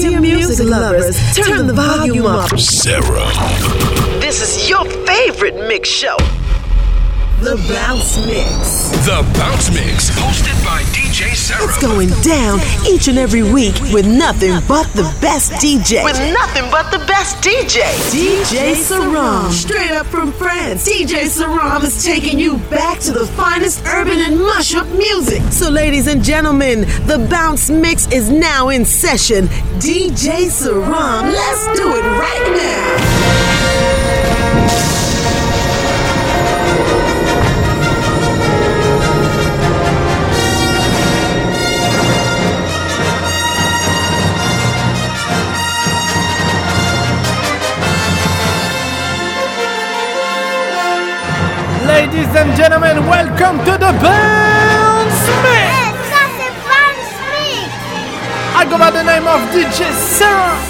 Dear 0.00 0.20
music 0.20 0.66
lovers, 0.66 1.16
turn 1.34 1.66
the 1.66 1.72
volume 1.72 2.26
up. 2.26 2.50
Serom. 2.50 3.32
This 4.20 4.42
is 4.42 4.68
your 4.68 4.84
favorite 5.06 5.54
mix 5.54 5.88
show. 5.88 6.18
The 7.40 7.56
Bounce 7.68 8.16
Mix. 8.24 8.88
The 9.04 9.22
Bounce 9.34 9.70
Mix, 9.70 10.08
hosted 10.08 10.56
by 10.64 10.80
DJ 10.96 11.36
Serom. 11.36 11.68
It's 11.68 11.82
going 11.82 12.08
down 12.22 12.60
each 12.88 13.08
and 13.08 13.18
every 13.18 13.42
week 13.42 13.74
with 13.92 14.06
nothing 14.06 14.52
but 14.66 14.86
the 14.94 15.02
best 15.20 15.52
DJ. 15.52 16.02
With 16.02 16.18
nothing 16.32 16.70
but 16.70 16.90
the 16.90 17.04
best 17.06 17.36
DJ. 17.44 17.82
DJ 18.08 18.72
Serom. 18.72 19.50
Straight 19.50 19.90
up 19.90 20.06
from 20.06 20.32
France, 20.32 20.88
DJ 20.88 21.24
Serom 21.24 21.84
is 21.84 22.02
taking 22.02 22.38
you 22.38 22.56
back 22.70 23.00
to 23.00 23.12
the 23.12 23.26
finest 23.26 23.84
urban 23.84 24.18
and 24.18 24.38
mashup 24.38 24.90
music. 24.96 25.42
So, 25.52 25.68
ladies 25.68 26.06
and 26.06 26.24
gentlemen, 26.24 26.80
the 27.06 27.26
Bounce 27.30 27.68
Mix 27.68 28.10
is 28.10 28.30
now 28.30 28.70
in 28.70 28.86
session. 28.86 29.48
DJ 29.78 30.46
Serom, 30.46 31.30
let's 31.30 31.78
do 31.78 31.94
it 31.96 32.02
right 32.02 32.52
now. 32.56 33.55
Ladies 51.96 52.28
and 52.36 52.54
gentlemen, 52.54 53.06
welcome 53.08 53.56
to 53.64 53.72
the 53.72 53.92
Bounce 54.04 55.22
Mix! 55.40 55.96
I 58.52 58.66
go 58.68 58.76
by 58.76 58.90
the 58.90 59.02
name 59.02 59.26
of 59.26 59.40
DJ 59.48 59.88
Serom, 59.96 60.60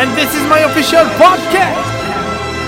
and 0.00 0.08
this 0.16 0.34
is 0.34 0.40
my 0.48 0.60
official 0.60 1.04
podcast. 1.20 1.76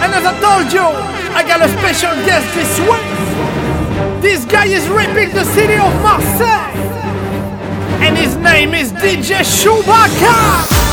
And 0.05 0.13
as 0.13 0.21
I 0.21 0.37
told 0.37 0.71
you, 0.71 0.85
I 1.33 1.49
got 1.49 1.65
a 1.65 1.69
special 1.81 2.13
guest 2.29 2.45
this 2.53 2.79
week. 2.85 4.21
This 4.21 4.45
guy 4.45 4.67
is 4.67 4.87
ripping 4.89 5.35
the 5.35 5.47
city 5.57 5.81
of 5.81 5.95
Marseille, 6.03 6.77
and 8.05 8.19
his 8.19 8.37
name 8.37 8.75
is 8.75 8.93
DJ 8.93 9.41
Shuba-K. 9.43 10.84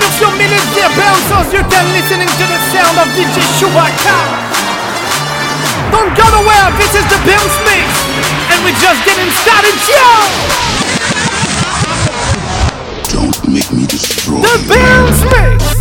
In 0.00 0.06
a 0.06 0.12
few 0.16 0.32
minutes, 0.38 0.64
dear 0.72 0.88
bouncers, 0.96 1.52
you 1.52 1.60
can 1.60 1.84
listening 1.92 2.24
to 2.24 2.44
the 2.48 2.58
sound 2.72 2.96
of 2.96 3.08
DJ 3.12 3.36
Shuba-K. 3.60 4.08
Don't 5.92 6.16
go 6.16 6.24
nowhere, 6.24 6.72
this 6.80 6.94
is 6.96 7.04
the 7.04 7.20
Bounce 7.28 7.58
Mix, 7.68 7.84
and 8.48 8.64
we're 8.64 8.80
just 8.80 9.04
getting 9.04 9.28
started, 9.44 9.76
yo! 9.92 10.08
Don't 13.12 13.48
make 13.52 13.70
me 13.72 13.84
destroy 13.84 14.40
The. 14.40 14.72
Bounce 14.72 15.20
Mix! 15.36 15.79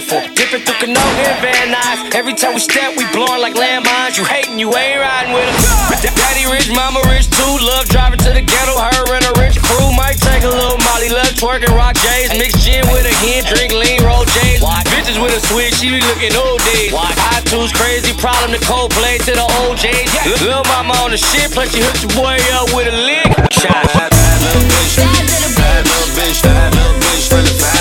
For. 0.00 0.24
Dipping 0.32 0.64
through 0.64 0.80
Canoga 0.80 1.22
and 1.28 1.38
Van 1.44 1.68
Nuys. 1.68 2.16
Every 2.16 2.32
time 2.32 2.56
we 2.56 2.64
step, 2.64 2.96
we 2.96 3.04
blowing 3.12 3.44
like 3.44 3.52
landmines. 3.52 4.16
You 4.16 4.24
hating, 4.24 4.56
you 4.56 4.72
ain't 4.72 4.96
riding 4.96 5.36
with 5.36 5.44
us. 5.52 6.00
Daddy 6.16 6.48
rich, 6.48 6.72
mama 6.72 7.04
rich 7.12 7.28
too. 7.28 7.52
Love 7.60 7.84
driving 7.92 8.16
to 8.24 8.32
the 8.32 8.40
ghetto, 8.40 8.72
her 8.72 9.04
and 9.12 9.26
a 9.28 9.32
rich 9.36 9.60
crew. 9.60 9.92
Might 9.92 10.16
take 10.16 10.48
a 10.48 10.48
little 10.48 10.80
Molly, 10.88 11.12
love 11.12 11.28
twerking, 11.36 11.76
rock 11.76 11.92
J's. 12.00 12.32
Mix 12.32 12.56
gin 12.64 12.80
with 12.88 13.04
a 13.04 13.12
hen, 13.20 13.44
drink 13.44 13.76
lean, 13.76 14.00
roll 14.00 14.24
J's. 14.32 14.64
Bitches 14.88 15.20
with 15.20 15.36
a 15.36 15.42
switch, 15.52 15.76
she 15.76 15.92
be 15.92 16.00
looking 16.08 16.32
old 16.40 16.64
days. 16.72 16.96
I 16.96 17.44
two's 17.44 17.72
crazy, 17.76 18.16
problem 18.16 18.56
to 18.56 18.60
Coldplay 18.64 19.20
to 19.28 19.32
the 19.36 19.44
OJs. 19.68 20.40
Lil' 20.40 20.64
mama 20.72 20.96
on 21.04 21.12
the 21.12 21.20
shit, 21.20 21.52
plus 21.52 21.68
she 21.68 21.84
hooked 21.84 22.00
your 22.00 22.16
boy 22.16 22.40
up 22.56 22.72
with 22.72 22.88
a 22.88 22.96
lick. 22.96 23.28
Bad, 23.60 24.08
little 24.40 24.64
bitch, 24.72 24.96
Bad 24.96 25.20
little 25.28 25.52
bitch, 25.52 25.60
bad 25.60 25.84
little 25.84 26.10
bitch, 26.16 26.40
bad 26.40 26.70
little 26.72 26.96
bitch 26.96 27.71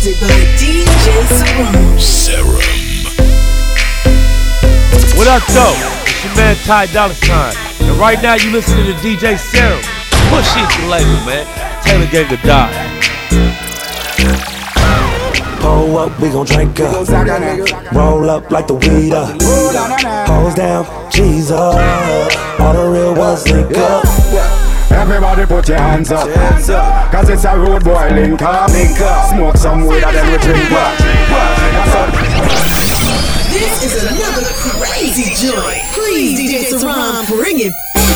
hosted 0.00 0.20
by 0.20 0.28
DJ 0.56 1.08
Serom. 1.28 1.98
Serom. 1.98 2.78
What 5.16 5.28
up, 5.28 5.42
though? 5.48 5.74
It's 6.06 6.24
your 6.24 6.34
man 6.36 6.56
Ty 6.64 6.86
Dolla 6.86 7.14
Sign. 7.14 7.54
And 7.80 7.98
right 7.98 8.22
now 8.22 8.34
you 8.34 8.50
listening 8.50 8.86
to 8.86 8.94
DJ 8.94 9.36
Serom. 9.36 9.82
Push 10.30 10.56
it 10.56 10.70
to 10.76 10.86
label, 10.88 11.26
man. 11.26 11.46
Taylor 11.82 12.06
Gang 12.06 12.32
of 12.32 12.40
Die. 12.42 12.96
Pull 15.60 15.98
up, 15.98 16.20
we 16.20 16.30
gon' 16.30 16.46
drink 16.46 16.80
up. 16.80 17.06
Roll 17.92 18.30
up 18.30 18.50
like 18.50 18.66
the 18.66 18.74
weed 18.74 19.12
up. 19.12 19.40
Hose 20.26 20.54
down, 20.54 21.10
Jesus. 21.10 21.50
All 21.52 22.72
the 22.72 22.88
real 22.90 23.14
ones 23.14 23.46
link 23.50 23.76
up. 23.76 24.19
Everybody 24.90 25.46
put 25.46 25.68
your 25.68 25.78
hands 25.78 26.10
up. 26.10 26.28
Cause 27.12 27.28
it's 27.30 27.44
a 27.44 27.56
road 27.56 27.84
boy 27.84 28.10
link 28.10 28.42
up. 28.42 28.70
Smoke 28.70 29.56
some 29.56 29.86
weed 29.86 30.02
and 30.02 30.16
then 30.16 30.26
we 30.30 30.38
drink 30.38 30.72
up. 30.72 30.98
This 33.50 33.82
is 33.82 34.02
another 34.10 34.46
crazy 34.54 35.34
joint. 35.34 35.82
Please, 35.92 36.38
DJ 36.38 36.70
Serom, 36.70 37.26
bring 37.26 37.60
it. 37.60 37.72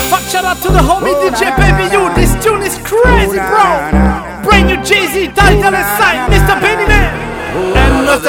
Fuck 0.09 0.21
shout 0.29 0.45
out 0.45 0.57
to 0.57 0.69
the 0.69 0.79
homie 0.79 1.15
DJ 1.23 1.55
Baby 1.57 1.91
Yu. 1.93 2.13
This 2.15 2.35
tune 2.43 2.61
is 2.61 2.77
crazy, 2.83 3.37
bro. 3.37 3.89
Brand 4.43 4.67
new 4.67 4.77
Jeezy, 4.83 5.33
Ty 5.33 5.59
Dolla 5.61 5.81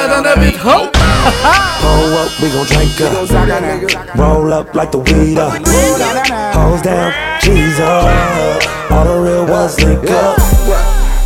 And 0.07 0.23
mustard 0.23 0.25
on 0.25 0.25
a 0.25 0.35
bit 0.39 0.55
hope. 0.55 0.95
Hold 0.95 2.13
up, 2.21 2.31
we 2.41 2.49
gon' 2.49 2.65
drink 2.65 3.01
up. 3.01 4.17
Roll 4.17 4.53
up 4.53 4.73
like 4.73 4.91
the 4.91 4.99
weed 4.99 5.37
up. 5.37 5.53
Hose 6.55 6.81
down, 6.81 7.11
cheese 7.41 7.79
up. 7.79 8.91
All 8.91 9.03
the 9.03 9.19
real 9.19 9.45
ones 9.45 9.79
link 9.83 10.09
up. 10.09 10.37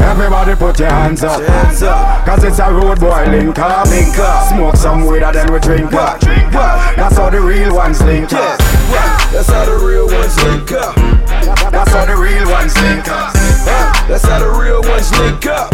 Everybody 0.01 0.55
put 0.55 0.79
your 0.79 0.89
hands 0.89 1.23
up. 1.23 1.39
Cause 2.25 2.43
it's 2.43 2.59
a 2.59 2.71
road 2.71 2.99
boy 2.99 3.25
link 3.29 3.57
up. 3.57 3.87
Smoke 4.49 4.75
some 4.75 5.05
weed 5.05 5.23
and 5.23 5.35
then 5.35 5.53
we 5.53 5.59
drink 5.59 5.93
up. 5.93 6.19
That's 6.21 7.17
how 7.17 7.29
the 7.29 7.39
real 7.39 7.75
ones 7.75 8.01
link 8.01 8.33
up. 8.33 8.57
That's 9.31 9.47
how 9.47 9.65
the 9.65 9.77
real 9.77 10.07
ones 10.07 10.35
link 10.43 10.71
up. 10.71 10.95
That's 11.71 11.91
how 11.91 12.05
the 12.05 12.15
real 12.15 12.49
ones 12.49 12.75
link 12.81 13.07
up. 13.07 13.33
That's 14.07 14.25
how 14.25 14.39
the 14.39 14.49
real 14.49 14.81
ones 14.81 15.11
link 15.19 15.45
up. 15.45 15.69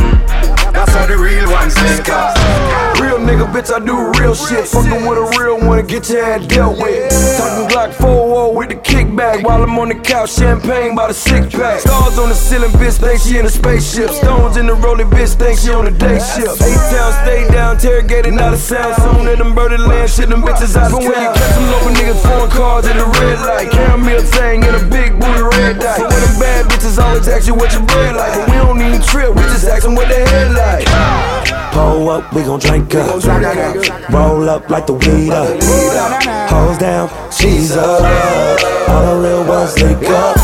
That's 0.73 0.93
how 0.93 1.07
the 1.07 1.17
real 1.17 1.49
ones 1.49 1.75
link 1.81 2.09
up. 2.09 2.96
Real 2.97 3.19
nigga, 3.21 3.45
bitch, 3.53 3.69
I 3.69 3.77
do 3.77 4.09
real 4.19 4.33
shit. 4.33 4.67
Fucking 4.67 5.05
with 5.05 5.17
a 5.17 5.27
real 5.37 5.61
one, 5.67 5.85
get 5.85 6.09
your 6.09 6.23
ass 6.23 6.45
dealt 6.47 6.81
with. 6.81 7.13
Talking 7.37 7.69
Glock 7.69 7.93
4 7.93 8.55
with 8.55 8.69
the 8.69 8.75
kickback 8.75 9.43
while 9.43 9.61
I'm 9.61 9.77
on 9.77 9.89
the 9.89 9.95
couch, 9.95 10.33
champagne 10.33 10.95
by 10.95 11.07
the 11.07 11.13
six 11.13 11.53
pack. 11.53 11.81
Stars 11.81 12.17
on 12.17 12.29
the 12.29 12.35
ceiling, 12.35 12.71
bitch, 12.71 12.97
think 12.97 13.21
she 13.21 13.37
in 13.37 13.45
a 13.45 13.49
spaceship. 13.49 14.09
Stones 14.09 14.57
in 14.57 14.65
the 14.65 14.73
rolling, 14.73 15.09
bitch, 15.09 15.35
think 15.35 15.59
she 15.59 15.69
on 15.69 15.85
a 15.85 15.91
day 15.91 16.17
shift. 16.17 16.57
Eight 16.57 16.81
town, 16.89 17.11
stay 17.21 17.47
down, 17.53 17.75
interrogated, 17.75 18.33
not 18.33 18.53
a 18.53 18.57
sound. 18.57 18.95
Soon 18.97 19.27
in 19.27 19.37
them 19.37 19.53
birdie 19.53 19.77
land, 19.77 20.09
shit, 20.09 20.29
them 20.29 20.41
bitches 20.41 20.75
out 20.75 20.89
of 20.89 20.97
But 20.97 21.05
when 21.05 21.21
you 21.21 21.29
catch 21.37 21.53
them 21.53 21.69
local 21.69 21.91
niggas, 21.93 22.21
foreign 22.25 22.49
cars 22.49 22.85
at 22.87 22.97
the 22.97 23.05
red 23.21 23.37
light. 23.45 23.69
Caramel 23.69 24.23
tang 24.33 24.63
in 24.63 24.73
a 24.73 24.83
big 24.89 25.13
booty 25.21 25.45
red 25.53 25.77
dye. 25.77 26.01
When 26.01 26.09
them 26.09 26.39
bad 26.41 26.65
bitches 26.65 26.97
always 26.97 27.27
ask 27.27 27.45
you 27.45 27.53
what 27.53 27.71
your 27.73 27.85
bread 27.85 28.15
like. 28.15 28.33
But 28.33 28.49
we 28.49 28.57
don't 28.57 28.81
even 28.81 29.01
trip, 29.05 29.35
we 29.35 29.43
just 29.53 29.67
ask 29.69 29.83
them 29.83 29.93
what 29.93 30.09
their 30.09 30.25
head 30.25 30.51
like. 30.57 31.66
Pull 31.71 32.09
up, 32.09 32.33
we 32.33 32.43
gon' 32.43 32.59
drink 32.59 32.93
up. 32.95 33.23
Roll 34.11 34.49
up 34.49 34.69
like 34.69 34.85
the 34.87 34.93
weed 34.93 35.31
up. 35.31 35.61
Hose 36.49 36.77
down, 36.77 37.09
cheese 37.31 37.75
up. 37.75 38.01
All 38.89 39.15
the 39.15 39.27
real 39.27 39.45
ones 39.45 39.77
link 39.81 40.03
up. 40.09 40.37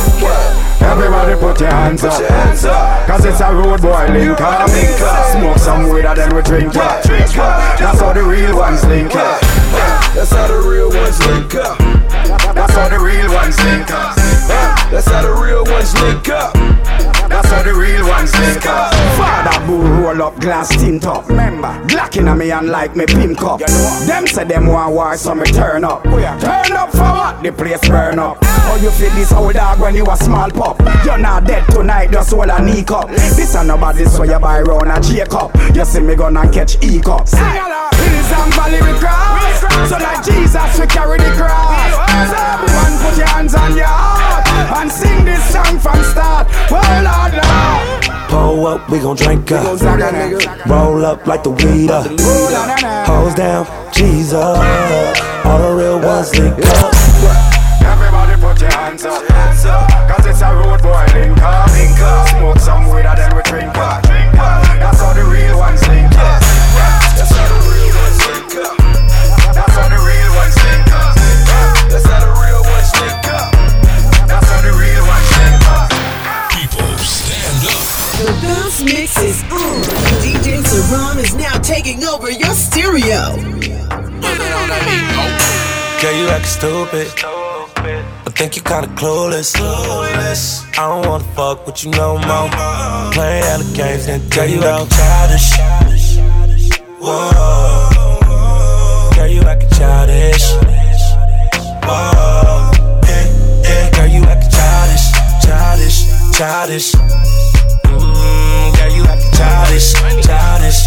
Everybody 0.83 1.39
put 1.39 1.59
your 1.59 1.69
hands 1.69 2.03
up. 2.03 3.07
Cause 3.07 3.25
it's 3.25 3.39
a 3.39 3.53
road 3.53 3.81
boy 3.81 4.07
link 4.11 4.39
up. 4.41 4.69
Smoke 4.69 5.57
some 5.57 5.89
weed 5.89 6.05
and 6.05 6.17
then 6.17 6.35
we 6.35 6.41
drink 6.41 6.75
up. 6.75 7.03
That's 7.03 7.99
how 7.99 8.13
the 8.13 8.23
real 8.23 8.55
ones 8.57 8.83
link 8.85 9.15
up. 9.15 9.41
That's 10.13 10.31
how 10.31 10.47
the 10.47 10.59
real 10.59 10.89
ones 10.89 11.19
link 11.25 11.55
up. 11.55 11.77
That's 12.53 12.73
how 12.73 12.89
the 12.89 12.99
real 12.99 13.31
ones 13.33 13.57
link 13.63 13.89
up. 13.91 14.15
That's 14.91 15.07
how 15.07 15.21
the 15.21 15.31
real 15.33 15.63
ones 15.65 15.93
link 16.01 16.29
up. 16.29 17.22
That's 17.33 17.49
how 17.49 17.63
the 17.63 17.73
real 17.73 18.07
ones 18.07 18.31
link 18.37 18.63
up. 18.67 18.93
Father 19.17 19.65
bull 19.65 19.81
roll 19.81 20.21
up 20.21 20.39
glass 20.39 20.69
tint 20.69 21.03
up. 21.07 21.27
Remember, 21.27 21.73
Glock 21.87 22.15
in 22.15 22.37
me 22.37 22.51
and 22.51 22.69
like 22.69 22.95
me 22.95 23.07
pimp 23.07 23.39
cup. 23.39 23.59
Them 24.05 24.27
say 24.27 24.43
them 24.43 24.67
want 24.67 24.93
war, 24.93 25.17
so 25.17 25.33
me 25.33 25.45
turn 25.45 25.83
up. 25.83 26.03
Oh, 26.05 26.19
turn 26.39 26.77
up 26.77 26.91
for 26.91 26.99
what? 26.99 27.41
The 27.41 27.51
place 27.51 27.81
burn 27.89 28.19
up. 28.19 28.37
How 28.45 28.75
you 28.75 28.91
feel 28.91 29.09
this 29.15 29.33
old 29.33 29.55
dog 29.55 29.79
when 29.79 29.95
you 29.95 30.05
a 30.05 30.15
small 30.15 30.51
pup? 30.51 30.79
You're 31.03 31.17
not 31.17 31.45
dead 31.45 31.65
tonight, 31.71 32.11
just 32.11 32.31
hold 32.31 32.49
a 32.49 32.63
knee 32.63 32.83
cup. 32.83 33.09
This 33.09 33.55
ain't 33.55 33.65
nobody 33.65 34.05
so 34.05 34.21
you 34.21 34.37
buy 34.37 34.61
round 34.61 34.91
a 34.91 35.01
Jacob. 35.01 35.49
You 35.75 35.85
see 35.85 36.01
me 36.01 36.15
gonna 36.15 36.47
catch 36.51 36.75
E 36.83 37.01
cup. 37.01 37.27
Hills 37.27 38.31
and 38.31 38.53
valley 38.53 38.77
we 38.77 38.93
cross. 38.99 39.89
So 39.89 39.97
like 39.97 40.23
Jesus 40.23 40.79
we 40.79 40.85
carry 40.85 41.17
the 41.17 41.33
cross. 41.33 41.93
So 42.29 42.37
everyone 42.37 42.93
put 43.01 43.17
your 43.17 43.27
hands 43.27 43.55
on 43.55 43.75
your 43.75 43.87
heart 43.87 44.45
and 44.77 44.91
sing 44.91 45.25
this 45.25 45.43
song 45.51 45.79
from 45.79 46.03
start. 46.03 46.47
Well. 46.69 47.22
Pull 48.29 48.67
up, 48.67 48.89
we 48.89 48.99
gon' 48.99 49.15
drink 49.15 49.51
up. 49.51 49.79
Roll 50.67 51.05
up 51.05 51.25
like 51.25 51.43
the 51.43 51.51
weed 51.51 51.89
up. 51.89 52.07
Hose 53.07 53.35
down, 53.35 53.65
cheese 53.93 54.33
up. 54.33 54.57
All 55.45 55.59
the 55.59 55.73
real 55.75 55.99
ones 55.99 56.37
link 56.37 56.53
up. 56.53 56.93
Everybody 57.81 58.41
put 58.41 58.59
your 58.59 58.71
hands 58.71 59.05
up. 59.05 59.23
Cause 60.09 60.25
it's 60.25 60.41
a 60.41 60.53
road 60.53 60.81
boy 60.81 61.05
link 61.13 61.39
up. 61.41 61.69
Smoke 62.29 62.59
some 62.59 62.89
weed 62.89 63.05
and 63.05 63.17
then 63.17 63.35
we 63.35 63.41
drink 63.43 63.75
up. 63.77 64.02
Taking 81.63 82.03
over 82.03 82.29
your 82.29 82.53
stereo. 82.53 83.35
Girl, 86.01 86.15
you 86.17 86.27
acting 86.27 86.45
stupid. 86.45 87.07
I 87.15 88.29
think 88.35 88.55
you 88.55 88.61
kinda 88.61 88.87
clueless. 88.99 89.55
I 90.77 90.87
don't 90.89 91.07
wanna 91.07 91.23
fuck 91.35 91.65
with 91.65 91.83
you 91.83 91.91
no 91.91 92.17
more. 92.17 92.49
Playing 93.11 93.59
the 93.59 93.71
games 93.73 94.07
and 94.07 94.29
girl, 94.29 94.45
you 94.45 94.63
acting 94.63 94.89
childish. 94.97 95.47
Whoa. 96.99 97.29
Girl, 99.15 99.27
you 99.27 99.41
acting 99.43 99.69
childish. 99.77 100.43
Whoa. 101.87 102.71
Yeah, 103.07 103.25
yeah, 103.63 103.89
girl, 103.91 104.07
you 104.07 104.23
acting 104.25 104.51
childish, 104.51 105.05
childish, 105.45 105.97
childish. 106.37 106.91
Mmm, 107.85 108.75
girl, 108.77 108.91
you 108.97 109.03
acting 109.05 109.31
childish, 109.37 109.93
childish, 110.25 110.79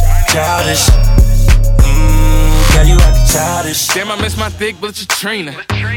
Mm, 1.81 2.75
acting 3.07 3.27
childish. 3.33 3.89
Damn, 3.89 4.11
I 4.11 4.21
miss 4.21 4.37
my 4.37 4.51
thick 4.51 4.77
bitch 4.77 5.07
Trina. 5.09 5.53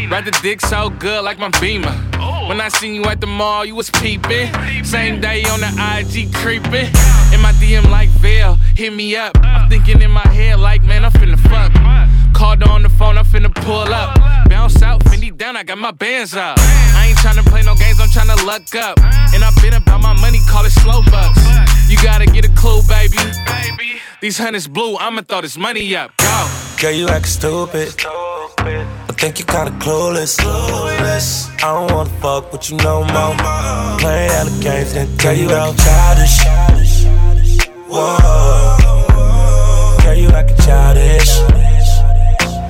Ride 0.10 0.24
the 0.24 0.40
dick 0.42 0.62
so 0.62 0.90
good 0.90 1.26
like 1.26 1.40
my 1.40 1.50
beamer. 1.60 1.92
When 2.48 2.62
I 2.62 2.70
seen 2.70 2.96
you 2.96 3.04
at 3.06 3.20
the 3.20 3.28
mall, 3.28 3.66
you 3.66 3.76
was 3.76 3.90
peeping. 3.90 4.48
Same 4.86 5.20
day 5.20 5.44
on 5.44 5.60
the 5.60 5.68
IG 5.68 6.34
creeping. 6.34 6.88
In 7.34 7.42
my 7.42 7.52
DM 7.60 7.90
like 7.92 8.10
Vell, 8.22 8.56
hit 8.76 8.94
me 8.94 9.16
up. 9.18 9.38
I'm 9.44 9.70
thinking 9.70 10.02
in 10.02 10.12
my 10.12 10.28
head 10.28 10.60
like, 10.60 10.84
man, 10.84 11.04
I'm 11.04 11.12
finna 11.12 11.38
fuck. 11.38 11.74
Called 12.34 12.64
on 12.64 12.84
the 12.84 12.90
phone, 12.90 13.18
I'm 13.18 13.26
finna 13.26 13.54
pull 13.54 13.94
up. 13.94 14.16
Bounce 14.50 14.82
out, 14.82 15.04
Fendi 15.06 15.36
down, 15.36 15.58
I 15.58 15.64
got 15.64 15.78
my 15.78 15.92
bands 15.92 16.34
up. 16.34 16.58
I 16.60 17.08
ain't 17.10 17.18
tryna 17.18 17.46
play 17.46 17.62
no 17.64 17.76
games, 17.76 18.00
I'm 18.00 18.10
tryna 18.10 18.46
luck 18.46 18.74
up. 18.76 18.98
And 19.34 19.44
I 19.44 19.52
been 19.62 19.74
about 19.74 20.02
my 20.02 20.14
money, 20.14 20.40
call 20.48 20.66
it 20.66 20.72
slow 20.72 21.02
bucks. 21.04 21.40
You 21.90 21.98
gotta 22.02 22.26
get 22.26 22.46
a 22.46 22.50
clue, 22.50 22.82
baby. 22.88 23.18
These 24.22 24.38
hundreds 24.38 24.68
blue, 24.68 24.98
I'ma 24.98 25.22
throw 25.22 25.42
this 25.42 25.58
money 25.58 25.96
up. 25.96 26.12
Go. 26.18 26.48
Girl, 26.80 26.92
you 26.92 27.08
acting 27.08 27.26
stupid. 27.26 27.96
I 28.60 29.14
think 29.14 29.40
you 29.40 29.46
kinda 29.46 29.72
clueless. 29.80 30.38
clueless. 30.40 31.50
I 31.58 31.74
don't 31.74 31.92
wanna 31.92 32.10
fuck 32.22 32.52
with 32.52 32.70
you 32.70 32.78
no 32.78 33.04
more. 33.04 33.36
Playing 34.00 34.32
out 34.32 34.46
the 34.48 34.60
games 34.62 34.94
and 34.94 35.20
girl, 35.20 35.34
you 35.34 35.50
acting 35.52 35.78
childish. 35.86 37.06
Whoa. 37.88 38.78
Girl, 40.04 40.16
you 40.16 40.30
acting 40.30 40.58
childish. 40.66 41.59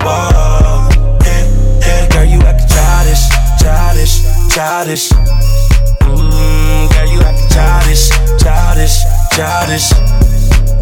Whoa. 0.02 0.88
Yeah, 1.24 1.44
yeah, 1.80 2.08
girl, 2.08 2.24
you 2.24 2.40
acting 2.40 2.68
childish, 2.68 3.28
childish, 3.60 4.14
childish. 4.54 5.08
Mmm, 6.00 6.92
girl, 6.92 7.08
you 7.12 7.20
acting 7.20 7.48
childish, 7.50 8.08
childish, 8.42 8.96
childish. 9.32 9.92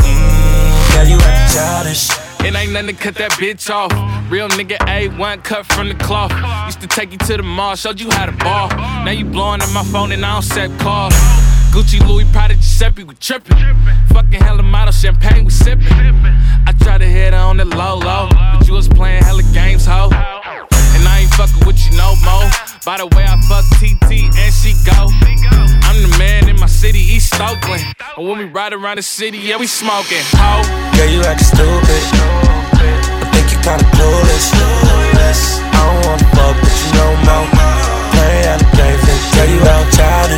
Mmm, 0.03 0.93
girl, 0.95 1.07
you 1.07 1.19
acting 1.19 1.55
childish. 1.55 2.11
It 2.41 2.55
ain't 2.55 2.73
nothing 2.73 2.97
to 2.97 3.03
cut 3.03 3.15
that 3.17 3.33
bitch 3.33 3.69
off. 3.69 3.93
Real 4.31 4.49
nigga 4.49 4.79
A1 4.79 5.43
cut 5.43 5.67
from 5.67 5.89
the 5.89 5.95
cloth. 5.95 6.33
Used 6.67 6.81
to 6.81 6.87
take 6.87 7.13
you 7.13 7.19
to 7.19 7.37
the 7.37 7.43
mall, 7.43 7.75
showed 7.77 8.01
you 8.01 8.11
how 8.11 8.27
to 8.27 8.33
ball. 8.33 8.69
Now 9.05 9.11
you 9.11 9.25
blowing 9.25 9.61
up 9.61 9.71
my 9.73 9.83
phone 9.85 10.13
and 10.13 10.25
I 10.25 10.35
don't 10.35 10.43
set 10.43 10.71
calls. 10.79 11.15
Gucci, 11.78 12.04
Louis, 12.08 12.25
Prada, 12.32 12.54
Giuseppe, 12.54 13.04
we 13.04 13.14
trippin'. 13.14 13.56
Fucking 14.08 14.40
hella 14.42 14.64
model, 14.64 14.90
champagne, 14.90 15.44
we 15.44 15.52
sippin'. 15.52 15.87
I 16.66 16.75
tried 16.82 16.99
to 16.99 17.06
hit 17.06 17.32
her 17.32 17.38
on 17.38 17.56
the 17.56 17.66
low 17.66 17.99
low, 17.99 18.28
but 18.58 18.66
you 18.66 18.75
was 18.75 18.88
playing 18.88 19.23
hella 19.23 19.44
games, 19.54 19.87
ho. 19.87 20.11
And 20.11 21.06
I 21.06 21.20
ain't 21.23 21.30
fucking 21.35 21.64
with 21.64 21.78
you 21.87 21.97
no 21.97 22.16
more. 22.26 22.50
By 22.85 22.99
the 22.99 23.06
way, 23.14 23.23
I 23.23 23.38
fuck 23.47 23.62
TT 23.78 24.26
and 24.26 24.52
she 24.52 24.75
go. 24.82 25.06
I'm 25.87 26.02
the 26.02 26.16
man 26.18 26.49
in 26.49 26.58
my 26.58 26.66
city, 26.66 26.99
East 26.99 27.38
Oakland. 27.40 27.85
And 28.16 28.26
when 28.26 28.38
we 28.38 28.47
ride 28.47 28.73
around 28.73 28.97
the 28.97 29.02
city, 29.02 29.38
yeah, 29.38 29.56
we 29.56 29.68
smoking, 29.68 30.26
ho. 30.35 30.66
Girl, 30.99 31.08
you 31.08 31.23
acting 31.23 31.47
stupid. 31.47 32.02
I 33.23 33.30
think 33.30 33.54
you 33.54 33.58
kinda 33.62 33.87
clueless. 33.94 34.50
I 35.62 35.78
don't 35.87 36.06
wanna 36.06 36.26
fuck 36.35 36.58
with 36.58 36.75
you 36.75 36.90
no 36.99 37.06
more. 37.23 37.47
Playing 38.18 38.47
out 38.50 38.58
the 38.58 38.66
games 38.75 39.06
and 39.06 39.18
Girl, 39.38 39.47
you 39.47 39.61
out 39.70 39.87
childish. 39.94 40.38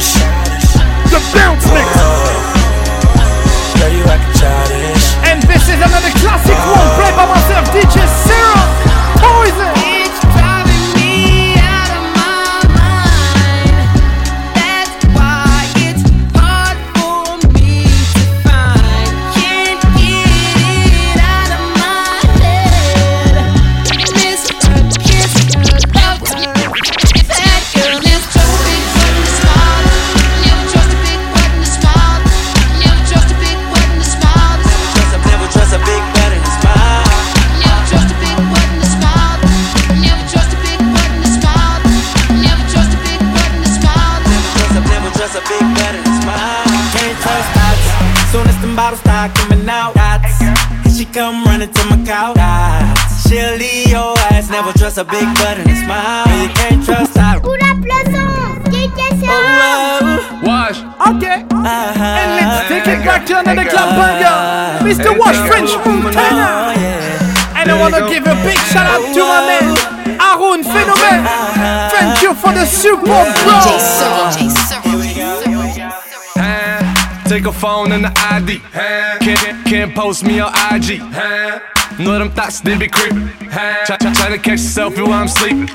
They 82.71 82.87
be 82.87 82.89
creeping. 82.89 83.29
Try, 83.51 83.97
try, 83.99 84.13
try 84.15 84.29
to 84.31 84.39
catch 84.39 84.61
yourself 84.63 84.97
while 84.97 85.13
I'm 85.13 85.29
sleeping. 85.29 85.67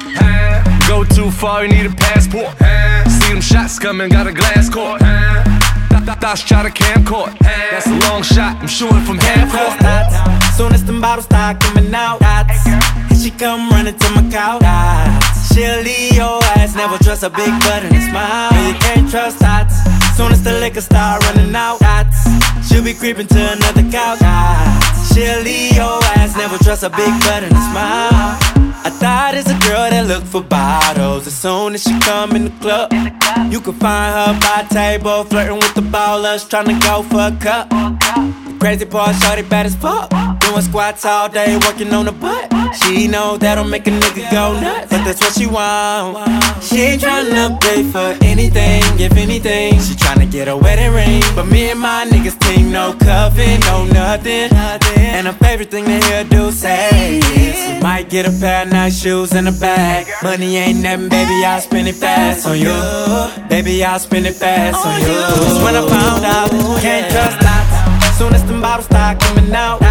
Go 0.88 1.04
too 1.04 1.30
far, 1.30 1.66
you 1.66 1.70
need 1.70 1.86
a 1.86 1.94
passport. 1.94 2.56
See 3.10 3.34
them 3.34 3.42
shots 3.42 3.80
coming, 3.80 4.10
got 4.10 4.28
a 4.28 4.32
glass 4.32 4.70
court. 4.70 5.02
Th- 5.02 6.06
th- 6.06 6.18
Thoughts 6.20 6.44
try 6.44 6.64
to 6.64 6.70
camcord. 6.70 7.38
That's 7.72 7.88
a 7.88 7.96
long 8.08 8.24
shot, 8.24 8.58
I'm 8.62 8.68
shooting 8.68 9.02
from 9.04 9.18
half 9.18 9.52
court. 9.52 9.76
Soon 10.56 10.74
as 10.74 10.86
them 10.86 11.02
bottles 11.02 11.26
start 11.26 11.60
coming 11.60 11.94
out. 11.94 12.22
Here 13.10 13.20
she 13.20 13.32
come 13.32 13.70
running 13.70 13.98
to 13.98 14.10
my 14.16 14.24
couch. 14.32 14.64
She'll 15.52 15.82
leave 15.82 16.14
your 16.16 16.40
ass. 16.56 16.76
Never 16.76 16.98
trust 17.04 17.24
a 17.24 17.30
big 17.30 17.52
butt 17.60 17.84
and 17.84 17.96
a 17.96 18.02
smile. 18.10 18.52
No, 18.54 18.68
you 18.70 18.74
can't 18.76 19.10
trust 19.10 19.40
dots. 19.40 19.76
Soon 20.16 20.32
as 20.32 20.42
the 20.44 20.54
liquor 20.60 20.82
start 20.82 21.24
running 21.26 21.54
out, 21.56 21.80
dots. 21.80 22.24
She'll 22.76 22.84
be 22.84 22.94
creeping 22.94 23.28
to 23.28 23.54
another 23.54 23.90
couch. 23.90 24.20
She'll 25.08 25.42
leave 25.44 25.78
your 25.78 26.04
ass. 26.20 26.36
Never 26.36 26.58
trust 26.58 26.84
a 26.84 26.90
big 26.90 27.08
butt 27.22 27.42
and 27.42 27.54
a 27.54 27.64
smile. 27.72 28.36
I 28.84 28.92
thought 28.92 29.34
it's 29.34 29.50
a 29.50 29.58
girl 29.66 29.90
that 29.90 30.06
look 30.08 30.26
for 30.26 30.44
bottles. 30.44 31.26
As 31.26 31.34
soon 31.34 31.76
as 31.76 31.84
she 31.84 31.98
come 32.02 32.36
in 32.36 32.44
the 32.44 32.54
club, 32.60 32.92
you 33.50 33.62
can 33.62 33.76
find 33.76 34.12
her 34.14 34.40
by 34.42 34.68
table, 34.68 35.24
flirting 35.24 35.56
with 35.56 35.74
the 35.74 35.84
ballers, 35.84 36.50
trying 36.50 36.66
to 36.66 36.78
go 36.86 37.02
for 37.04 37.22
a 37.22 37.38
cup. 37.40 37.70
The 37.70 38.58
crazy 38.60 38.84
part, 38.84 39.16
shorty 39.24 39.44
bad 39.44 39.68
as 39.68 39.76
fuck. 39.78 40.10
Doing 40.42 40.62
squats 40.62 41.06
all 41.06 41.30
day, 41.30 41.58
working 41.66 41.94
on 41.94 42.04
the 42.04 42.12
butt. 42.12 42.55
She 42.84 43.08
know 43.08 43.38
that'll 43.38 43.64
make 43.64 43.88
a 43.88 43.92
nigga 43.92 44.30
go 44.32 44.60
nuts, 44.60 44.92
but 44.92 45.04
that's 45.06 45.22
what 45.22 45.34
she 45.34 45.48
want. 45.48 46.18
She 46.64 46.82
ain't 46.82 47.02
tryna 47.02 47.60
pay 47.62 47.84
for 47.84 48.16
anything, 48.24 48.84
if 49.00 49.16
anything. 49.18 49.74
She 49.80 49.94
tryna 49.96 50.30
get 50.30 50.48
a 50.48 50.58
wedding 50.58 50.94
ring, 50.94 51.24
but 51.36 51.46
me 51.46 51.70
and 51.72 51.80
my 51.80 52.06
niggas 52.10 52.40
team 52.40 52.72
no 52.72 52.94
coven, 52.94 53.60
no 53.62 53.86
nothing. 53.86 54.50
And 54.98 55.28
her 55.28 55.34
favorite 55.34 55.72
thing 55.72 55.86
to 55.86 56.06
hear 56.06 56.24
do 56.26 56.52
say 56.52 57.20
is, 57.20 57.82
might 57.82 58.10
get 58.10 58.28
a 58.28 58.32
pair 58.40 58.64
of 58.66 58.72
nice 58.72 59.02
shoes 59.02 59.34
and 59.34 59.48
a 59.48 59.54
bag. 59.54 60.08
Money 60.24 60.58
ain't 60.58 60.82
nothing, 60.82 61.10
baby, 61.10 61.46
I'll 61.46 61.62
spend 61.62 61.88
it 61.88 61.96
fast 61.96 62.46
on 62.46 62.58
you. 62.58 62.76
Baby, 63.48 63.84
I'll 63.84 64.00
spend 64.00 64.26
it 64.26 64.36
fast 64.36 64.86
on 64.86 65.00
you. 65.02 65.08
Cause 65.08 65.64
when 65.64 65.76
I 65.76 65.88
found 65.88 66.26
out, 66.26 66.50
can't 66.82 67.12
trust 67.12 67.40
dots. 67.40 68.18
Soon 68.18 68.34
as 68.34 68.46
them 68.46 68.62
bottles 68.62 68.86
start 68.86 69.20
coming 69.20 69.54
out. 69.54 69.82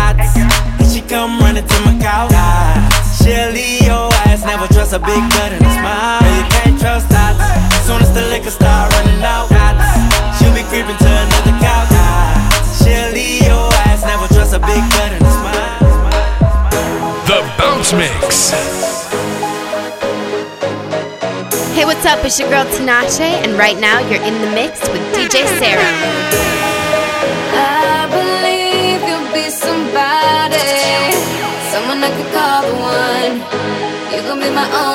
Here 1.04 1.10
she 1.10 1.14
come 1.14 1.38
running 1.40 1.66
to 1.66 1.80
my 1.84 1.98
couch, 2.00 2.30
dots. 2.30 3.22
She'll 3.22 3.52
leave 3.52 3.82
your 3.82 4.08
ass, 4.24 4.44
never 4.44 4.66
trust 4.72 4.92
a 4.92 4.98
big 4.98 5.20
butt 5.36 5.52
and 5.52 5.60
a 5.60 5.72
smile. 5.76 6.22
No, 6.22 6.28
you 6.32 6.44
can't 6.48 6.80
trust 6.80 7.08
that. 7.10 7.36
Soon 7.84 8.00
as 8.00 8.12
the 8.14 8.22
liquor 8.32 8.50
start 8.50 8.92
running 8.92 9.20
out, 9.22 9.48
dots. 9.50 10.38
She'll 10.38 10.54
be 10.54 10.64
creeping 10.72 10.96
to 10.96 11.10
another 11.10 11.56
couch, 11.60 11.90
dots. 11.92 12.80
She'll 12.80 13.12
leave 13.12 13.44
your 13.44 13.68
ass, 13.84 14.04
never 14.04 14.28
trust 14.32 14.54
a 14.54 14.60
big 14.60 14.80
butt 14.96 15.12
and 15.12 15.24
a 15.24 15.32
smile. 15.44 15.80
The 17.28 17.38
Bounce 17.58 17.92
Mix. 17.92 18.52
Hey, 21.74 21.84
what's 21.84 22.06
up? 22.06 22.24
It's 22.24 22.38
your 22.38 22.48
girl 22.48 22.64
Tinashe, 22.64 23.44
and 23.44 23.58
right 23.58 23.78
now 23.78 24.00
you're 24.08 24.22
in 24.22 24.40
the 24.40 24.50
mix 24.54 24.80
with 24.88 25.02
DJ 25.12 25.44
Serom. 25.60 26.73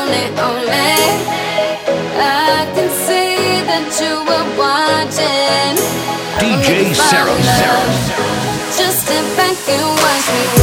Only, 0.10 0.26
only. 0.42 0.98
I 2.18 2.66
can 2.74 2.90
see 3.06 3.62
that 3.70 3.86
you 4.02 4.26
were 4.26 4.48
watching. 4.58 5.78
DJ 6.42 6.98
Serom. 6.98 7.38
Just 8.76 9.06
sit 9.06 9.38
back 9.38 9.56
and 9.70 9.86
watch 10.02 10.28
me 10.34 10.59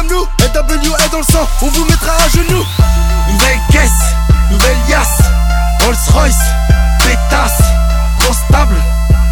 comme 0.00 0.08
nous 0.08 0.24
NWA 0.24 1.08
dans 1.12 1.18
le 1.18 1.24
sang, 1.24 1.46
on 1.62 1.66
vous 1.68 1.84
mettra 1.84 2.12
à 2.12 2.28
genoux 2.28 2.64
Nouvelle 3.28 3.58
caisse, 3.70 3.90
nouvelle 4.50 4.76
yasse 4.88 5.18
Rolls 5.84 5.96
Royce, 6.12 6.38
pétasse 7.00 7.60
Grosse 8.20 8.38
table, 8.50 8.76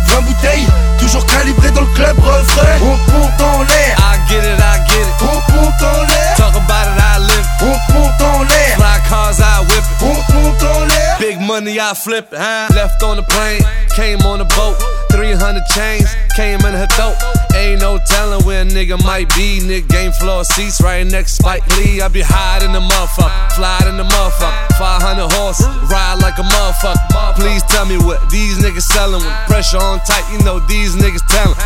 20 0.09 0.21
bouteilles 0.23 0.67
Toujours 0.99 1.25
calibré 1.27 1.71
dans 1.71 1.83
le 1.83 1.87
club 1.95 2.19
refrain 2.19 2.79
On 2.83 3.13
monte 3.13 3.41
en 3.41 3.63
l'air 3.63 3.97
I 3.99 4.29
get 4.29 4.41
it, 4.41 4.59
I 4.59 4.91
get 4.91 5.01
it. 5.01 5.23
On 5.23 5.53
monte 5.55 5.83
en 5.83 6.03
l'air 6.03 6.35
Talk 6.37 6.55
about 6.55 6.93
it, 6.93 7.01
I 7.01 7.19
live. 7.21 7.47
On 7.63 7.95
monte 7.95 8.21
en 8.21 8.43
l'air 8.43 8.77
Fly 8.77 9.09
cars, 9.09 9.39
I 9.39 9.61
whip 9.61 9.85
it. 9.85 10.03
On 10.03 10.35
monte 10.35 10.63
en 10.63 10.85
l'air 10.85 11.19
Big 11.19 11.41
money, 11.41 11.79
I 11.79 11.95
flip 11.95 12.27
it. 12.33 12.39
Huh? 12.39 12.75
Left 12.75 13.03
on 13.03 13.17
the 13.17 13.23
plane, 13.23 13.63
came 13.97 14.21
on 14.27 14.39
the 14.39 14.45
boat. 14.45 14.77
300 15.11 15.63
chains, 15.75 16.09
came 16.37 16.61
in 16.61 16.75
her 16.75 16.87
throat. 16.95 17.17
Ain't 17.55 17.81
no 17.81 17.99
telling 17.99 18.45
where 18.45 18.63
a 18.63 18.65
nigga 18.65 19.03
might 19.05 19.29
be. 19.35 19.61
Nigga 19.61 19.89
game 19.89 20.13
floor 20.13 20.45
seats 20.45 20.81
right 20.81 21.07
next 21.07 21.37
Spike 21.37 21.67
Lee. 21.79 22.01
I 22.01 22.09
be 22.09 22.23
high 22.23 22.65
in 22.65 22.73
the 22.73 22.81
motherfucker, 22.81 23.53
fly 23.53 23.79
in 23.89 23.97
the 23.97 24.05
motherfucker. 24.05 24.79
500 24.79 25.33
horse, 25.33 25.61
ride 25.91 26.19
like 26.23 26.39
a 26.39 26.47
motherfucker. 26.47 27.35
Please 27.37 27.63
tell 27.65 27.87
me 27.87 27.99
what 27.99 28.19
these 28.31 28.59
niggas 28.59 28.87
selling 28.89 29.23
with 29.25 29.39
pressure 29.47 29.79
on 29.79 30.01
tight. 30.01 30.25
You 30.33 30.39
know 30.45 30.61
these 30.67 30.95
niggas 30.95 31.27
telling. 31.27 31.59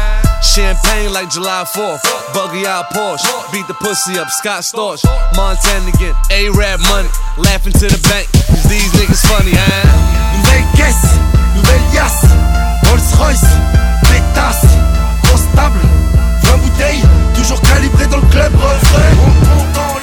Champagne 0.42 1.12
like 1.12 1.30
July 1.30 1.64
4th, 1.64 2.02
buggy 2.34 2.66
out 2.66 2.90
Porsche, 2.90 3.30
beat 3.52 3.66
the 3.68 3.74
pussy 3.74 4.18
up, 4.18 4.28
Scott 4.28 4.62
Storch, 4.62 5.04
Montana 5.36 5.88
again, 5.94 6.14
A-Rap 6.32 6.80
money, 6.90 7.08
laughing 7.38 7.72
to 7.72 7.86
the 7.86 8.00
bank, 8.10 8.26
cause 8.50 8.64
these 8.68 8.90
niggas 8.98 9.22
funny, 9.22 9.52
huh? 9.54 10.02
Rolls 13.02 13.18
Royce, 13.18 13.44
pétasse 14.02 14.64
Grosse 15.24 15.46
table, 15.56 15.80
20 16.42 16.56
bouteilles 16.58 17.02
Toujours 17.34 17.60
calibré 17.62 18.06
dans 18.06 18.18
le 18.18 18.26
club 18.28 18.52
refrain 18.54 20.01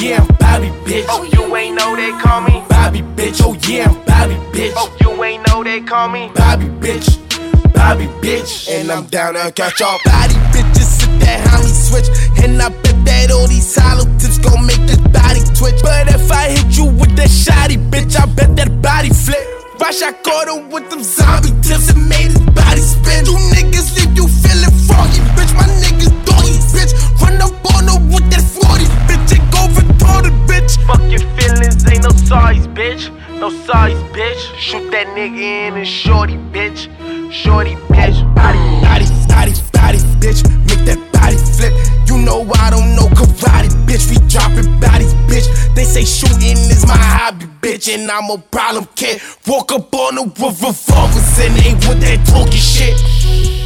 yeah, 0.00 0.20
I'm 0.20 0.26
Bobby 0.36 0.68
bitch. 0.86 1.06
Oh, 1.08 1.24
you 1.24 1.56
ain't 1.56 1.76
know 1.76 1.96
they 1.96 2.10
call 2.22 2.40
me 2.42 2.62
Bobby 2.68 3.02
bitch, 3.02 3.40
oh 3.42 3.56
yeah, 3.66 3.88
I'm 3.88 3.94
Bobby 4.04 4.34
bitch. 4.52 4.72
Oh, 4.76 4.94
you 5.00 5.24
ain't 5.24 5.46
know 5.48 5.64
they 5.64 5.80
call 5.80 6.08
me 6.08 6.30
Bobby 6.34 6.66
bitch, 6.66 7.18
Bobby 7.74 8.06
bitch, 8.22 8.68
and 8.70 8.90
I'm 8.90 9.06
down 9.06 9.34
to 9.34 9.50
catch 9.52 9.80
y'all 9.80 9.98
body 10.04 10.34
bitches. 10.54 10.88
Sit 10.98 11.20
that 11.20 11.46
homie 11.48 11.72
switch, 11.72 12.08
and 12.44 12.60
I 12.62 12.68
bet 12.68 13.04
that 13.06 13.30
all 13.32 13.48
these 13.48 13.74
hollow 13.74 14.04
tips 14.18 14.38
gon' 14.38 14.66
make 14.66 14.82
this 14.86 14.98
body 14.98 15.40
twitch. 15.56 15.82
But 15.82 16.08
if 16.08 16.30
I 16.30 16.50
hit 16.50 16.76
you 16.76 16.86
with 16.86 17.16
that 17.16 17.30
shotty, 17.30 17.78
bitch, 17.90 18.18
I 18.18 18.26
bet 18.26 18.54
that 18.56 18.80
body 18.82 19.10
flip. 19.10 19.42
Rush, 19.80 20.02
I 20.02 20.12
caught 20.12 20.48
him 20.48 20.70
with 20.70 20.90
them 20.90 21.02
zombie 21.02 21.54
tips 21.62 21.90
and 21.90 22.08
made 22.08 22.30
his 22.30 22.46
body 22.50 22.82
spin. 22.82 23.26
You 23.26 23.38
niggas 23.54 23.96
leave 23.96 24.14
you 24.16 24.26
feeling 24.28 24.74
froggy, 24.86 25.22
bitch. 25.34 25.54
My 25.54 25.66
niggas 25.82 26.27
Fuck 30.88 31.02
your 31.10 31.20
feelings, 31.36 31.84
ain't 31.86 32.02
no 32.02 32.08
size, 32.24 32.66
bitch. 32.68 33.12
No 33.38 33.50
size, 33.50 33.92
bitch. 34.16 34.40
Shoot 34.56 34.90
that 34.90 35.06
nigga 35.08 35.68
in 35.68 35.74
and 35.76 35.86
shorty, 35.86 36.36
bitch. 36.48 36.88
Shorty, 37.30 37.74
bitch. 37.92 38.16
Body, 38.34 38.58
body, 38.80 39.04
body, 39.28 39.52
body, 39.70 39.98
bitch. 40.16 40.40
Make 40.64 40.86
that 40.88 40.96
body 41.12 41.36
flip. 41.36 41.74
You 42.08 42.16
know 42.24 42.50
I 42.54 42.70
don't 42.70 42.96
know 42.96 43.04
karate, 43.12 43.68
bitch. 43.84 44.08
We 44.08 44.16
dropping 44.28 44.80
bodies, 44.80 45.12
bitch. 45.28 45.74
They 45.74 45.84
say 45.84 46.06
shooting 46.06 46.56
is 46.56 46.86
my 46.86 46.96
hobby, 46.96 47.44
bitch. 47.60 47.94
And 47.94 48.10
I'm 48.10 48.30
a 48.30 48.38
problem 48.38 48.88
kid. 48.96 49.20
Walk 49.46 49.70
up 49.72 49.94
on 49.94 50.14
the 50.14 50.22
with 50.22 50.62
revolvers 50.62 51.38
and 51.38 51.52
ain't 51.66 51.86
with 51.86 52.00
that 52.00 52.26
talking 52.26 52.52
shit. 52.52 53.57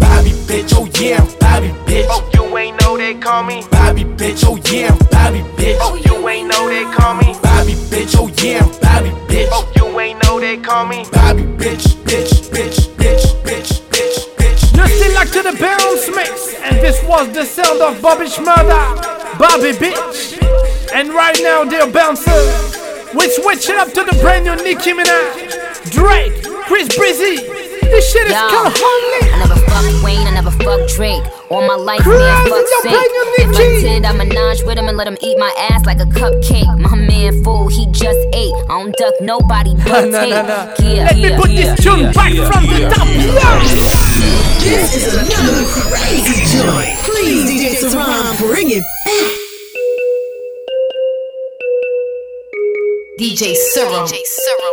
Bobby 0.00 0.30
bitch, 0.48 0.72
oh 0.74 0.88
yeah, 0.98 1.20
I'm 1.20 1.38
Bobby 1.38 1.68
bitch. 1.86 2.06
Oh, 2.08 2.28
you 2.34 2.58
ain't 2.58 2.80
know 2.80 2.96
they 2.96 3.14
call 3.14 3.44
me 3.44 3.62
Bobby 3.70 4.04
bitch, 4.04 4.42
oh 4.44 4.56
yeah, 4.72 4.88
I'm 4.88 4.98
Bobby 5.10 5.40
bitch. 5.56 5.78
Oh, 5.80 5.94
you 5.96 6.28
ain't 6.28 6.48
know 6.48 6.68
they 6.68 6.84
call 6.96 7.14
me 7.14 7.34
Bobby 7.42 7.74
bitch, 7.92 8.16
oh 8.18 8.28
yeah, 8.42 8.64
I'm 8.64 8.70
Bobby 8.80 9.10
bitch. 9.28 9.48
Oh, 9.52 9.70
you 9.76 10.00
ain't 10.00 10.22
know 10.24 10.40
they 10.40 10.56
call 10.56 10.86
me 10.86 11.04
Bobby 11.12 11.42
bitch, 11.42 11.94
bitch, 12.04 12.50
bitch, 12.50 12.88
bitch, 12.96 13.26
bitch, 13.44 13.80
bitch, 13.90 14.20
bitch. 14.36 14.76
You're 14.76 14.88
still 14.88 15.14
like 15.14 15.30
to 15.32 15.42
the 15.42 15.56
bounce 15.60 16.08
mix, 16.14 16.54
and 16.64 16.76
this 16.76 17.02
was 17.04 17.32
the 17.32 17.44
sound 17.44 17.80
of 17.80 18.00
Bobby 18.02 18.26
Shmurda, 18.26 19.38
Bobby 19.38 19.72
Bitch. 19.72 20.38
And 20.92 21.10
right 21.10 21.38
now 21.40 21.64
they're 21.64 21.90
bouncing. 21.90 22.32
We're 23.14 23.30
switching 23.30 23.76
up 23.76 23.88
to 23.92 24.04
the 24.04 24.16
brand 24.20 24.44
new 24.44 24.56
Nicki 24.56 24.92
Minaj, 24.92 25.90
Drake, 25.90 26.44
Chris 26.66 26.88
Breezy. 26.96 27.69
This 27.90 28.12
shit 28.12 28.26
is 28.26 28.32
Yo, 28.32 28.48
called 28.48 28.72
Holy. 28.74 29.30
I 29.34 29.38
never 29.38 29.58
fuck 29.66 30.04
Wayne, 30.04 30.26
I 30.26 30.30
never 30.32 30.50
fuck 30.50 30.88
Drake. 30.96 31.22
All 31.50 31.66
my 31.66 31.74
life, 31.74 32.00
Crazy, 32.02 32.18
man, 32.18 32.46
fuck 32.48 32.64
yo, 32.64 32.78
sake. 32.82 32.94
If 33.42 33.48
I 33.48 33.58
Nicki. 33.58 33.82
did, 33.82 34.04
I 34.04 34.12
menage 34.12 34.62
with 34.62 34.78
him 34.78 34.88
and 34.88 34.96
let 34.96 35.06
him 35.08 35.18
eat 35.20 35.36
my 35.38 35.52
ass 35.70 35.84
like 35.86 35.98
a 36.00 36.06
cupcake. 36.06 36.78
My 36.78 36.94
man 36.96 37.42
fool, 37.42 37.68
he 37.68 37.86
just 37.90 38.18
ate. 38.32 38.54
I 38.70 38.78
don't 38.80 38.94
duck 38.96 39.14
nobody 39.20 39.74
but 39.76 40.08
Nah, 40.08 40.20
tape. 40.20 40.30
nah, 40.30 40.42
nah. 40.42 40.74
Yeah, 40.78 41.04
Let 41.10 41.16
me 41.18 41.36
put 41.36 41.50
yeah, 41.50 41.74
this 41.74 41.84
tune 41.84 42.00
yeah, 42.00 42.12
back 42.12 42.32
yeah, 42.32 42.50
from 42.50 42.64
the 42.66 42.78
yeah. 42.80 42.90
top. 42.94 43.08
This 44.60 44.94
is 44.94 45.14
another 45.14 45.64
crazy 45.66 46.46
joint. 46.56 46.94
Please, 47.04 47.44
DJ 47.50 47.90
Serom, 47.90 48.38
bring 48.38 48.70
it. 48.70 49.39
DJ 53.20 53.52
Serom. 53.76 54.08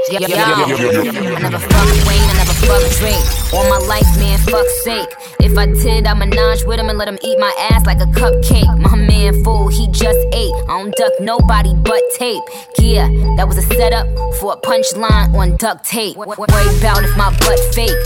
Yeah, 0.10 0.20
yeah, 0.22 0.28
yeah. 0.30 1.36
I 1.36 1.40
never 1.42 1.60
fuck 1.60 2.08
Wayne, 2.08 2.24
I 2.24 2.34
never 2.38 2.56
fuck 2.64 2.80
Drake. 2.96 3.54
All 3.54 3.68
my 3.70 3.78
life, 3.88 4.08
man, 4.18 4.40
fuck 4.40 4.66
sake. 4.86 5.10
If 5.42 5.58
I 5.58 5.66
did, 5.66 6.08
I 6.08 6.14
menage 6.14 6.64
with 6.64 6.80
him 6.80 6.88
and 6.88 6.98
let 6.98 7.10
him 7.10 7.20
eat 7.22 7.38
my 7.40 7.54
ass 7.72 7.86
like 7.86 8.00
a 8.00 8.06
cupcake. 8.06 8.80
My 8.80 8.96
man 8.96 9.44
fool, 9.44 9.68
he 9.68 9.88
just 9.88 10.18
ate. 10.32 10.54
I 10.70 10.80
don't 10.80 10.96
duck 10.96 11.12
nobody 11.20 11.74
but 11.76 12.02
tape. 12.16 12.42
Yeah, 12.80 13.10
that 13.36 13.50
was 13.50 13.58
a 13.58 13.64
setup 13.64 14.08
for 14.40 14.54
a 14.54 14.58
punchline 14.58 15.34
on 15.34 15.58
duct 15.58 15.84
tape. 15.84 16.16
Worry 16.16 16.38
about 16.38 17.04
if 17.04 17.18
my 17.18 17.36
butt. 17.40 17.60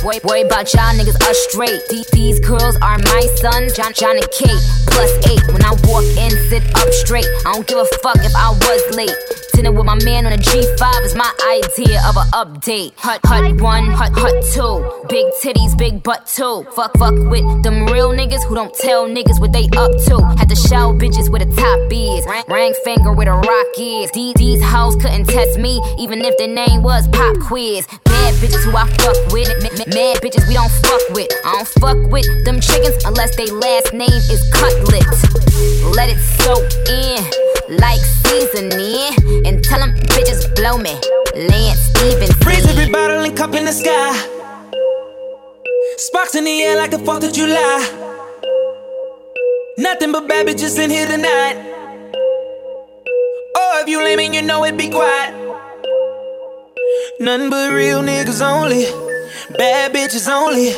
Worry, 0.04 0.20
worry 0.24 0.42
about 0.42 0.74
y'all 0.74 0.98
niggas 0.98 1.22
us 1.30 1.38
straight. 1.50 1.80
These, 1.90 2.08
these 2.08 2.40
girls 2.40 2.76
are 2.78 2.98
my 2.98 3.22
sons, 3.36 3.76
John, 3.78 3.94
John 3.94 4.18
and 4.18 4.32
Kate. 4.32 4.62
Plus 4.88 5.12
eight. 5.30 5.46
When 5.54 5.64
I 5.64 5.78
walk 5.86 6.04
in, 6.18 6.32
sit 6.50 6.64
up 6.76 6.90
straight. 6.92 7.28
I 7.46 7.54
don't 7.54 7.68
give 7.68 7.78
a 7.78 7.86
fuck 8.02 8.18
if 8.18 8.34
I 8.36 8.50
was 8.50 8.96
late. 8.96 9.14
Dinner 9.54 9.72
with 9.72 9.86
my 9.86 9.96
man 10.04 10.26
on 10.26 10.34
a 10.34 10.38
G5 10.38 11.06
is 11.06 11.14
my 11.14 11.30
idea 11.46 12.02
of 12.08 12.18
an 12.18 12.26
update. 12.34 12.94
Hut, 12.98 13.20
hut 13.24 13.62
one, 13.62 13.86
hut, 13.86 14.12
hut 14.16 14.34
two. 14.54 15.06
Big 15.08 15.28
titties, 15.44 15.78
big 15.78 16.02
butt 16.02 16.26
two. 16.26 16.66
Fuck, 16.76 16.98
fuck 16.98 17.14
with 17.14 17.46
them 17.62 17.86
real 17.88 18.10
niggas 18.10 18.44
who 18.48 18.56
don't 18.56 18.74
tell 18.74 19.08
niggas 19.08 19.40
what 19.40 19.54
they 19.54 19.66
up 19.78 19.92
to. 20.08 20.18
Had 20.40 20.50
to 20.50 20.56
show 20.56 20.98
bitches 20.98 21.30
where 21.30 21.46
the 21.46 21.54
top 21.54 21.80
is. 21.92 22.26
Ring 22.48 22.74
finger 22.84 23.14
where 23.14 23.26
the 23.26 23.34
rock 23.34 23.68
is. 23.78 24.10
These, 24.12 24.34
these 24.36 24.64
hoes 24.64 24.96
couldn't 24.96 25.26
test 25.26 25.60
me, 25.60 25.80
even 26.00 26.22
if 26.22 26.36
their 26.40 26.48
name 26.48 26.82
was 26.82 27.08
Pop 27.10 27.38
Quiz. 27.40 27.86
Bad 28.06 28.34
bitches 28.36 28.64
who 28.64 28.76
I 28.76 28.88
fuck 28.98 29.18
with. 29.32 29.52
Mad 29.94 30.22
bitches 30.22 30.48
we 30.48 30.54
don't 30.54 30.72
fuck 30.72 31.02
with. 31.10 31.28
I 31.44 31.52
don't 31.52 31.68
fuck 31.68 31.98
with 32.12 32.26
them 32.46 32.62
chickens 32.62 33.04
unless 33.04 33.36
they 33.36 33.48
last 33.48 33.92
name 33.92 34.08
is 34.08 34.42
Cutlet. 34.54 35.04
Let 35.94 36.08
it 36.08 36.20
soak 36.40 36.64
in 36.88 37.20
like 37.78 38.00
seasoning. 38.24 39.12
And 39.46 39.62
tell 39.62 39.80
them 39.80 39.94
bitches 40.16 40.48
blow 40.56 40.78
me. 40.78 40.96
Lance 41.36 41.80
Stevens. 41.92 42.34
Freeze 42.38 42.66
every 42.70 42.90
bottle 42.90 43.20
and 43.20 43.36
cup 43.36 43.54
in 43.54 43.66
the 43.66 43.74
sky. 43.74 44.16
Sparks 45.98 46.36
in 46.36 46.46
the 46.46 46.62
air 46.62 46.78
like 46.78 46.92
the 46.92 46.98
4th 46.98 47.28
of 47.28 47.34
July. 47.34 47.80
Nothing 49.78 50.14
but 50.14 50.26
bad 50.26 50.48
bitches 50.48 50.80
in 50.82 50.90
here 50.90 51.08
tonight. 51.08 51.58
Oh, 53.58 53.82
if 53.82 53.90
you 53.90 54.02
lame 54.02 54.20
and 54.20 54.36
you 54.36 54.42
know 54.42 54.64
it, 54.64 54.78
be 54.78 54.90
quiet. 54.90 55.36
Nothing 57.20 57.50
but 57.50 57.74
real 57.74 58.02
niggas 58.02 58.42
only. 58.42 58.86
Bad 59.58 59.94
bitches 59.94 60.30
only. 60.30 60.70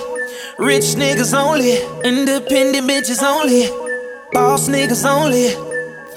Rich 0.58 0.96
niggas 0.96 1.34
only. 1.38 1.78
Independent 2.04 2.90
bitches 2.90 3.22
only. 3.22 3.68
Boss 4.32 4.68
niggas 4.70 5.06
only. 5.06 5.50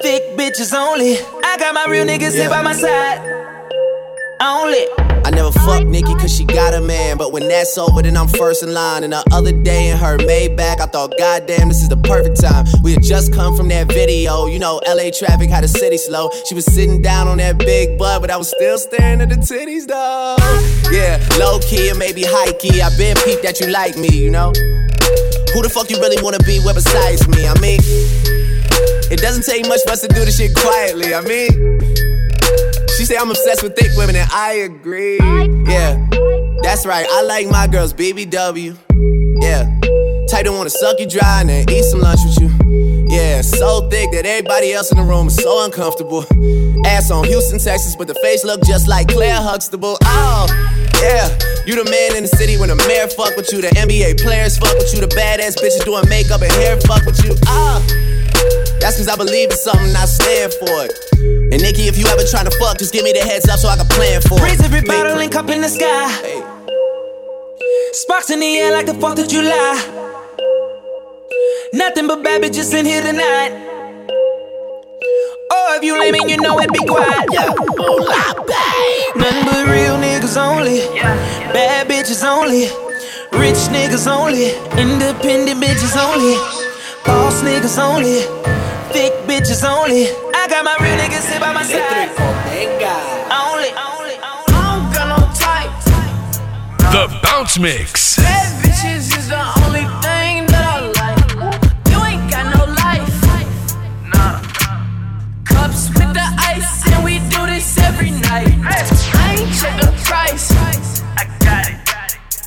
Thick 0.01 0.37
bitches 0.37 0.75
only. 0.75 1.17
I 1.45 1.57
got 1.59 1.75
my 1.75 1.87
real 1.89 2.07
niggas 2.07 2.35
here 2.35 2.49
by 2.49 2.63
my 2.63 2.73
side. 2.73 3.21
Only. 4.41 5.16
I 5.27 5.31
never 5.31 5.51
fuck 5.51 5.85
Nicki 5.85 6.15
cause 6.15 6.33
she 6.33 6.45
got 6.45 6.73
a 6.73 6.81
man. 6.81 7.19
But 7.19 7.33
when 7.33 7.49
that's 7.49 7.77
over, 7.77 8.01
then 8.01 8.17
I'm 8.17 8.29
first 8.29 8.63
in 8.63 8.73
line. 8.73 9.03
And 9.03 9.13
the 9.13 9.25
other 9.33 9.51
day 9.51 9.91
in 9.91 9.97
her 9.99 10.19
Maybach, 10.19 10.79
I 10.79 10.87
thought, 10.87 11.15
goddamn, 11.19 11.67
this 11.67 11.83
is 11.83 11.89
the 11.89 11.97
perfect 11.97 12.41
time. 12.41 12.65
We 12.85 12.93
had 12.93 13.03
just 13.03 13.33
come 13.33 13.57
from 13.57 13.67
that 13.69 13.89
video. 13.89 14.47
You 14.47 14.61
know, 14.61 14.81
LA 14.87 15.11
traffic 15.11 15.51
had 15.51 15.65
the 15.65 15.69
city 15.69 15.99
slow. 15.99 16.31
She 16.49 16.55
was 16.55 16.65
sitting 16.65 17.03
down 17.03 17.27
on 17.27 17.39
that 17.39 17.59
big 17.59 17.99
butt, 17.99 18.21
but 18.21 18.31
I 18.31 18.37
was 18.37 18.51
still 18.51 18.79
staring 18.79 19.21
at 19.21 19.29
the 19.29 19.35
titties, 19.35 19.89
though. 19.89 20.37
Yeah, 20.95 21.19
low 21.45 21.59
key 21.59 21.89
and 21.89 21.99
maybe 21.99 22.23
high 22.25 22.53
key. 22.53 22.81
I 22.81 22.97
been 22.97 23.17
peeped 23.25 23.43
that 23.43 23.59
you 23.59 23.67
like 23.67 23.97
me, 23.97 24.09
you 24.09 24.31
know? 24.31 24.53
Who 25.55 25.63
the 25.63 25.71
fuck 25.75 25.91
you 25.91 25.99
really 25.99 26.23
wanna 26.23 26.39
be 26.47 26.61
with 26.61 26.77
besides 26.77 27.27
me? 27.27 27.49
I 27.49 27.59
mean, 27.59 27.81
it 29.11 29.19
doesn't 29.19 29.43
take 29.43 29.67
much 29.67 29.83
for 29.83 29.91
us 29.91 30.03
to 30.03 30.09
do 30.09 30.25
this 30.25 30.37
shit 30.39 30.55
quietly. 30.55 31.15
I 31.15 31.21
mean, 31.23 31.76
she 32.97 33.05
say 33.05 33.17
I'm 33.17 33.31
obsessed 33.31 33.63
with 33.63 33.77
thick 33.77 33.93
women, 33.97 34.17
and 34.17 34.29
I 34.33 34.65
agree. 34.65 35.19
Yeah, 35.69 36.07
that's 36.63 36.87
right. 36.87 37.07
I 37.09 37.23
like 37.23 37.49
my 37.49 37.67
girls 37.67 37.93
BBW. 37.93 38.77
Yeah, 39.43 39.65
type 40.31 40.47
that 40.47 40.53
wanna 40.53 40.71
suck 40.71 40.99
you 40.99 41.07
dry 41.07 41.41
and 41.41 41.51
then 41.51 41.69
eat 41.71 41.85
some 41.85 42.01
lunch 42.01 42.21
with 42.25 42.41
you. 42.41 43.07
Yeah, 43.09 43.43
so 43.43 43.89
thick 43.91 44.11
that 44.13 44.25
everybody 44.25 44.73
else 44.73 44.91
in 44.91 44.99
the 44.99 45.05
room 45.05 45.29
is 45.29 45.37
so 45.37 45.65
uncomfortable. 45.65 46.25
Ass 46.87 47.11
on 47.11 47.25
Houston, 47.25 47.59
Texas, 47.59 47.95
but 47.97 48.09
the 48.09 48.15
face 48.17 48.45
look 48.45 48.63
just 48.65 48.89
like 48.89 49.09
Claire 49.09 49.41
Huxtable. 49.41 49.99
Oh, 50.03 50.47
yeah, 51.03 51.29
you 51.67 51.77
the 51.77 51.89
man 51.89 52.17
in 52.17 52.23
the 52.25 52.33
city 52.33 52.57
when 52.57 52.71
the 52.71 52.77
mayor 52.89 53.09
fuck 53.09 53.37
with 53.37 53.53
you, 53.53 53.61
the 53.61 53.69
NBA 53.77 54.23
players 54.23 54.57
fuck 54.57 54.75
with 54.79 54.93
you, 54.95 55.01
the 55.01 55.13
badass 55.15 55.57
bitches 55.61 55.85
doing 55.85 56.09
makeup 56.09 56.41
and 56.41 56.53
hair 56.53 56.81
fuck 56.81 57.05
with 57.05 57.23
you. 57.25 57.37
Ah. 57.47 57.85
That's 58.87 58.99
cause 58.99 59.09
I 59.09 59.17
believe 59.17 59.51
in 59.51 59.57
something, 59.57 59.97
I 59.97 60.05
stand 60.05 60.55
for 60.63 60.87
it. 60.87 60.95
And 61.51 61.61
Nicki, 61.61 61.91
if 61.91 61.99
you 61.99 62.07
ever 62.07 62.23
tryna 62.23 62.55
fuck, 62.55 62.79
just 62.79 62.93
give 62.93 63.03
me 63.03 63.11
the 63.11 63.19
heads 63.19 63.49
up 63.49 63.59
so 63.59 63.67
I 63.67 63.75
can 63.75 63.87
plan 63.87 64.23
for 64.23 64.39
it. 64.39 64.43
Raise 64.43 64.63
every 64.63 64.81
bottle 64.81 65.19
and 65.19 65.33
cup 65.33 65.51
in 65.51 65.61
the 65.61 65.67
sky. 65.67 66.07
Sparks 67.91 68.31
in 68.31 68.39
the 68.39 68.47
air 68.47 68.71
like 68.71 68.87
the 68.87 68.93
4th 68.93 69.19
of 69.19 69.27
July. 69.27 69.75
Nothing 71.73 72.07
but 72.07 72.23
bad 72.23 72.43
bitches 72.43 72.73
in 72.79 72.87
here 72.87 73.03
tonight. 73.03 73.51
Oh, 75.51 75.75
if 75.75 75.83
you 75.83 75.99
lame 75.99 76.15
and 76.15 76.31
you 76.31 76.37
know 76.37 76.57
it, 76.61 76.73
be 76.73 76.87
quiet. 76.87 77.27
Yeah. 77.33 77.51
Nothing 79.19 79.47
but 79.51 79.67
real 79.67 79.99
niggas 79.99 80.39
only. 80.39 80.87
Bad 81.51 81.89
bitches 81.89 82.23
only. 82.23 82.71
Rich 83.35 83.67
niggas 83.75 84.07
only. 84.07 84.55
Independent 84.79 85.61
bitches 85.61 85.99
only. 85.99 86.39
Boss 87.05 87.43
niggas 87.43 87.83
only. 87.83 88.56
Thick 88.93 89.13
bitches 89.27 89.65
only. 89.65 90.09
I 90.35 90.47
got 90.49 90.65
my 90.65 90.77
real 90.81 90.97
niggas 90.97 91.29
here 91.31 91.41
by 91.41 91.53
my 91.53 91.63
side. 91.63 92.11
Only, 93.31 93.71
only, 93.73 93.73
only. 93.75 94.17
I 94.19 94.43
don't 94.49 94.93
got 94.95 95.07
no 95.13 95.21
type 95.35 95.73
The 96.93 97.21
Bounce 97.23 97.59
Mix. 97.59 98.17
Bad 98.17 98.65
bitches 98.65 99.17
is 99.19 99.29
the 99.29 99.43
only 99.65 99.87
thing 100.03 100.47
that 100.47 100.65
I 100.65 100.81
like. 100.97 101.19
You 101.91 101.99
ain't 102.05 102.31
got 102.31 102.47
no 102.57 102.65
life. 102.73 103.11
Nah. 104.15 104.41
Cups 105.45 105.89
with 105.91 106.13
the 106.15 106.27
ice, 106.39 106.87
and 106.93 107.05
we 107.05 107.19
do 107.29 107.47
this 107.47 107.79
every 107.79 108.13
night. 108.13 108.55
I 108.65 109.37
ain't 109.39 109.53
check 109.61 109.81
the 109.81 109.93
price. 110.05 110.53
I 111.17 111.27
got 111.41 111.69
it. 111.69 111.77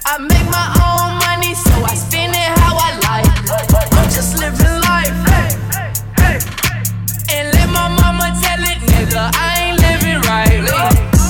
I 0.06 0.18
make 0.18 0.48
my 0.50 0.68
own 0.88 1.20
money, 1.20 1.54
so 1.54 1.84
I 1.84 1.96
spend 1.96 2.34
it 2.34 2.59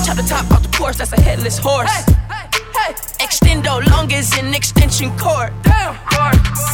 Chop 0.09 0.17
the 0.17 0.23
top 0.25 0.49
off 0.49 0.63
the 0.65 0.73
Porsche, 0.73 0.97
that's 0.97 1.13
a 1.13 1.21
headless 1.21 1.59
horse. 1.61 1.85
Extendo 3.21 3.77
long 3.93 4.11
as 4.11 4.33
an 4.41 4.55
extension 4.55 5.13
cord. 5.21 5.53
Damn, 5.61 5.93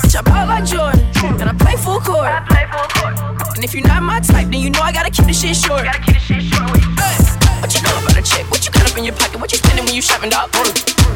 Chop 0.08 0.32
out 0.32 0.48
like 0.48 0.63
Jordan, 0.63 1.04
and 1.43 1.52
I 1.52 1.54
play 1.60 1.76
full 1.76 2.00
court. 2.00 2.32
And 2.32 3.60
if 3.60 3.76
you're 3.76 3.84
not 3.84 4.04
my 4.04 4.21
type, 4.21 4.48
then 4.48 4.63
you 4.63 4.69
know 4.69 4.80
I 4.80 4.93
gotta 4.93 5.12
keep 5.12 5.28
the 5.28 5.34
shit 5.36 5.52
short. 5.52 5.84
Hey, 5.84 7.19
what 7.60 7.76
you 7.76 7.84
know 7.84 8.00
about 8.00 8.15
a 8.15 8.24
chick? 8.24 8.48
What 8.48 8.63
you 8.63 8.71
got 8.71 8.89
up 8.89 8.98
in 8.98 9.04
your 9.04 9.15
pocket? 9.19 9.36
What 9.36 9.52
you 9.52 9.58
spending 9.58 9.84
when 9.84 9.95
you 9.95 10.02
shopping, 10.02 10.30
dog? 10.30 10.56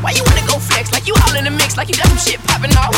Why 0.03 0.11
you 0.11 0.23
wanna 0.27 0.43
go 0.43 0.59
flex? 0.59 0.91
Like 0.91 1.07
you 1.07 1.15
all 1.23 1.35
in 1.39 1.45
the 1.45 1.55
mix, 1.55 1.77
like 1.77 1.87
you 1.87 1.95
got 1.95 2.11
some 2.11 2.19
shit 2.19 2.43
popping 2.43 2.75
off. 2.75 2.91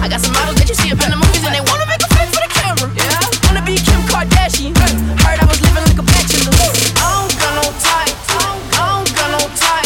I 0.00 0.08
got 0.08 0.24
some 0.24 0.32
models 0.32 0.56
that 0.56 0.68
you 0.72 0.74
see 0.80 0.88
up 0.88 1.04
in 1.04 1.12
the 1.12 1.20
movies, 1.20 1.44
and 1.44 1.52
they 1.52 1.60
wanna 1.60 1.84
make 1.84 2.00
a 2.00 2.08
flex 2.08 2.32
for 2.32 2.40
the 2.40 2.51
camera. 2.76 2.94
Yeah. 2.96 3.20
Wanna 3.44 3.62
be 3.64 3.76
Kim 3.76 4.00
Kardashian. 4.08 4.76
Heard 5.20 5.40
I 5.40 5.44
was 5.46 5.60
living 5.62 5.84
like 5.84 5.98
a 5.98 6.02
bachelor. 6.02 6.52
I 6.52 7.10
don't 7.18 7.40
got 7.40 7.52
no 7.58 7.70
type. 7.80 8.16
I 8.28 8.94
don't 8.94 9.16
got 9.16 9.40
no 9.40 9.56
type. 9.56 9.81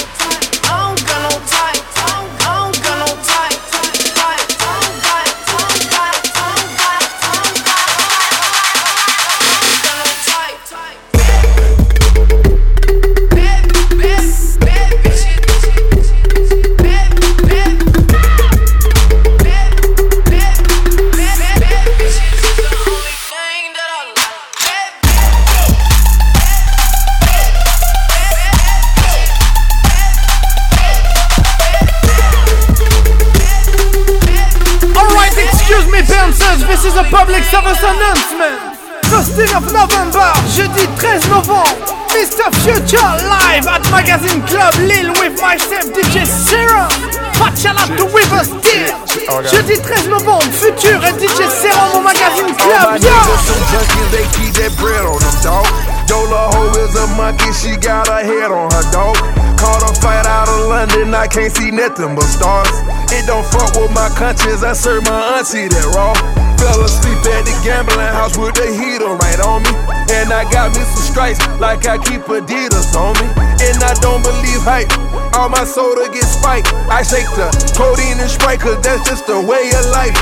Nothing 61.98 62.14
but 62.14 62.28
stars. 62.28 62.76
It 63.12 63.26
don't 63.26 63.44
fuck 63.46 63.72
with 63.76 63.92
my 63.92 64.08
conscience, 64.16 64.62
I 64.62 64.72
serve 64.72 65.04
my 65.04 65.38
auntie 65.38 65.68
that 65.68 65.86
raw. 65.96 66.12
Fell 66.60 66.84
asleep 66.84 67.16
at 67.32 67.44
the 67.48 67.56
gambling 67.64 68.12
house 68.12 68.36
with 68.36 68.52
the 68.52 68.68
heater 68.68 69.16
right 69.16 69.40
on 69.40 69.64
me. 69.64 69.72
And 70.12 70.32
I 70.32 70.44
got 70.52 70.76
me 70.76 70.84
some 70.84 71.04
stripes 71.08 71.40
like 71.56 71.86
I 71.88 71.96
keep 71.96 72.28
Adidas 72.28 72.92
on 72.92 73.16
me. 73.20 73.28
And 73.64 73.80
I 73.80 73.96
don't 74.04 74.20
believe 74.20 74.60
hype, 74.60 74.92
all 75.36 75.48
my 75.48 75.64
soda 75.64 76.08
gets 76.12 76.36
spiked. 76.36 76.68
I 76.92 77.00
shake 77.00 77.28
the 77.32 77.48
codeine 77.72 78.20
and 78.20 78.28
Sprite, 78.28 78.60
cause 78.60 78.80
that's 78.84 79.08
just 79.08 79.26
the 79.26 79.40
way 79.40 79.72
of 79.72 79.84
life. 79.96 80.16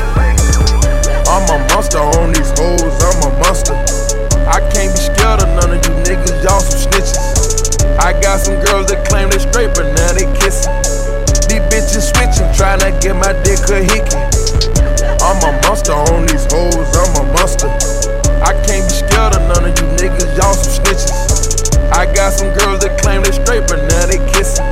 I'm 1.27 1.43
a 1.51 1.59
monster 1.75 1.99
on 1.99 2.31
these 2.31 2.51
hoes, 2.55 2.95
I'm 3.03 3.19
a 3.27 3.31
monster. 3.43 3.75
I 4.47 4.63
can't 4.71 4.95
be 4.95 5.01
scared 5.01 5.43
of 5.43 5.49
none 5.59 5.75
of 5.75 5.83
you 5.83 5.93
niggas, 6.07 6.39
y'all 6.39 6.63
some 6.63 6.87
snitches. 6.87 7.19
I 7.99 8.15
got 8.21 8.39
some 8.39 8.63
girls 8.63 8.87
that 8.87 9.07
claim 9.09 9.29
they 9.29 9.39
straight, 9.39 9.75
but 9.75 9.91
now 9.91 10.13
they 10.13 10.27
kissing. 10.39 10.84
Switching, 12.15 12.47
trying 12.55 12.79
to 12.79 12.91
get 13.03 13.15
my 13.15 13.35
dick 13.43 13.59
a 13.67 13.83
hickey. 13.83 14.15
I'm 15.19 15.37
a 15.43 15.51
monster 15.67 15.93
on 15.93 16.25
these 16.25 16.47
hoes, 16.47 16.89
I'm 16.95 17.11
a 17.19 17.23
monster. 17.35 17.67
I 18.39 18.55
can't 18.63 18.87
be 18.87 18.93
scared 19.03 19.35
of 19.35 19.43
none 19.51 19.67
of 19.67 19.75
you 19.75 19.87
niggas, 19.99 20.31
y'all 20.39 20.55
some 20.55 20.79
snitches. 20.79 21.11
I 21.91 22.07
got 22.13 22.33
some 22.33 22.53
girls 22.57 22.81
that 22.81 22.99
claim 23.01 23.23
they 23.23 23.31
straight, 23.31 23.67
but 23.67 23.83
now 23.87 24.05
they 24.07 24.17
kissing. 24.33 24.65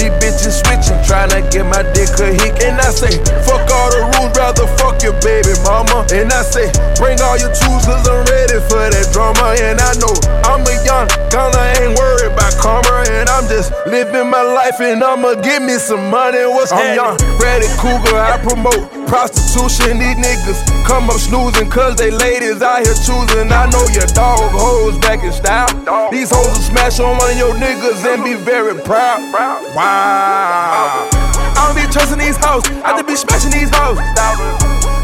These 0.00 0.14
bitches 0.18 0.58
switching, 0.66 0.98
trying 1.06 1.30
to 1.30 1.40
get 1.54 1.62
my 1.62 1.86
dick 1.94 2.10
a 2.18 2.34
hick. 2.34 2.58
And 2.66 2.80
I 2.80 2.90
say, 2.90 3.14
fuck 3.46 3.68
all 3.70 3.90
the 3.94 4.02
rules, 4.18 4.34
rather 4.34 4.66
fuck 4.74 4.98
your 5.02 5.14
baby 5.22 5.54
mama. 5.62 6.02
And 6.10 6.32
I 6.34 6.42
say, 6.42 6.66
bring 6.98 7.22
all 7.22 7.38
your 7.38 7.54
tools, 7.54 7.86
cause 7.86 8.02
I'm 8.10 8.26
ready 8.26 8.58
for 8.66 8.82
that 8.82 9.06
drama. 9.14 9.54
And 9.62 9.78
I 9.78 9.94
know 10.02 10.14
I'm 10.42 10.66
a 10.66 10.74
young 10.82 11.06
gunner, 11.30 11.62
ain't 11.78 11.94
about 11.94 12.11
karma. 12.62 13.02
And 13.10 13.28
I'm 13.28 13.48
just 13.50 13.74
living 13.86 14.30
my 14.30 14.42
life, 14.42 14.80
and 14.80 15.02
I'ma 15.02 15.34
give 15.42 15.62
me 15.62 15.74
some 15.82 16.08
money. 16.08 16.46
What's 16.46 16.72
I'm 16.72 16.94
young, 16.94 17.18
Freddy 17.36 17.66
Krueger, 17.82 18.16
I 18.16 18.38
promote 18.38 18.86
prostitution. 19.10 19.98
These 19.98 20.16
niggas 20.16 20.62
come 20.86 21.10
up 21.10 21.18
snoozing, 21.18 21.68
cause 21.68 21.96
they 21.96 22.10
ladies 22.10 22.62
out 22.62 22.86
here 22.86 22.94
choosing. 22.94 23.50
I 23.50 23.66
know 23.68 23.84
your 23.90 24.06
dog 24.14 24.54
hoes 24.54 24.96
back 24.98 25.22
in 25.24 25.32
style. 25.32 25.68
These 26.10 26.30
hoes 26.30 26.46
will 26.46 26.66
smash 26.70 27.00
on 27.00 27.18
one 27.18 27.32
of 27.32 27.36
your 27.36 27.54
niggas 27.58 28.06
and 28.06 28.22
be 28.24 28.34
very 28.34 28.78
proud. 28.80 29.20
Wow. 29.74 31.10
I 31.54 31.66
don't 31.66 31.76
be 31.76 31.90
trusting 31.92 32.18
these 32.18 32.38
hoes, 32.38 32.64
I 32.84 32.94
just 32.96 33.06
be 33.06 33.16
smashing 33.16 33.50
these 33.50 33.70
hoes. 33.74 33.98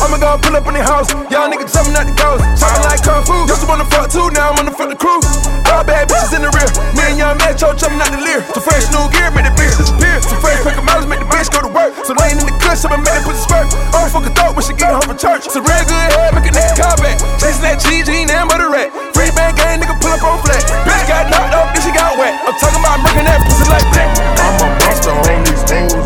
I'ma 0.08 0.24
go 0.24 0.40
pull 0.40 0.56
up 0.56 0.64
in 0.64 0.72
the 0.72 0.80
house, 0.80 1.12
y'all 1.28 1.52
niggas 1.52 1.68
jumping 1.68 1.92
out 1.92 2.08
the 2.08 2.16
ghost. 2.16 2.40
Talking 2.56 2.80
like 2.80 3.04
Kung 3.04 3.20
Fu. 3.28 3.44
Used 3.44 3.60
to 3.60 3.68
wanna 3.68 3.84
fuck 3.92 4.08
too, 4.08 4.32
now 4.32 4.48
I'm 4.48 4.56
wanna 4.56 4.72
fuck 4.72 4.88
the 4.88 4.96
crew. 4.96 5.20
All 5.68 5.84
bad 5.84 6.08
bitches 6.08 6.32
in 6.32 6.40
the 6.40 6.48
rear. 6.48 6.64
Me 6.96 7.12
and 7.12 7.20
young 7.20 7.36
Metro 7.36 7.76
jumping 7.76 8.00
out 8.00 8.08
the 8.08 8.16
leer. 8.16 8.40
Some 8.56 8.64
fresh 8.64 8.88
new 8.88 9.04
gear, 9.12 9.28
make 9.36 9.44
the 9.44 9.52
bitch 9.52 9.76
disappear. 9.76 10.16
Some 10.24 10.40
fresh 10.40 10.64
pack 10.64 10.80
of 10.80 10.88
miles, 10.88 11.04
make 11.04 11.20
the 11.20 11.28
bitch 11.28 11.52
go 11.52 11.60
to 11.60 11.68
work. 11.68 11.92
Some 12.08 12.16
lane 12.24 12.40
in 12.40 12.48
the 12.48 12.56
cush, 12.56 12.88
I'ma 12.88 13.04
make 13.04 13.20
put 13.20 13.36
the 13.36 13.44
spurt. 13.44 13.68
I 13.68 14.00
don't 14.00 14.08
fuck 14.08 14.24
a 14.24 14.32
thought 14.32 14.56
when 14.56 14.64
she 14.64 14.72
get 14.72 14.96
home 14.96 15.04
from 15.04 15.20
church. 15.20 15.44
Some 15.52 15.68
real 15.68 15.84
good 15.84 16.08
head, 16.16 16.32
make 16.32 16.48
a 16.48 16.56
nigga 16.56 16.72
call 16.72 16.96
back. 17.04 17.20
Chasing 17.36 17.68
that 17.68 17.76
GG, 17.84 18.32
now 18.32 18.48
I'm 18.48 18.56
the 18.56 18.64
rat. 18.72 18.88
Free 19.12 19.28
band 19.36 19.60
gang, 19.60 19.76
nigga 19.76 19.92
pull 20.00 20.08
up 20.08 20.24
on 20.24 20.40
flat. 20.40 20.64
Bitch 20.88 21.04
got 21.04 21.28
knocked 21.28 21.52
up, 21.52 21.68
then 21.76 21.84
she 21.84 21.92
got 21.92 22.16
wet. 22.16 22.32
I'm 22.48 22.56
talking 22.56 22.80
about 22.80 23.04
murking 23.04 23.28
that 23.28 23.44
pussy 23.44 23.68
like 23.68 23.84
that. 23.92 24.08
I'm 24.40 24.56
a 24.56 24.66
monster 24.88 25.12
on 25.12 25.44
these 25.44 25.62
hoes, 25.68 25.97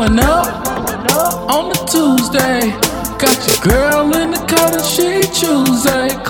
going 0.00 0.18
up 0.20 0.66
on 1.50 1.70
a 1.70 1.74
Tuesday. 1.86 2.70
Got 3.18 3.46
your 3.46 3.72
girl 3.72 4.16
in 4.16 4.30
the 4.30 4.38
cut 4.48 4.72
and 4.72 4.84
she 4.84 5.20
Tuesday. 5.38 6.29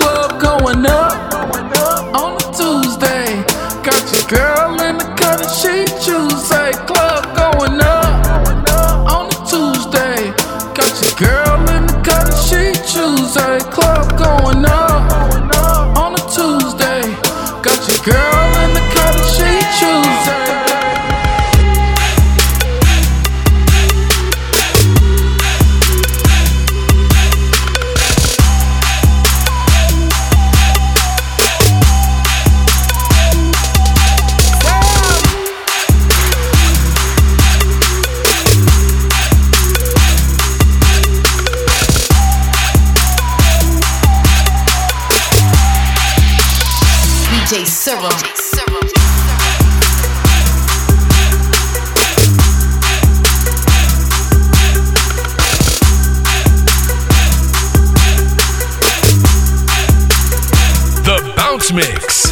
Bounce 61.50 61.72
Mix. 61.72 62.30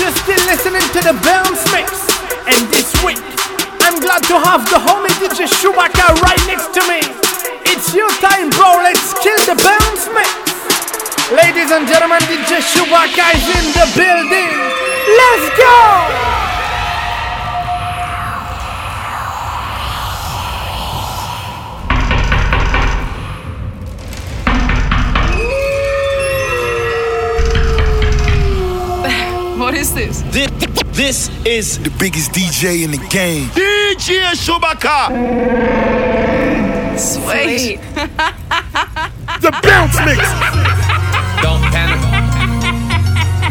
You're 0.00 0.10
still 0.10 0.44
listening 0.50 0.82
to 0.90 1.00
the 1.06 1.14
bounce 1.22 1.62
mix. 1.70 2.02
And 2.50 2.66
this 2.66 2.90
week, 3.04 3.22
I'm 3.78 4.00
glad 4.00 4.24
to 4.26 4.34
have 4.42 4.66
the 4.66 4.74
homie 4.74 5.14
DJ 5.22 5.46
Shuba-K 5.46 6.02
right 6.18 6.42
next 6.50 6.74
to 6.74 6.82
me. 6.90 6.98
It's 7.70 7.94
your 7.94 8.10
time, 8.18 8.50
bro. 8.50 8.82
Let's 8.82 9.14
kill 9.22 9.38
the 9.46 9.54
bounce 9.62 10.10
mix. 10.10 10.34
Ladies 11.30 11.70
and 11.70 11.86
gentlemen, 11.86 12.18
DJ 12.26 12.58
Shuba-K 12.58 13.22
is 13.38 13.46
in 13.54 13.66
the 13.70 13.86
building. 13.94 14.50
Let's 15.14 15.56
go! 15.56 16.43
Is 29.84 29.92
this? 29.92 30.22
This, 30.32 30.50
this 30.96 31.30
is 31.44 31.78
the 31.78 31.90
biggest 31.98 32.32
DJ 32.32 32.84
in 32.84 32.90
the 32.90 33.06
game. 33.08 33.48
DJ 33.48 34.32
Shuba-K. 34.32 34.88
Sweet. 36.96 37.76
the 39.44 39.50
bounce 39.62 40.00
mix. 40.08 40.24
Don't 41.44 41.60
panic. 41.68 42.00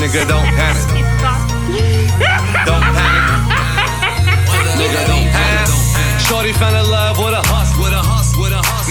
Nigga, 0.01 0.25
don't 0.27 0.49
panic. 0.57 0.81
Don't 2.65 2.81
panic. 2.81 3.25
Nigga, 4.73 5.01
don't 5.05 5.29
panic. 5.37 5.69
Shorty 6.25 6.53
fell 6.53 6.73
in 6.83 6.89
love 6.89 7.19
with 7.19 7.35
a 7.35 7.41
with 7.41 7.42
a 7.42 7.42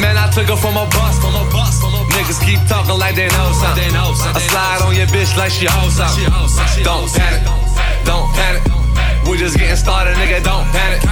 Man, 0.03 0.19
I 0.19 0.27
took 0.35 0.51
her 0.51 0.59
from 0.59 0.75
a 0.75 0.85
bus. 0.91 1.15
From 1.23 1.39
a 1.39 1.47
bus. 1.55 1.79
Niggas 2.19 2.43
keep 2.43 2.59
talking 2.67 2.99
like 2.99 3.15
they 3.15 3.31
know 3.31 3.55
something. 3.55 3.95
I 3.95 4.43
slide 4.51 4.83
on 4.83 4.99
your 4.99 5.07
bitch 5.07 5.31
like 5.39 5.55
she 5.55 5.71
hoes 5.71 5.95
something. 5.95 6.27
Don't 6.83 7.07
panic. 7.15 7.47
Don't 8.03 8.27
panic. 8.35 8.67
We 9.31 9.39
just 9.39 9.57
getting 9.57 9.79
started, 9.79 10.19
nigga. 10.19 10.43
Don't 10.43 10.67
panic. 10.75 11.07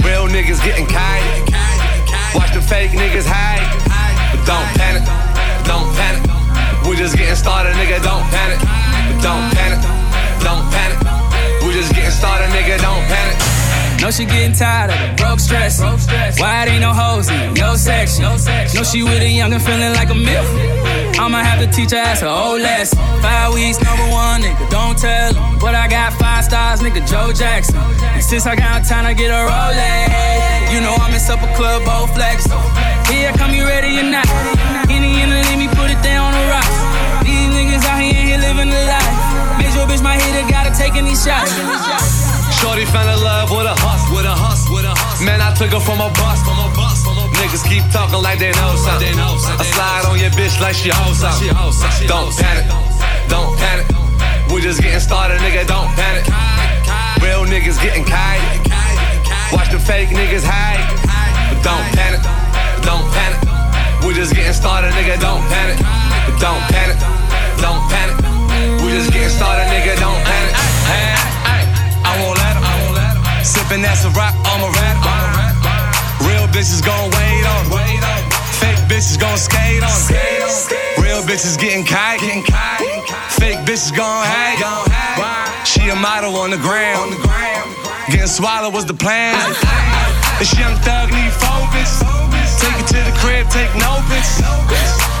Real 0.00 0.24
niggas 0.24 0.64
getting 0.64 0.88
kite. 0.88 1.20
Watch 2.34 2.56
the 2.56 2.64
fake 2.64 2.96
niggas 2.96 3.28
hide. 3.28 3.68
But 4.32 4.40
don't 4.48 4.68
panic. 4.80 5.04
Don't 5.68 5.92
panic. 5.92 6.24
We 6.88 6.96
just 6.96 7.14
getting 7.14 7.36
started, 7.36 7.76
nigga. 7.76 8.00
Don't 8.00 8.24
panic. 8.32 8.58
But 8.64 9.20
don't 9.20 9.52
panic. 9.52 9.84
Don't 10.40 10.64
panic. 10.72 10.96
We 11.60 11.76
just 11.76 11.92
getting 11.92 12.10
started, 12.10 12.48
nigga. 12.56 12.80
Don't 12.80 13.04
panic. 13.12 13.57
Know 14.00 14.10
she 14.10 14.24
getting 14.24 14.54
tired 14.54 14.90
of 14.90 14.98
the 14.98 15.22
broke 15.22 15.40
stress. 15.40 15.80
Why 16.38 16.62
it 16.62 16.70
ain't 16.70 16.82
no 16.82 16.94
hoes 16.94 17.28
in 17.28 17.54
no 17.54 17.74
section? 17.74 18.22
Know 18.22 18.82
she 18.86 19.02
with 19.02 19.20
a 19.20 19.28
young 19.28 19.52
and 19.52 19.62
feeling 19.62 19.92
like 19.98 20.10
a 20.10 20.18
milf. 20.18 20.46
I'ma 21.18 21.42
have 21.42 21.58
to 21.58 21.66
teach 21.66 21.90
her 21.90 21.98
ass 21.98 22.22
a 22.22 22.30
old 22.30 22.62
lesson. 22.62 22.96
Five 23.20 23.52
weeks, 23.54 23.82
number 23.82 24.06
one, 24.14 24.42
nigga, 24.42 24.70
don't 24.70 24.96
tell. 24.96 25.34
But 25.58 25.74
I 25.74 25.88
got 25.88 26.14
five 26.14 26.44
stars, 26.44 26.80
nigga, 26.80 27.02
Joe 27.10 27.34
Jackson. 27.34 27.74
And 28.14 28.22
since 28.22 28.46
I 28.46 28.54
got 28.54 28.86
time 28.86 29.04
I 29.04 29.14
get 29.14 29.34
a 29.34 29.42
Rolex, 29.50 30.72
you 30.72 30.78
know 30.80 30.94
I 30.94 31.10
mess 31.10 31.28
up 31.28 31.42
a 31.42 31.50
club, 31.58 31.82
both 31.82 32.14
flex. 32.14 32.46
Here, 33.10 33.32
come 33.34 33.50
you 33.50 33.66
ready 33.66 33.98
or 33.98 34.06
not? 34.06 34.30
Any 34.86 35.20
in 35.22 35.28
the 35.28 35.42
let 35.42 35.58
me 35.58 35.66
put 35.74 35.90
it 35.90 35.98
down 36.06 36.30
on 36.30 36.34
the 36.38 36.46
rocks. 36.46 36.78
These 37.26 37.50
niggas 37.50 37.82
out 37.82 37.98
here, 37.98 38.14
here 38.14 38.38
living 38.38 38.70
the 38.70 38.82
life. 38.86 39.58
Major 39.58 39.84
bitch, 39.90 40.02
my 40.06 40.14
hitter 40.14 40.46
gotta 40.46 40.70
take 40.70 40.94
any 40.94 41.18
shots. 41.18 41.50
Shorty 42.58 42.84
found 42.90 43.06
in 43.06 43.22
love 43.22 43.50
with 43.54 43.70
a 43.70 43.76
hus, 43.78 44.02
with 44.10 44.26
a 44.26 44.34
hus, 44.34 44.66
with 44.66 44.82
a 44.82 44.90
hus. 44.90 45.22
Man, 45.22 45.38
I 45.38 45.54
took 45.54 45.70
her 45.70 45.78
from 45.78 46.02
a 46.02 46.10
bus, 46.10 46.42
from 46.42 46.58
a 46.58 46.68
bus. 46.74 47.06
Niggas 47.38 47.62
keep 47.62 47.86
talking 47.94 48.18
like 48.18 48.42
they 48.42 48.50
know 48.58 48.74
something. 48.74 49.14
I 49.14 49.62
slide 49.62 50.04
on 50.10 50.18
your 50.18 50.34
bitch 50.34 50.58
like 50.58 50.74
she 50.74 50.90
hoes 50.90 51.22
something. 51.22 51.54
Don't 52.10 52.34
panic, 52.34 52.66
don't 53.30 53.54
panic. 53.62 53.86
We 54.50 54.58
just 54.60 54.82
getting 54.82 54.98
started, 54.98 55.38
nigga. 55.38 55.70
Don't 55.70 55.86
panic. 55.94 56.26
Real 57.22 57.46
niggas 57.46 57.78
getting 57.78 58.02
kite. 58.02 58.42
Watch 59.54 59.70
the 59.70 59.78
fake 59.78 60.10
niggas 60.10 60.42
hide. 60.42 60.82
But 61.54 61.62
don't 61.62 61.86
panic, 61.94 62.26
don't 62.82 63.06
panic. 63.14 63.38
We 64.02 64.18
just 64.18 64.34
getting 64.34 64.52
started, 64.52 64.90
nigga. 64.98 65.14
Don't 65.22 65.46
panic, 65.46 65.78
but 66.26 66.36
don't 66.42 66.62
panic, 66.74 66.98
don't 67.62 67.86
panic. 67.86 68.18
We 68.82 68.90
just 68.98 69.14
getting 69.14 69.30
started, 69.30 69.70
nigga. 69.70 69.94
Don't 70.02 70.18
panic. 70.26 71.37
Sipping 73.68 73.84
a 73.84 74.10
rock, 74.16 74.32
I'm 74.48 74.64
a 74.64 74.70
rap. 74.80 74.96
Real 76.24 76.48
bitches 76.48 76.80
gon' 76.80 77.10
wait 77.12 77.44
on. 77.44 77.68
Fake 78.56 78.80
bitches 78.88 79.20
gon' 79.20 79.36
skate 79.36 79.84
on. 79.84 79.92
Real 81.04 81.20
bitches 81.28 81.60
getting 81.60 81.84
kite. 81.84 82.20
Fake 83.28 83.60
bitches 83.68 83.94
gon' 83.94 84.24
hate. 84.24 84.64
She 85.68 85.90
a 85.90 85.96
model 85.96 86.36
on 86.36 86.48
the 86.48 86.56
ground. 86.56 87.12
Getting 88.08 88.26
swallowed 88.26 88.72
was 88.72 88.86
the 88.86 88.94
plan. 88.94 89.36
This 90.38 90.56
young 90.58 90.76
thug 90.80 91.12
need 91.12 91.32
focus. 91.36 92.00
Take 92.56 92.72
it 92.72 92.88
to 92.88 93.04
the 93.04 93.12
crib, 93.20 93.50
take 93.50 93.68
no 93.76 94.00
bitch. 94.08 94.40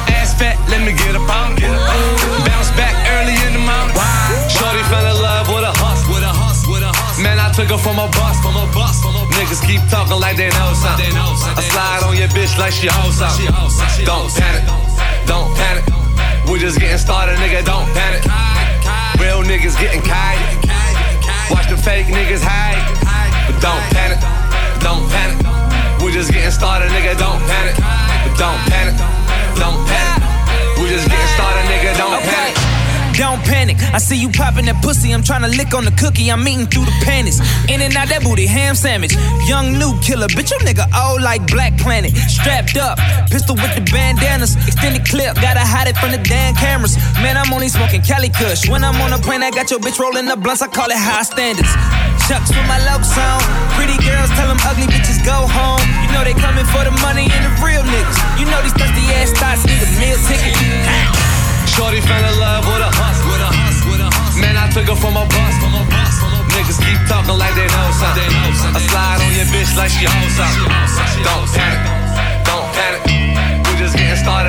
Ass 0.08 0.32
fat, 0.40 0.56
let 0.72 0.80
me 0.80 0.96
get 0.96 1.14
up 1.14 1.28
on 1.28 1.52
it. 1.52 1.68
Bounce 2.48 2.72
back 2.80 2.96
early 3.20 3.36
in 3.44 3.52
the 3.52 3.60
morning. 3.60 3.92
Shorty 4.48 4.80
fell 4.88 5.04
in 5.04 5.17
took 7.58 7.74
her 7.74 7.82
from 7.82 7.98
a 7.98 8.06
bus, 8.14 8.38
from 8.38 8.54
a 8.54 8.70
bus. 8.70 9.02
Niggas 9.34 9.66
keep 9.66 9.82
talking 9.90 10.14
like 10.22 10.36
they 10.36 10.46
know 10.54 10.70
something. 10.78 11.10
I 11.10 11.58
slide 11.66 12.06
on 12.06 12.14
your 12.14 12.30
bitch 12.30 12.54
like 12.54 12.70
she 12.70 12.86
hoes 12.86 13.18
something. 13.18 13.50
Don't 14.06 14.30
panic, 14.30 14.62
don't 15.26 15.50
panic. 15.58 15.82
We 16.46 16.60
just 16.60 16.78
getting 16.78 17.02
started, 17.02 17.34
nigga. 17.42 17.66
Don't 17.66 17.90
panic. 17.98 18.22
Real 19.18 19.42
niggas 19.42 19.74
getting 19.74 20.02
kite. 20.06 20.38
Watch 21.50 21.66
the 21.66 21.76
fake 21.76 22.06
niggas 22.06 22.46
hide. 22.46 22.78
But 23.50 23.58
don't 23.58 23.82
panic, 23.90 24.22
don't 24.78 25.02
panic. 25.10 25.42
We 25.98 26.12
just 26.12 26.30
getting 26.30 26.54
started, 26.54 26.94
nigga. 26.94 27.18
Don't 27.18 27.42
panic, 27.50 27.74
but 27.74 28.38
don't 28.38 28.62
panic, 28.70 28.94
don't 29.58 29.82
panic. 29.82 30.78
We 30.78 30.94
just 30.94 31.10
getting 31.10 31.32
started, 31.34 31.66
nigga. 31.66 31.98
Don't 31.98 32.22
panic. 32.22 32.57
Don't 33.18 33.42
panic. 33.42 33.82
I 33.90 33.98
see 33.98 34.14
you 34.14 34.30
popping 34.30 34.70
that 34.70 34.78
pussy. 34.78 35.10
I'm 35.10 35.26
trying 35.26 35.42
to 35.42 35.50
lick 35.50 35.74
on 35.74 35.82
the 35.82 35.90
cookie. 35.98 36.30
I'm 36.30 36.46
eating 36.46 36.70
through 36.70 36.86
the 36.86 36.94
panties. 37.02 37.42
In 37.66 37.82
and 37.82 37.90
out 37.98 38.06
that 38.14 38.22
booty, 38.22 38.46
ham 38.46 38.78
sandwich. 38.78 39.18
Young 39.50 39.74
new 39.74 39.90
killer, 40.06 40.30
bitch. 40.30 40.54
You 40.54 40.62
nigga 40.62 40.86
old 40.94 41.18
like 41.18 41.42
Black 41.50 41.74
Planet. 41.82 42.14
Strapped 42.30 42.78
up, 42.78 42.94
pistol 43.26 43.58
with 43.58 43.74
the 43.74 43.82
bandanas. 43.90 44.54
Extended 44.70 45.02
clip, 45.02 45.34
gotta 45.42 45.66
hide 45.66 45.90
it 45.90 45.98
from 45.98 46.14
the 46.14 46.22
damn 46.22 46.54
cameras. 46.54 46.94
Man, 47.18 47.34
I'm 47.34 47.50
only 47.50 47.66
smoking 47.66 48.06
Cali 48.06 48.30
Kush. 48.30 48.70
When 48.70 48.86
I'm 48.86 48.94
on 49.02 49.10
a 49.10 49.18
plane, 49.18 49.42
I 49.42 49.50
got 49.50 49.66
your 49.74 49.82
bitch 49.82 49.98
rolling 49.98 50.30
the 50.30 50.38
blunts. 50.38 50.62
I 50.62 50.70
call 50.70 50.86
it 50.86 51.02
high 51.02 51.26
standards. 51.26 51.74
Chucks 52.30 52.54
with 52.54 52.70
my 52.70 52.78
low 52.86 53.02
song. 53.02 53.42
Pretty 53.74 53.98
girls 53.98 54.30
tell 54.38 54.46
them 54.46 54.62
ugly 54.62 54.86
bitches 54.86 55.18
go 55.26 55.42
home. 55.42 55.82
You 56.06 56.14
know 56.14 56.22
they 56.22 56.38
coming 56.38 56.70
for 56.70 56.86
the 56.86 56.94
money 57.02 57.26
and 57.26 57.42
the 57.42 57.52
real 57.66 57.82
niggas. 57.82 58.18
You 58.38 58.46
know 58.46 58.62
these 58.62 58.78
thirsty 58.78 59.10
ass 59.18 59.34
thoughts 59.34 59.66
need 59.66 59.82
a 59.82 59.90
meal 59.98 60.18
ticket. 60.30 61.17
Shorty 61.78 62.02
fell 62.02 62.18
in 62.18 62.36
love 62.42 62.66
with 62.66 62.82
a 62.82 62.90
hus, 62.90 63.18
with 63.22 63.38
a 63.38 63.50
hus, 63.54 63.76
with 63.86 64.02
a 64.02 64.10
hus. 64.10 64.34
Man, 64.34 64.58
I 64.58 64.66
took 64.74 64.90
her 64.90 64.98
from 64.98 65.14
a 65.14 65.22
bus, 65.22 65.54
from 65.62 65.78
a 65.78 65.86
bus. 65.86 66.14
Niggas 66.50 66.82
keep 66.82 66.98
talking 67.06 67.38
like 67.38 67.54
they 67.54 67.70
know 67.70 67.88
something. 67.94 68.30
I 68.74 68.82
slide 68.82 69.22
on 69.22 69.30
your 69.30 69.46
bitch 69.54 69.70
like 69.78 69.94
she 69.94 70.10
hoes 70.10 70.34
something. 70.34 70.66
Don't 71.22 71.46
panic, 71.54 71.78
don't 72.42 72.66
panic. 72.74 73.02
We 73.62 73.78
just 73.78 73.94
getting 73.94 74.18
started, 74.18 74.47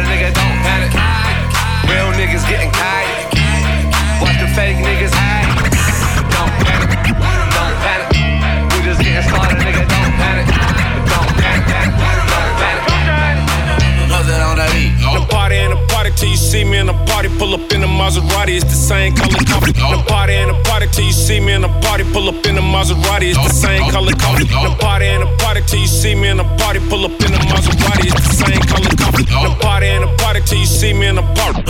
Maserati, 18.49 18.55
it's 18.55 18.65
the 18.65 18.71
same 18.71 19.15
color 19.15 19.43
coffee. 19.45 19.71
The 19.73 20.03
party 20.07 20.33
and 20.33 20.49
the 20.49 20.63
party 20.63 20.87
till 20.91 21.05
you 21.05 21.11
see 21.11 21.39
me 21.39 21.53
in 21.53 21.61
the 21.61 21.69
party. 21.81 22.03
Pull 22.11 22.29
up 22.29 22.45
in 22.45 22.55
the 22.55 22.61
Maserati, 22.61 23.29
it's 23.29 23.37
the 23.37 23.49
same 23.49 23.91
color 23.91 24.13
coffee. 24.13 24.45
The 24.45 24.75
party 24.79 25.05
and 25.05 25.23
the 25.23 25.37
party 25.37 25.61
till 25.67 25.79
you 25.79 25.87
see 25.87 26.15
me 26.15 26.29
in 26.29 26.37
the 26.37 26.43
party. 26.57 26.79
Pull 26.89 27.05
up 27.05 27.11
in 27.11 27.31
the 27.31 27.39
Maserati, 27.51 28.09
it's 28.09 28.27
the 28.27 28.33
same 28.45 28.61
color 28.61 28.89
coffee. 28.97 29.23
The 29.23 29.57
party 29.61 29.87
and 29.87 30.03
the 30.03 30.17
party 30.17 30.41
till 30.41 30.59
you 30.59 30.65
see 30.65 30.93
me 30.93 31.07
in 31.07 31.15
the 31.15 31.21
party. 31.21 31.61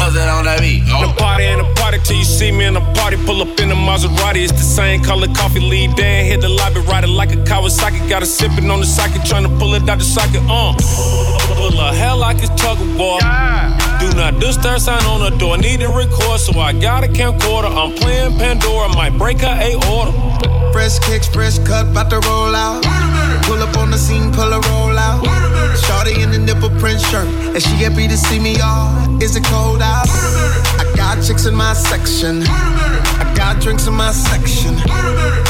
What's 0.00 0.14
that 0.14 0.28
on 0.28 0.44
that 0.44 0.60
beat? 0.60 0.82
The 0.86 1.14
party 1.18 1.44
and 1.44 1.60
the 1.60 1.74
party 1.74 1.98
till 2.02 2.16
you 2.16 2.24
see 2.24 2.50
me 2.50 2.64
in 2.64 2.74
the 2.74 2.80
party. 2.94 3.16
Pull 3.24 3.42
up 3.42 3.60
in 3.60 3.68
the 3.68 3.74
Maserati, 3.74 4.42
it's 4.42 4.52
the 4.52 4.58
same 4.58 5.02
color 5.02 5.28
coffee. 5.34 5.60
Lead 5.60 5.94
Dan, 5.96 6.24
hit 6.24 6.40
the 6.40 6.48
lobby, 6.48 6.80
ride 6.80 7.04
it 7.04 7.08
like 7.08 7.32
a 7.32 7.36
Kawasaki. 7.44 8.08
Got 8.08 8.22
a 8.22 8.26
sippin' 8.26 8.70
on 8.72 8.80
the 8.80 8.86
socket, 8.86 9.24
trying 9.24 9.44
to 9.44 9.52
pull 9.58 9.74
it 9.74 9.88
out 9.88 9.98
the 9.98 10.04
socket. 10.04 10.42
Uh, 10.48 10.74
pull 11.54 11.78
a 11.78 11.94
hell 11.94 12.16
like 12.16 12.38
it's 12.38 12.50
tug 12.60 12.80
of 12.80 12.98
war. 12.98 13.20
Do 14.00 14.08
not 14.16 14.40
disturb 14.40 14.80
sign 14.80 15.04
on 15.04 15.20
the 15.20 15.36
door. 15.36 15.58
Need 15.58 15.80
to 15.80 15.88
record, 15.88 16.40
so 16.40 16.58
I 16.58 16.72
got 16.72 17.04
a 17.04 17.06
camcorder. 17.06 17.70
I'm 17.70 17.92
playing 17.96 18.38
Pandora, 18.38 18.88
might 18.88 19.16
break 19.18 19.40
her 19.40 19.56
a 19.60 19.74
order. 19.92 20.12
Fresh 20.72 21.00
kicks, 21.00 21.28
fresh 21.28 21.58
cut, 21.58 21.92
bout 21.92 22.08
to 22.10 22.20
roll 22.20 22.54
out. 22.54 22.82
Pull 23.44 23.62
up 23.62 23.76
on 23.76 23.90
the 23.90 23.98
scene, 23.98 24.32
pull 24.32 24.52
a 24.52 24.60
roll 24.60 24.96
out. 24.96 25.20
Shorty 25.84 26.22
in 26.22 26.30
the 26.30 26.38
nipple 26.38 26.70
print 26.80 27.00
shirt, 27.00 27.28
and 27.54 27.62
she 27.62 27.74
happy 27.76 28.08
to 28.08 28.16
see 28.16 28.38
me 28.38 28.56
all. 28.60 29.20
Is 29.22 29.36
it 29.36 29.44
cold 29.44 29.82
out? 29.82 30.08
I 30.80 30.90
got 30.96 31.22
chicks 31.22 31.46
in 31.46 31.54
my 31.54 31.74
section. 31.74 32.42
I 32.46 33.32
got 33.36 33.60
drinks 33.60 33.86
in 33.86 33.94
my 33.94 34.12
section. 34.12 34.78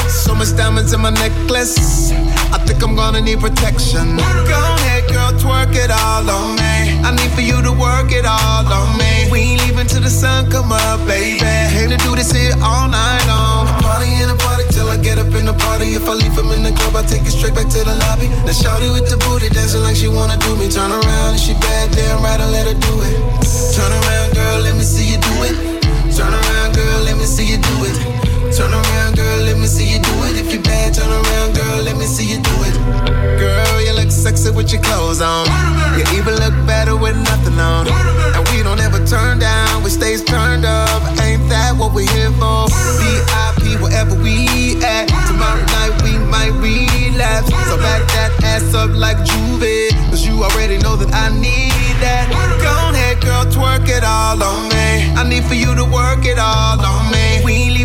So 0.09 0.35
much 0.35 0.57
diamonds 0.57 0.93
in 0.93 1.01
my 1.01 1.11
necklace. 1.11 2.11
I 2.53 2.59
think 2.67 2.83
I'm 2.83 2.97
gonna 2.97 3.21
need 3.21 3.39
protection. 3.39 4.17
Go 4.17 4.23
ahead, 4.25 5.00
girl, 5.13 5.33
twerk 5.39 5.75
it 5.75 5.91
all 5.91 6.25
on 6.31 6.57
me. 6.57 7.03
I 7.03 7.11
need 7.15 7.31
for 7.35 7.43
you 7.43 7.61
to 7.63 7.73
work 7.73 8.13
it 8.13 8.27
all 8.27 8.67
on 8.67 8.97
me. 8.99 9.29
We 9.31 9.39
ain't 9.55 9.61
leaving 9.67 9.87
till 9.87 10.03
the 10.03 10.11
sun 10.11 10.51
come 10.51 10.73
up, 10.73 11.01
baby. 11.07 11.43
Came 11.75 11.91
to 11.91 11.99
do 11.99 12.15
this 12.15 12.31
here 12.33 12.55
all 12.63 12.89
night 12.89 13.23
long. 13.27 13.67
Party 13.83 14.11
in 14.23 14.29
the 14.29 14.39
party 14.39 14.65
till 14.71 14.89
I 14.89 14.97
get 14.97 15.19
up 15.19 15.33
in 15.35 15.47
the 15.47 15.55
party. 15.55 15.95
If 15.99 16.07
I 16.09 16.15
leave 16.15 16.37
him 16.37 16.51
in 16.55 16.63
the 16.63 16.73
club, 16.73 16.97
I 16.97 17.03
take 17.03 17.23
it 17.27 17.35
straight 17.35 17.55
back 17.55 17.69
to 17.69 17.81
the 17.85 17.95
lobby. 18.07 18.29
Now 18.47 18.55
shawty 18.55 18.89
with 18.93 19.11
the 19.11 19.19
booty 19.27 19.49
dancing 19.51 19.83
like 19.83 19.97
she 19.97 20.09
wanna 20.09 20.37
do 20.39 20.57
me. 20.57 20.71
Turn 20.71 20.91
around 20.91 21.31
and 21.35 21.41
she 21.41 21.55
bad, 21.55 21.91
damn 21.93 22.23
right, 22.23 22.41
I 22.41 22.47
let 22.51 22.67
her 22.71 22.79
do 22.79 22.95
it. 23.03 23.17
Turn 23.75 23.91
around, 23.91 24.35
girl, 24.35 24.59
let 24.63 24.75
me 24.77 24.85
see 24.85 25.13
you 25.13 25.19
do 25.19 25.35
it. 25.49 25.57
Turn 26.15 26.33
around, 26.33 26.75
girl, 26.75 27.01
let 27.03 27.17
me 27.17 27.25
see 27.25 27.47
you 27.47 27.59
do 27.59 27.77
it. 27.89 28.30
Turn 28.51 28.75
around, 28.75 29.15
girl, 29.15 29.39
let 29.47 29.59
me 29.59 29.67
see 29.67 29.87
you 29.87 30.01
do 30.03 30.11
it. 30.27 30.35
If 30.35 30.53
you're 30.53 30.63
bad, 30.63 30.93
turn 30.93 31.09
around, 31.09 31.55
girl, 31.55 31.83
let 31.85 31.97
me 31.97 32.05
see 32.05 32.27
you 32.35 32.43
do 32.43 32.57
it. 32.67 32.75
Girl, 33.39 33.81
you 33.81 33.93
look 33.95 34.11
sexy 34.11 34.51
with 34.51 34.73
your 34.73 34.83
clothes 34.83 35.21
on. 35.23 35.47
You 35.97 36.03
even 36.19 36.35
look 36.35 36.55
better 36.67 36.97
with 36.97 37.17
nothing 37.17 37.59
on. 37.61 37.87
And 37.87 38.43
we 38.51 38.65
don't 38.65 38.81
ever 38.81 38.99
turn 39.07 39.39
down, 39.39 39.85
we 39.85 39.91
stays 39.91 40.25
turned 40.25 40.65
up. 40.65 41.01
Ain't 41.23 41.49
that 41.49 41.77
what 41.79 41.95
we're 41.95 42.11
here 42.11 42.33
for? 42.43 42.67
VIP, 42.99 43.79
wherever 43.81 44.19
we 44.19 44.83
at. 44.83 45.07
Tomorrow 45.31 45.63
night 45.79 45.95
we 46.03 46.19
might 46.19 46.51
relapse. 46.59 47.49
So 47.71 47.79
back 47.79 48.03
that 48.19 48.35
ass 48.43 48.75
up 48.75 48.91
like 48.91 49.19
Juve. 49.23 49.95
Cause 50.11 50.27
you 50.27 50.43
already 50.43 50.79
know 50.79 50.97
that 50.97 51.15
I 51.15 51.31
need 51.39 51.95
that. 52.03 52.27
Go 52.59 52.75
ahead, 52.91 53.23
girl, 53.23 53.45
twerk 53.47 53.89
it 53.89 54.03
all 54.03 54.43
on 54.43 54.69
me. 54.75 55.15
I 55.15 55.23
need 55.23 55.45
for 55.45 55.55
you 55.55 55.73
to 55.77 55.85
work 55.85 56.27
it 56.27 56.39
all 56.39 56.85
on 56.85 57.13
me 57.13 57.20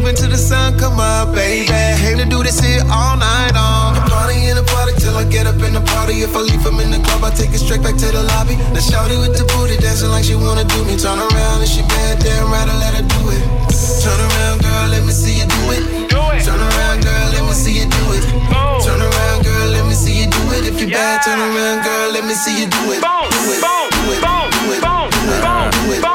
until 0.08 0.30
the 0.30 0.38
sun 0.38 0.78
come 0.78 1.00
up, 1.00 1.34
baby. 1.34 1.66
Came 2.02 2.18
to 2.18 2.26
do 2.26 2.44
this 2.44 2.60
here 2.60 2.86
all 2.94 3.18
night 3.18 3.54
long. 3.58 3.96
The 3.98 4.06
party 4.06 4.38
in 4.46 4.56
the 4.56 4.66
party 4.70 4.94
till 5.02 5.18
I 5.18 5.26
get 5.26 5.48
up 5.48 5.58
in 5.66 5.74
the 5.74 5.82
party. 5.82 6.22
If 6.22 6.36
I 6.36 6.42
leave 6.42 6.62
from 6.62 6.80
in 6.80 6.92
the 6.92 7.02
club, 7.02 7.24
I 7.24 7.32
take 7.34 7.52
it 7.54 7.60
straight 7.60 7.82
back 7.82 7.98
to 7.98 8.08
the 8.14 8.22
lobby. 8.22 8.56
Now 8.74 8.86
shawty 8.86 9.18
with 9.18 9.34
the 9.34 9.46
booty 9.54 9.78
dancing 9.82 10.10
like 10.10 10.26
she 10.26 10.36
wanna 10.36 10.64
do 10.64 10.80
me. 10.86 10.98
Turn 10.98 11.18
around 11.18 11.60
and 11.66 11.70
she 11.70 11.82
bad, 11.90 12.22
damn 12.22 12.52
right, 12.54 12.70
I 12.70 12.76
let 12.78 12.94
her 12.98 13.06
do 13.06 13.22
it. 13.34 13.44
Turn 14.06 14.20
around, 14.30 14.62
girl, 14.62 14.88
let 14.94 15.04
me 15.06 15.12
see 15.12 15.42
you 15.42 15.48
do 15.50 15.62
it. 15.74 15.84
Do 16.14 16.22
it. 16.38 16.46
Turn 16.46 16.62
around, 16.62 17.02
girl, 17.02 17.26
let 17.34 17.44
me 17.50 17.54
see 17.58 17.74
you 17.82 17.88
do 17.90 18.04
it. 18.14 18.24
Boom. 18.54 18.78
Turn 18.86 19.02
around, 19.02 19.40
girl, 19.42 19.68
let 19.74 19.86
me 19.90 19.96
see 19.98 20.22
you 20.22 20.28
do 20.30 20.42
it. 20.54 20.70
If 20.70 20.78
you 20.82 20.88
yeah. 20.88 21.18
bad, 21.18 21.26
turn 21.26 21.42
around, 21.42 21.82
girl, 21.82 22.14
let 22.14 22.24
me 22.26 22.36
see 22.38 22.54
you 22.62 22.68
do 22.70 22.82
it. 22.94 23.02
Do 23.02 23.10
it, 23.26 23.34
do 23.34 23.74
it, 23.90 23.90
do 23.90 24.06
it, 24.06 24.22
do 24.22 24.36
it, 24.36 24.78
do 24.78 24.78
it, 24.78 24.82
do 24.82 25.94
it, 25.94 26.02
do 26.02 26.10
it. 26.10 26.15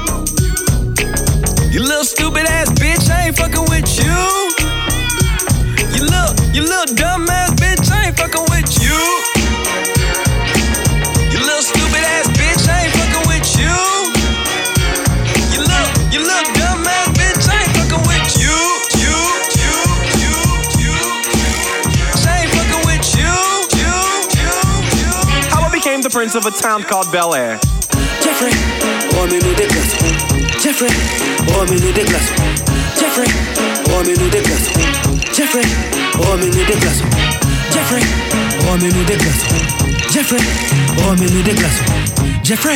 You 1.71 1.79
little 1.79 2.03
stupid 2.03 2.43
ass 2.47 2.69
bitch, 2.73 3.09
I 3.09 3.27
ain't 3.27 3.37
fucking 3.37 3.63
with 3.71 3.87
you. 3.95 4.11
You 5.95 6.03
little, 6.03 6.35
you 6.51 6.67
little 6.67 6.95
dumb 6.95 7.29
ass 7.29 7.55
bitch, 7.55 7.89
I 7.89 8.07
ain't 8.07 8.17
fucking 8.19 8.43
with 8.51 8.67
you. 8.83 8.99
You 11.31 11.39
little 11.39 11.63
stupid 11.63 12.03
ass 12.03 12.27
bitch, 12.35 12.67
I 12.67 12.83
ain't 12.83 12.91
fucking 12.91 13.23
with 13.23 13.47
you. 13.55 13.71
You 15.55 15.63
little, 15.63 15.91
you 16.11 16.19
little 16.19 16.51
dumb 16.59 16.83
ass 16.83 17.07
bitch, 17.15 17.47
I 17.47 17.63
ain't 17.63 17.71
fucking 17.79 18.03
with 18.03 18.27
you. 18.35 18.51
You, 18.99 19.15
you, 19.55 19.71
you, 20.19 20.35
you. 20.75 20.91
you. 20.91 20.95
I 22.27 22.43
ain't 22.43 22.51
fucking 22.51 22.83
with 22.83 23.07
you. 23.15 23.31
You, 23.79 23.95
you, 24.35 24.51
you. 24.99 25.11
How 25.55 25.63
I 25.63 25.71
became 25.71 26.01
the 26.01 26.09
prince 26.09 26.35
of 26.35 26.45
a 26.45 26.51
town 26.51 26.83
called 26.83 27.09
Bel 27.13 27.33
Air. 27.33 27.61
Jeffrey, 28.19 28.51
remets-nous 29.15 29.53
des 29.55 29.67
glaçons. 29.67 30.30
Jeffrey, 30.61 30.87
oh, 31.47 31.53
remets-nous 31.61 31.91
des 31.91 32.03
glaçons. 32.03 32.33
Jeffrey, 32.99 33.25
oh, 33.87 33.97
remets-nous 33.97 34.29
des 34.29 34.41
glaçons. 34.41 34.79
Jeffrey, 35.33 35.61
oh, 36.19 36.31
remets-nous 36.31 36.65
des 36.65 36.75
glaçons. 36.79 37.05
Jeffrey, 37.73 38.01
remets-nous 38.69 39.03
des 39.03 39.15
glaçons. 39.15 39.55
Jeffrey, 40.13 40.37
remets-nous 41.07 41.41
des 41.41 41.53
glaçons. 41.53 41.83
Jeffrey, 42.43 42.75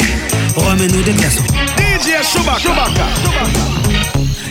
remets-nous 0.55 1.03
des 1.03 1.13
glaçons. 1.13 1.43
DJ 1.77 2.23
Chewbacca. 2.23 3.94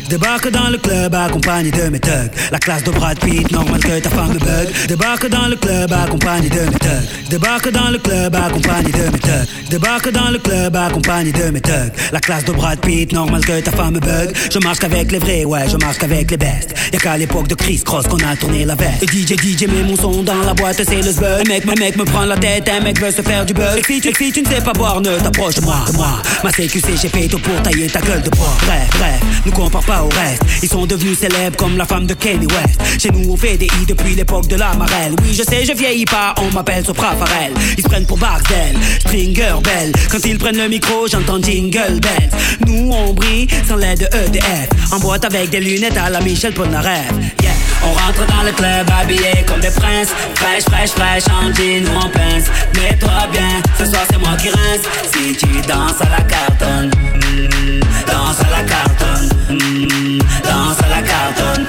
Débarque 0.09 0.50
dans 0.50 0.68
le 0.68 0.78
club 0.78 1.14
accompagné 1.14 1.70
de 1.70 1.88
mes 1.88 1.98
thugs. 1.98 2.30
La 2.52 2.59
classe 2.59 2.84
de 2.84 2.90
Brad 2.90 3.18
Pitt, 3.18 3.50
normal 3.50 3.80
que 3.80 3.98
ta 4.00 4.11
femme 4.11 4.34
me 4.34 4.38
bug. 4.38 4.68
Débarque 4.86 5.28
dans 5.28 5.46
le 5.46 5.57
club 5.57 5.92
accompagné 5.92 6.48
de 6.48 6.61
mes 6.61 6.78
thugs. 6.78 7.09
Débarque 7.30 7.70
dans 7.70 7.90
le 7.90 7.98
club 7.98 8.34
accompagné 8.34 8.92
de 8.92 9.11
mes 9.11 9.18
thugs. 9.18 9.48
Débarque 9.70 10.11
dans 10.12 10.30
le 10.30 10.38
club 10.38 10.76
accompagné 10.76 11.32
de 11.32 11.50
mes 11.50 11.61
thugs. 11.61 11.92
La 12.12 12.20
classe 12.20 12.44
de 12.44 12.52
Brad 12.52 12.78
Pitt, 12.80 13.12
normal 13.12 13.44
que 13.44 13.61
ta 13.61 13.70
femme 13.70 13.94
me 13.94 14.00
bug. 14.00 14.32
Je 14.52 14.59
marche 14.59 14.78
qu'avec 14.78 15.11
les 15.11 15.18
vrais, 15.18 15.44
ouais, 15.44 15.68
je 15.70 15.76
marche 15.78 15.98
qu'avec 15.98 16.30
les 16.30 16.36
bestes. 16.36 16.74
Y'a 16.92 16.98
qu'à 16.98 17.16
l'époque 17.16 17.48
de 17.48 17.55
Chris 17.55 17.82
Cross 17.84 18.07
qu'on 18.07 18.18
a 18.18 18.36
tourné 18.36 18.64
la 18.64 18.74
veste. 18.74 19.02
Et 19.02 19.07
DJ, 19.07 19.36
DJ, 19.40 19.66
met 19.66 19.82
mon 19.82 19.96
son 19.96 20.22
dans 20.22 20.42
la 20.44 20.55
boîte, 20.55 20.76
c'est 20.76 21.02
le 21.02 21.12
buzz. 21.12 21.40
Un 21.40 21.48
mec, 21.48 21.64
un 21.66 21.80
mec 21.80 21.96
me 21.96 22.05
prend 22.05 22.24
la 22.24 22.36
tête, 22.36 22.68
un 22.68 22.80
mec 22.80 23.00
veut 23.00 23.11
se 23.11 23.22
faire 23.22 23.44
du 23.46 23.55
buzz. 23.55 23.80
Si 23.86 24.00
tu, 24.00 24.12
si 24.12 24.32
tu 24.32 24.42
ne 24.42 24.46
sais 24.48 24.61
pas 24.61 24.72
boire, 24.72 25.00
ne 25.00 25.18
t'approche 25.18 25.61
moi, 25.62 25.84
moi. 25.94 26.22
Ma 26.42 26.50
CQC, 26.50 26.96
j'ai 27.00 27.09
fait 27.09 27.26
tout 27.26 27.38
pour 27.38 27.61
tailler 27.62 27.86
ta 27.88 28.00
gueule 28.00 28.22
de 28.22 28.30
bois. 28.30 28.55
Bref, 28.66 28.88
bref, 28.98 29.20
nous 29.46 29.52
compare 29.52 29.82
pas 29.82 29.93
au 30.03 30.09
reste. 30.09 30.42
Ils 30.62 30.68
sont 30.68 30.86
devenus 30.86 31.18
célèbres 31.18 31.57
comme 31.57 31.76
la 31.76 31.84
femme 31.84 32.07
de 32.07 32.14
Kanye 32.14 32.47
West. 32.47 33.01
Chez 33.01 33.11
nous, 33.11 33.32
on 33.32 33.36
fait 33.36 33.57
des 33.57 33.66
i 33.66 33.86
depuis 33.86 34.14
l'époque 34.14 34.47
de 34.49 34.57
la 34.57 34.74
marelle. 34.74 35.14
Oui, 35.22 35.34
je 35.34 35.42
sais, 35.42 35.64
je 35.64 35.72
vieillis 35.72 36.05
pas, 36.05 36.34
on 36.38 36.53
m'appelle 36.53 36.84
Sopra 36.84 37.14
Farel. 37.16 37.53
Ils 37.76 37.82
se 37.82 37.88
prennent 37.88 38.07
pour 38.07 38.18
Barcel, 38.18 38.76
Stringer 39.01 39.55
Bell. 39.62 39.92
Quand 40.11 40.24
ils 40.24 40.38
prennent 40.38 40.59
le 40.59 40.68
micro, 40.68 41.07
j'entends 41.09 41.40
Jingle 41.40 42.01
Bells. 42.01 42.30
Nous, 42.66 42.90
on 42.92 43.12
brille 43.12 43.47
sans 43.68 43.76
l'aide 43.76 44.01
de 44.01 44.07
EDF. 44.07 44.68
En 44.92 44.99
boîte 44.99 45.24
avec 45.24 45.51
des 45.51 45.61
lunettes 45.61 45.97
à 45.97 46.11
la 46.11 46.20
Michel 46.20 46.53
Polnareff. 46.53 47.11
Yeah. 47.42 47.53
On 47.86 47.92
rentre 47.92 48.26
dans 48.26 48.42
le 48.42 48.53
club 48.53 48.86
habillé 48.99 49.45
comme 49.47 49.61
des 49.61 49.70
princes 49.70 50.09
Fraîche, 50.34 50.64
fraîche, 50.64 50.90
fraîche, 50.90 51.24
en 51.28 51.53
jean 51.53 51.84
ou 51.86 51.97
en 51.97 52.09
pince 52.09 52.47
Mets-toi 52.76 53.28
bien, 53.32 53.62
ce 53.78 53.84
soir 53.84 54.03
c'est 54.11 54.18
moi 54.18 54.36
qui 54.40 54.49
rince 54.49 54.86
Si 55.12 55.36
tu 55.36 55.47
danses 55.68 56.01
à 56.01 56.09
la 56.09 56.22
cartonne 56.22 56.88
mm, 56.88 57.80
Danse 58.07 58.40
à 58.40 58.51
la 58.51 58.64
cartonne 58.64 59.34
Danse 59.59 60.78
à 60.84 60.88
la 60.88 61.00
mm, 61.00 61.66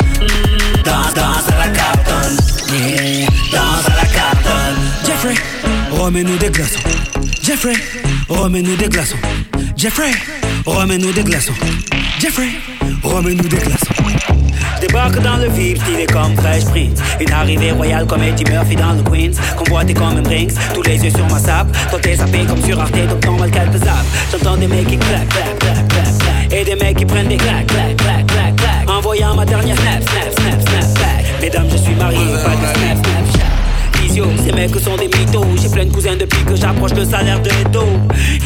Danse, 0.83 1.13
à 1.17 1.19
la 1.19 1.67
Danse 3.53 3.87
à 3.87 3.95
la 3.95 4.05
Jeffrey, 5.05 5.35
remets-nous 5.91 6.37
des 6.37 6.49
glaçons. 6.49 6.79
Jeffrey, 7.43 7.73
remets-nous 8.29 8.75
des 8.75 8.89
glaçons. 8.89 9.17
Jeffrey, 9.77 10.11
remets-nous 10.65 11.11
des 11.11 11.23
glaçons. 11.23 11.53
Jeffrey, 12.19 12.49
remets-nous 13.03 13.47
des 13.47 13.57
glaçons. 13.57 13.93
Débarque 14.81 15.21
dans 15.21 15.37
le 15.37 15.47
VIP, 15.49 15.77
stylé 15.77 16.05
comme 16.05 16.35
Fresh 16.35 16.65
Prince 16.65 16.99
Une 17.19 17.31
arrivée 17.31 17.71
royale 17.71 18.05
comme 18.05 18.23
Eddie 18.23 18.43
Murphy 18.45 18.75
dans 18.75 18.93
le 18.93 19.03
Queens. 19.03 19.39
Convoité 19.57 19.93
comme 19.93 20.17
un 20.17 20.21
Brinks, 20.21 20.53
tous 20.73 20.83
les 20.83 21.03
yeux 21.03 21.11
sur 21.11 21.25
ma 21.27 21.39
sap 21.39 21.67
Toi 21.89 21.99
t'es 22.01 22.15
zappé 22.15 22.45
comme 22.45 22.63
sur 22.63 22.79
Arte, 22.79 23.07
donc 23.07 23.25
normal 23.25 23.51
qu'elle 23.51 23.69
te 23.69 23.77
zappe 23.77 24.05
J'entends 24.31 24.57
des 24.57 24.67
mecs 24.67 24.87
qui 24.87 24.97
claquent, 24.97 25.29
claquent, 25.29 25.59
claquent, 25.59 25.87
claquent 25.87 26.14
Et 26.51 26.63
des 26.63 26.75
mecs 26.75 26.97
qui 26.97 27.05
prennent 27.05 27.27
des 27.27 27.37
claques, 27.37 27.67
claques, 27.67 27.97
claques, 27.97 28.27
claques, 28.27 28.55
claques. 28.55 28.89
Envoyant 28.89 29.35
ma 29.35 29.45
dernière 29.45 29.75
snap, 29.77 30.03
snap, 30.03 30.39
snap, 30.39 30.61
snap, 30.61 30.93
back. 30.99 31.25
Mesdames, 31.41 31.67
je 31.71 31.77
suis 31.77 31.95
marié, 31.95 32.17
pas 32.17 32.51
de 32.51 32.77
snap, 32.77 33.05
snap, 33.05 33.33
snap 33.33 34.01
Visio, 34.01 34.25
ces 34.45 34.51
mecs 34.51 34.75
sont 34.79 34.95
des 34.97 35.07
mythos. 35.07 35.45
J'ai 35.61 35.69
plein 35.69 35.85
de 35.85 35.91
cousins 35.91 36.15
depuis 36.15 36.43
que 36.43 36.55
j'approche 36.55 36.93
le 36.93 37.05
salaire 37.05 37.39
de 37.41 37.49
Edo 37.49 37.85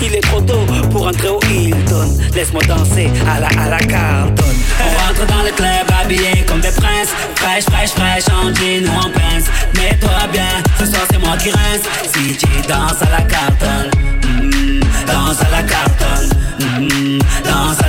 Il 0.02 0.16
est 0.16 0.22
trop 0.22 0.42
tôt 0.42 0.66
pour 0.92 1.08
entrer 1.08 1.30
au 1.30 1.40
Hilton. 1.50 2.18
Laisse-moi 2.34 2.62
danser 2.68 3.10
à 3.28 3.40
la, 3.40 3.48
à 3.48 3.70
la 3.70 3.80
Carlton. 3.80 4.44
On 4.80 5.08
rentre 5.08 5.26
dans 5.28 5.44
le 5.44 5.52
club 5.52 5.88
habillé 6.02 6.46
comme 6.48 6.62
des 6.62 6.72
princes. 6.72 7.14
Fraîche, 7.36 7.66
fraîche, 7.66 7.92
fraîche, 7.92 8.26
en 8.30 8.54
jean 8.54 8.86
ou 8.88 8.98
en 8.98 9.10
pince. 9.12 9.46
Mets-toi 9.76 10.28
bien, 10.32 10.44
ce 10.80 10.86
soir 10.86 11.04
c'est 11.12 11.20
moi 11.20 11.36
qui 11.38 11.52
rince. 11.52 11.84
Si 12.14 12.38
tu 12.38 12.48
danses 12.68 13.02
à 13.02 13.10
la 13.12 13.22
Carlton 13.24 13.90
mm, 14.24 14.80
Danse 15.08 15.42
à 15.42 15.50
la 15.52 15.64
Carlton 15.64 16.36
mm, 16.60 17.20
Danse 17.44 17.80
à 17.80 17.88
la 17.88 17.89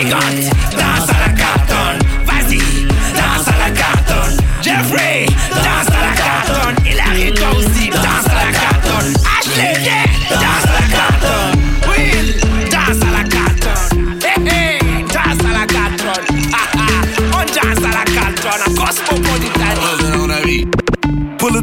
Obrigado. 0.00 0.24
É, 0.24 0.38
é, 0.38 1.06
é, 1.06 1.09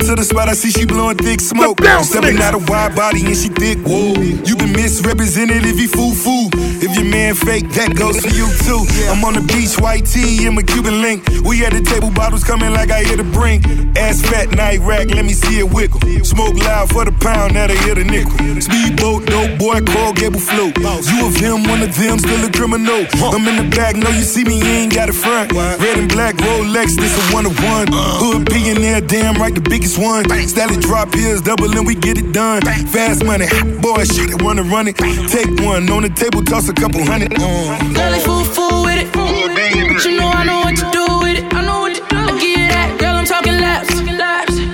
to 0.08 0.16
the 0.16 0.24
spot, 0.24 0.47
I 0.47 0.53
see 0.53 0.72
she 0.72 0.86
blowing 0.86 1.18
thick 1.18 1.41
smoke. 1.41 1.84
Stepping 1.84 2.39
out 2.39 2.55
a 2.55 2.64
wide 2.72 2.95
body 2.95 3.26
and 3.26 3.36
she 3.36 3.49
thick. 3.49 3.78
Whoa. 3.84 4.16
You 4.47 4.55
been 4.55 4.72
misrepresented 4.72 5.66
if 5.68 5.80
you 5.80 5.89
fool 5.89 6.16
fool. 6.16 6.47
If 6.80 6.95
your 6.95 7.03
man 7.12 7.36
fake, 7.36 7.68
that 7.76 7.91
goes 7.95 8.16
for 8.24 8.32
you 8.32 8.47
too. 8.64 8.88
I'm 9.12 9.20
on 9.28 9.36
the 9.36 9.43
beach, 9.43 9.76
white 9.84 10.05
tee 10.05 10.47
in 10.47 10.55
my 10.55 10.64
Cuban 10.64 11.01
link. 11.01 11.28
We 11.43 11.66
at 11.66 11.74
the 11.74 11.82
table, 11.82 12.10
bottles 12.10 12.43
coming 12.43 12.72
like 12.72 12.89
I 12.89 13.03
hit 13.03 13.20
a 13.20 13.28
brink. 13.28 13.68
Ass 13.97 14.22
fat, 14.22 14.55
night 14.55 14.80
rack, 14.80 15.12
let 15.12 15.26
me 15.26 15.34
see 15.34 15.60
it 15.60 15.68
wiggle. 15.68 15.99
Smoke 16.24 16.55
loud 16.55 16.88
for 16.89 17.03
the 17.03 17.12
pound, 17.20 17.55
now 17.55 17.68
they 17.68 17.78
hit 17.78 17.97
a 17.97 18.03
nickel. 18.03 18.38
Speedboat, 18.62 19.28
dope 19.28 19.60
boy, 19.60 19.82
Coral 19.91 20.14
Gable 20.14 20.39
float. 20.39 20.78
You 20.80 21.28
of 21.28 21.36
him, 21.36 21.68
one 21.68 21.84
of 21.84 21.91
them, 21.97 22.20
still 22.20 22.47
a 22.47 22.51
criminal. 22.51 23.03
I'm 23.36 23.43
in 23.43 23.60
the 23.60 23.68
back, 23.76 23.95
know 23.97 24.10
you 24.10 24.24
see 24.24 24.45
me, 24.45 24.60
you 24.60 24.88
ain't 24.88 24.93
got 24.95 25.10
a 25.10 25.14
front. 25.14 25.51
Red 25.51 25.99
and 25.99 26.08
black 26.08 26.36
Rolex, 26.36 26.95
this 26.95 27.12
a 27.12 27.34
one 27.36 27.45
of 27.45 27.58
one. 27.60 27.88
Hood 27.91 28.47
there, 28.47 29.01
damn 29.01 29.36
right, 29.36 29.53
the 29.53 29.62
biggest 29.62 29.97
one. 29.98 30.26
Style 30.48 30.70
drop 30.80 31.14
here's 31.14 31.41
double 31.41 31.72
and 31.76 31.86
we 31.86 31.95
get 31.95 32.18
it 32.18 32.32
done. 32.32 32.62
Fast 32.62 33.24
money, 33.24 33.48
boy, 33.82 34.04
shit, 34.04 34.30
it 34.30 34.41
wanna 34.41 34.64
run 34.64 34.88
it. 34.88 34.98
Take 34.98 35.50
one 35.66 35.89
on 35.89 36.04
the 36.04 36.10
table, 36.10 36.43
toss 36.43 36.70
a 36.70 36.74
couple 36.74 37.04
hundred. 37.04 37.34
Uh. 37.34 37.78
Girl, 37.93 38.12
they 38.12 38.20
fool 38.20 38.43
fool 38.43 38.84
with 38.84 39.00
it. 39.00 39.12
But 39.14 40.06
you 40.06 40.18
know 40.18 40.30
I 40.30 40.43
know 40.45 40.60
what 40.60 40.76
to 40.78 40.89
do 40.91 41.06
with 41.20 41.38
it. 41.38 41.54
I 41.54 41.66
know 41.66 41.82
what 41.82 41.95
to 41.95 42.02
do. 42.02 42.16
I 42.16 42.32
give 42.39 42.60
you 42.60 42.68
that, 42.70 42.98
girl. 43.00 43.16
I'm 43.16 43.26
talking 43.26 43.58
laps. 43.58 43.89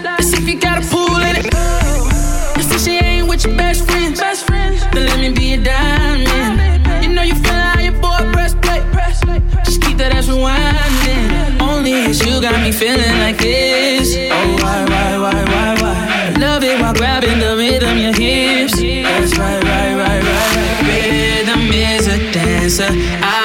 Let's 0.04 0.28
see 0.30 0.38
if 0.38 0.48
you 0.48 0.60
got 0.60 0.84
a 0.84 0.88
pool 0.88 1.18
in 1.18 1.38
it. 1.38 1.48
If 2.58 2.82
see 2.82 2.92
she 2.92 3.06
ain't 3.06 3.28
with 3.28 3.46
your 3.46 3.56
best 3.56 3.86
friends, 3.86 4.20
best 4.20 4.46
friends, 4.46 4.82
then 4.94 5.08
let 5.08 5.20
me 5.20 5.32
be 5.32 5.54
a 5.54 5.64
diamond. 5.64 7.04
You 7.04 7.10
know 7.14 7.24
you 7.24 7.36
feeling 7.36 7.70
how 7.74 7.80
your 7.80 7.94
boy 7.94 8.20
breastplate. 8.32 8.84
Just 9.66 9.82
keep 9.82 9.98
that 9.98 10.14
ass 10.14 10.28
rewinding. 10.28 11.62
Only 11.62 11.92
it's 12.12 12.26
you 12.26 12.42
got 12.42 12.62
me 12.62 12.72
feeling 12.72 13.20
like 13.20 13.38
this. 13.38 13.62
Rhythm 17.94 18.04
your 18.04 18.14
hips. 18.14 18.74
That's 18.80 19.38
right 19.38 19.64
right 19.64 19.96
right 19.96 20.24
right. 20.24 20.56
right. 20.56 20.88
Rhythm 20.88 21.72
is 21.72 22.08
a 22.08 22.32
dancer. 22.32 22.88
I 22.89 23.43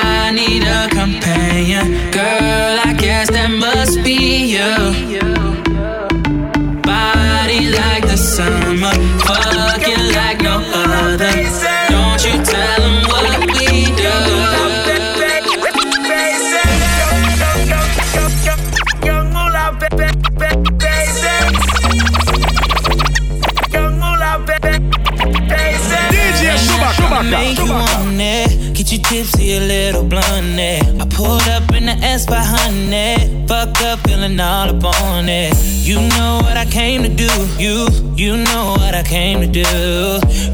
tipsy, 29.18 29.54
a 29.54 29.60
little 29.60 30.04
blunt. 30.04 30.60
I 30.60 31.06
pulled 31.10 31.48
up 31.48 31.72
in 31.74 31.86
the 31.86 31.96
S 32.16 32.24
by 32.26 32.40
honey. 32.40 33.46
Fuck 33.48 33.80
up, 33.82 33.98
feeling 34.06 34.38
all 34.38 34.68
up 34.68 34.84
on 35.02 35.28
it. 35.28 35.54
You 35.88 35.96
know 35.96 36.40
what 36.42 36.56
I 36.56 36.64
came 36.64 37.02
to 37.02 37.08
do. 37.08 37.30
You, 37.58 37.88
you 38.14 38.36
know 38.36 38.76
what 38.78 38.94
I 38.94 39.02
came 39.02 39.40
to 39.40 39.46
do. 39.46 39.68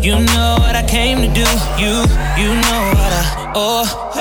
You 0.06 0.14
know 0.32 0.56
what 0.60 0.76
I 0.76 0.84
came 0.88 1.18
to 1.18 1.30
do. 1.42 1.48
You, 1.82 1.94
you 2.40 2.50
know 2.64 2.82
what 2.96 3.12
I, 3.20 3.52
oh. 3.54 4.13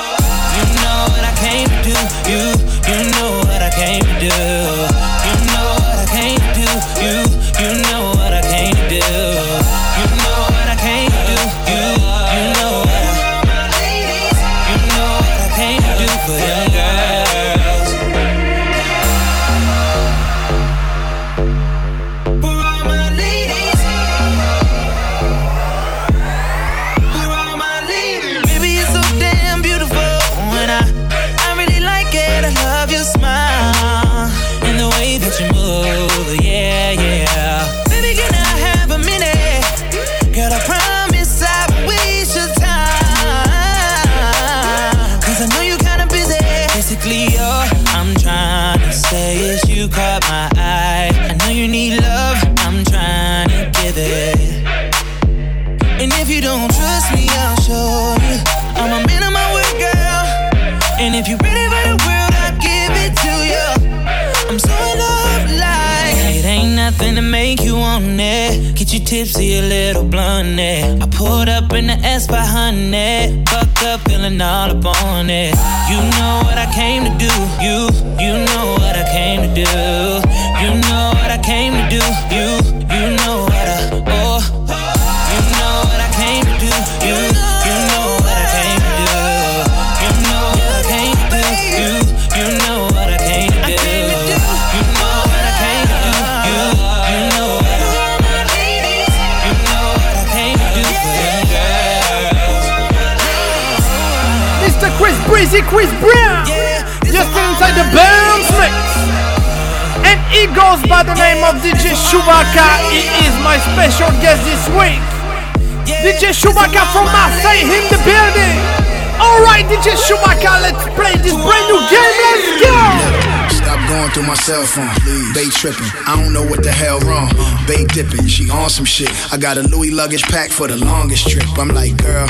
DJ 119.84 119.99
Chewbacca, 119.99 120.61
let's 120.61 120.81
play 120.95 121.11
this 121.19 121.36
brand 121.36 121.67
new 121.67 121.75
game. 121.91 122.15
Let's 122.23 122.47
go. 122.63 123.57
Stop 123.59 123.89
going 123.89 124.09
through 124.11 124.23
my 124.23 124.34
cell 124.34 124.63
phone. 124.63 124.88
Bay 125.34 125.49
tripping. 125.49 125.91
I 126.07 126.15
don't 126.15 126.31
know 126.31 126.41
what 126.41 126.63
the 126.63 126.71
hell 126.71 127.01
wrong. 127.01 127.27
Bay 127.67 127.84
dipping. 127.91 128.25
She 128.27 128.49
on 128.49 128.69
some 128.69 128.86
shit. 128.86 129.11
I 129.34 129.36
got 129.36 129.57
a 129.57 129.61
Louis 129.63 129.91
luggage 129.91 130.23
pack 130.23 130.51
for 130.51 130.69
the 130.69 130.77
longest 130.77 131.27
trip. 131.27 131.43
I'm 131.59 131.67
like, 131.67 131.97
girl, 131.97 132.29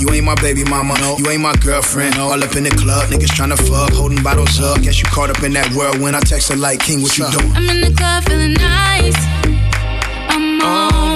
you 0.00 0.08
ain't 0.12 0.24
my 0.24 0.34
baby 0.36 0.64
mama. 0.64 0.94
No, 0.98 1.18
you 1.18 1.28
ain't 1.28 1.42
my 1.42 1.54
girlfriend. 1.56 2.16
All 2.16 2.42
up 2.42 2.56
in 2.56 2.64
the 2.64 2.70
club, 2.70 3.10
niggas 3.10 3.36
tryna 3.36 3.58
fuck, 3.68 3.92
holding 3.92 4.22
bottles 4.22 4.58
up. 4.62 4.80
Guess 4.80 5.02
you 5.02 5.04
caught 5.10 5.28
up 5.28 5.42
in 5.42 5.52
that 5.52 5.70
world 5.74 6.00
when 6.00 6.14
I 6.14 6.20
text 6.20 6.48
her 6.48 6.56
like, 6.56 6.80
King, 6.80 7.02
what 7.02 7.18
you 7.18 7.30
doing? 7.30 7.52
I'm 7.52 7.68
in 7.68 7.82
the 7.82 7.94
club 7.94 8.24
feeling 8.24 8.54
nice. 8.54 9.16
I'm 10.32 10.58
oh. 10.62 11.10
on 11.10 11.13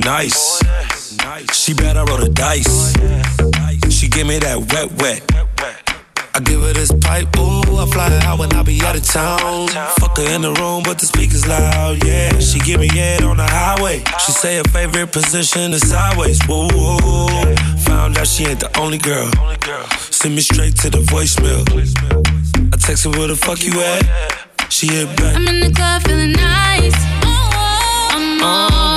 nice. 0.00 0.62
She 1.52 1.74
bet 1.74 1.96
I 1.96 2.04
roll 2.04 2.18
the 2.18 2.28
dice. 2.28 2.94
She 3.92 4.08
give 4.08 4.26
me 4.26 4.38
that 4.38 4.58
wet, 4.72 4.92
wet. 5.00 5.22
I 6.32 6.38
give 6.40 6.62
her 6.62 6.72
this 6.72 6.92
pipe, 7.00 7.36
ooh, 7.38 7.76
I 7.76 7.86
fly 7.86 8.08
out 8.22 8.38
when 8.38 8.52
I 8.52 8.62
be 8.62 8.80
out 8.82 8.94
of 8.96 9.04
town. 9.04 9.68
Fuck 9.98 10.16
her 10.16 10.34
in 10.34 10.42
the 10.42 10.52
room, 10.52 10.82
but 10.84 10.98
the 10.98 11.06
speakers 11.06 11.46
loud, 11.46 12.04
yeah. 12.04 12.38
She 12.38 12.60
give 12.60 12.80
me 12.80 12.88
head 12.88 13.24
on 13.24 13.36
the 13.36 13.46
highway. 13.46 14.02
She 14.24 14.32
say 14.32 14.56
her 14.56 14.64
favorite 14.64 15.12
position 15.12 15.72
is 15.72 15.88
sideways, 15.88 16.40
woo. 16.48 16.68
Found 17.84 18.16
out 18.16 18.26
she 18.26 18.46
ain't 18.46 18.60
the 18.60 18.70
only 18.78 18.98
girl. 18.98 19.30
Send 19.98 20.36
me 20.36 20.40
straight 20.40 20.76
to 20.76 20.90
the 20.90 20.98
voicemail. 20.98 21.66
I 22.72 22.76
text 22.76 23.04
her 23.04 23.10
where 23.10 23.26
the 23.28 23.36
fuck 23.36 23.62
you 23.64 23.72
at. 23.80 24.04
She 24.70 24.86
hit 24.86 25.08
back. 25.16 25.34
I'm 25.34 25.48
in 25.48 25.60
the 25.60 25.72
club 25.74 26.02
feeling 26.04 26.32
nice. 26.32 26.94
Oh, 27.24 27.50
oh, 27.52 28.08
I'm 28.12 28.42
on, 28.42 28.70
yeah. 28.70 28.89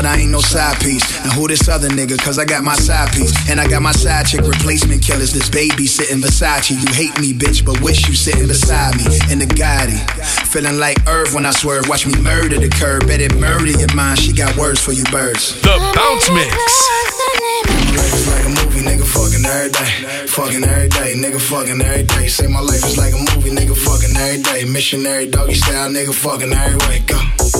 But 0.00 0.08
I 0.08 0.20
ain't 0.20 0.30
no 0.30 0.40
side 0.40 0.80
piece. 0.80 1.04
And 1.24 1.30
who 1.32 1.46
this 1.46 1.68
other 1.68 1.90
nigga? 1.90 2.16
Cause 2.16 2.38
I 2.38 2.46
got 2.46 2.64
my 2.64 2.74
side 2.74 3.12
piece. 3.12 3.36
And 3.50 3.60
I 3.60 3.68
got 3.68 3.82
my 3.82 3.92
side 3.92 4.24
chick 4.24 4.40
replacement 4.40 5.02
killers. 5.02 5.30
This 5.30 5.50
baby 5.50 5.84
sitting 5.84 6.22
beside 6.22 6.70
you. 6.70 6.76
You 6.78 6.88
hate 6.88 7.20
me, 7.20 7.34
bitch, 7.34 7.66
but 7.66 7.78
wish 7.82 8.08
you 8.08 8.14
sitting 8.14 8.48
beside 8.48 8.96
me. 8.96 9.04
In 9.30 9.38
the 9.40 9.44
Gotti. 9.44 10.00
Feeling 10.48 10.78
like 10.78 10.96
Irv 11.06 11.34
when 11.34 11.44
I 11.44 11.50
swerve. 11.50 11.86
Watch 11.86 12.06
me 12.06 12.16
murder 12.16 12.58
the 12.58 12.70
curb. 12.70 13.08
Bet 13.08 13.20
it 13.20 13.36
murder 13.36 13.76
your 13.76 13.94
mind. 13.94 14.18
She 14.18 14.32
got 14.32 14.56
words 14.56 14.80
for 14.80 14.92
you 14.92 15.04
birds. 15.12 15.60
The 15.60 15.76
Bounce 15.92 16.30
Mix. 16.32 16.48
Life 17.92 18.14
is 18.14 18.26
like 18.28 18.46
a 18.46 18.48
movie, 18.48 18.80
nigga, 18.80 19.04
fucking 19.04 19.44
every 19.44 19.68
day. 19.68 20.26
Fucking 20.28 20.64
every 20.64 20.88
day, 20.88 21.12
nigga, 21.12 21.40
fucking 21.40 21.82
every 21.82 22.04
day. 22.04 22.26
Say 22.28 22.46
my 22.46 22.60
life 22.60 22.84
is 22.86 22.96
like 22.96 23.12
a 23.12 23.18
movie, 23.36 23.50
nigga, 23.50 23.76
fucking 23.76 24.16
every 24.16 24.40
day. 24.40 24.64
Missionary 24.64 25.26
doggy 25.28 25.54
style, 25.54 25.90
nigga, 25.90 26.14
fucking 26.14 26.52
every 26.52 26.78
way. 26.88 27.04
Go. 27.04 27.59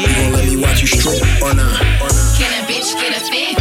You 0.00 0.06
gon' 0.06 0.32
let 0.32 0.46
me 0.46 0.56
watch 0.56 0.80
you 0.80 0.86
strip 0.86 1.20
or 1.42 1.52
not? 1.52 1.80
Or 2.00 2.08
not? 2.08 2.38
Can 2.38 2.64
a 2.64 2.66
bitch 2.66 2.94
get 2.96 3.20
a 3.20 3.20
fit 3.20 3.59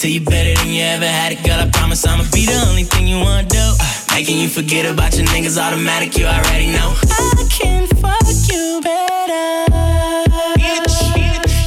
I'ma 0.00 0.06
give 0.06 0.20
it 0.20 0.24
to 0.24 0.30
you 0.30 0.30
better 0.30 0.54
than 0.62 0.72
you 0.72 0.82
ever 0.82 1.06
had 1.06 1.32
it, 1.32 1.42
girl. 1.44 1.58
I 1.58 1.68
promise 1.70 2.06
I'ma 2.06 2.24
be 2.32 2.46
the 2.46 2.54
only 2.68 2.84
thing 2.84 3.06
you 3.06 3.18
wanna 3.18 3.48
do. 3.48 3.74
Making 4.14 4.38
you 4.38 4.48
forget 4.48 4.86
about 4.86 5.16
your 5.16 5.26
niggas 5.26 5.58
automatic, 5.58 6.16
you 6.16 6.26
already 6.26 6.68
know. 6.68 6.94
I 7.10 7.46
can 7.50 7.86
fuck 7.86 8.28
you 8.48 8.80
better. 8.82 9.66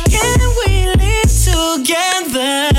Can 0.09 0.39
we 0.65 0.85
live 0.95 1.31
together? 1.47 2.69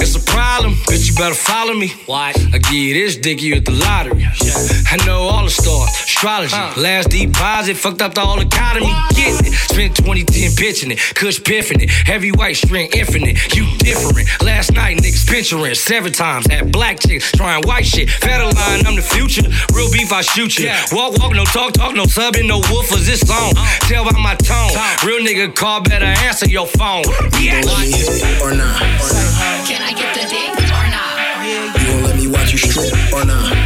It's 0.00 0.16
a 0.16 0.20
problem, 0.20 0.74
bitch. 0.86 1.08
You 1.08 1.14
better 1.14 1.34
follow 1.34 1.74
me. 1.74 1.88
What? 2.06 2.36
I 2.52 2.58
give 2.58 2.74
you 2.74 2.94
this 2.94 3.16
dick, 3.16 3.40
you 3.42 3.54
at 3.54 3.64
the 3.64 3.72
lottery. 3.72 4.22
Yeah. 4.22 4.92
I 4.92 4.96
know 5.06 5.22
all 5.22 5.44
the 5.44 5.50
stars, 5.50 5.90
astrology. 6.24 6.80
Last 6.80 7.10
deposit, 7.10 7.76
fucked 7.76 8.02
up 8.02 8.14
the 8.14 8.20
whole 8.20 8.40
economy. 8.40 8.88
Getting 9.14 9.52
it. 9.52 9.54
Spent 9.54 9.96
2010 9.96 10.56
pitching 10.56 10.90
it, 10.92 10.98
Kush 11.14 11.42
piffing 11.42 11.80
it. 11.80 11.90
Heavy 11.90 12.32
white 12.32 12.56
string 12.56 12.88
infinite. 12.92 13.54
You 13.54 13.66
different. 13.78 14.28
Last 14.42 14.72
night, 14.72 14.98
niggas 14.98 15.26
pinchering 15.28 15.74
seven 15.74 16.12
times. 16.12 16.46
Had 16.50 16.72
black 16.72 17.00
chicks 17.00 17.30
trying 17.32 17.62
white 17.66 17.86
shit. 17.86 18.10
Federal 18.10 18.52
line, 18.52 18.86
I'm 18.86 18.96
the 18.96 19.02
future. 19.02 19.42
Real 19.74 19.90
beef, 19.92 20.12
I 20.12 20.22
shoot 20.22 20.58
you. 20.58 20.70
Walk, 20.92 21.18
walk, 21.18 21.32
no 21.34 21.44
talk, 21.44 21.72
talk, 21.72 21.94
no 21.94 22.04
subbing, 22.04 22.48
no 22.48 22.60
woofers. 22.60 23.06
This 23.06 23.20
song. 23.20 23.52
Tell 23.88 24.04
by 24.04 24.18
my 24.18 24.34
tone. 24.36 24.70
Real 25.04 25.20
nigga 25.24 25.54
call, 25.54 25.82
better 25.82 26.06
answer 26.06 26.48
your 26.48 26.66
phone. 26.66 27.04
You 27.40 27.50
gon' 27.50 27.62
let 27.64 27.80
me 27.80 27.92
hit 27.92 28.08
it 28.08 28.42
or 28.42 28.50
not? 28.54 28.80
Or 28.80 29.12
not? 29.12 29.68
Can 29.68 29.82
I 29.82 29.92
get 29.92 30.14
the 30.14 30.28
dick 30.28 30.50
or 30.72 30.86
not? 30.88 31.04
You 31.44 31.92
gon' 31.92 32.02
let 32.04 32.16
me 32.16 32.26
watch 32.28 32.52
you 32.52 32.58
strip 32.58 33.12
or 33.12 33.24
not? 33.24 33.63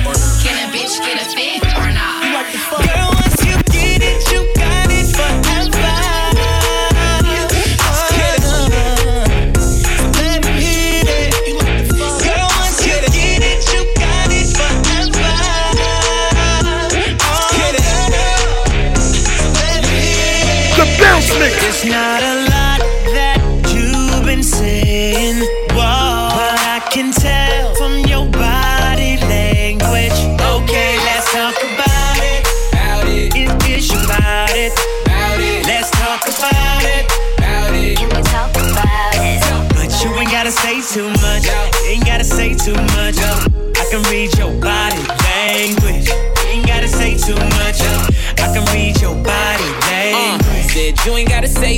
Bounce 21.78 21.84
mix. 21.84 22.17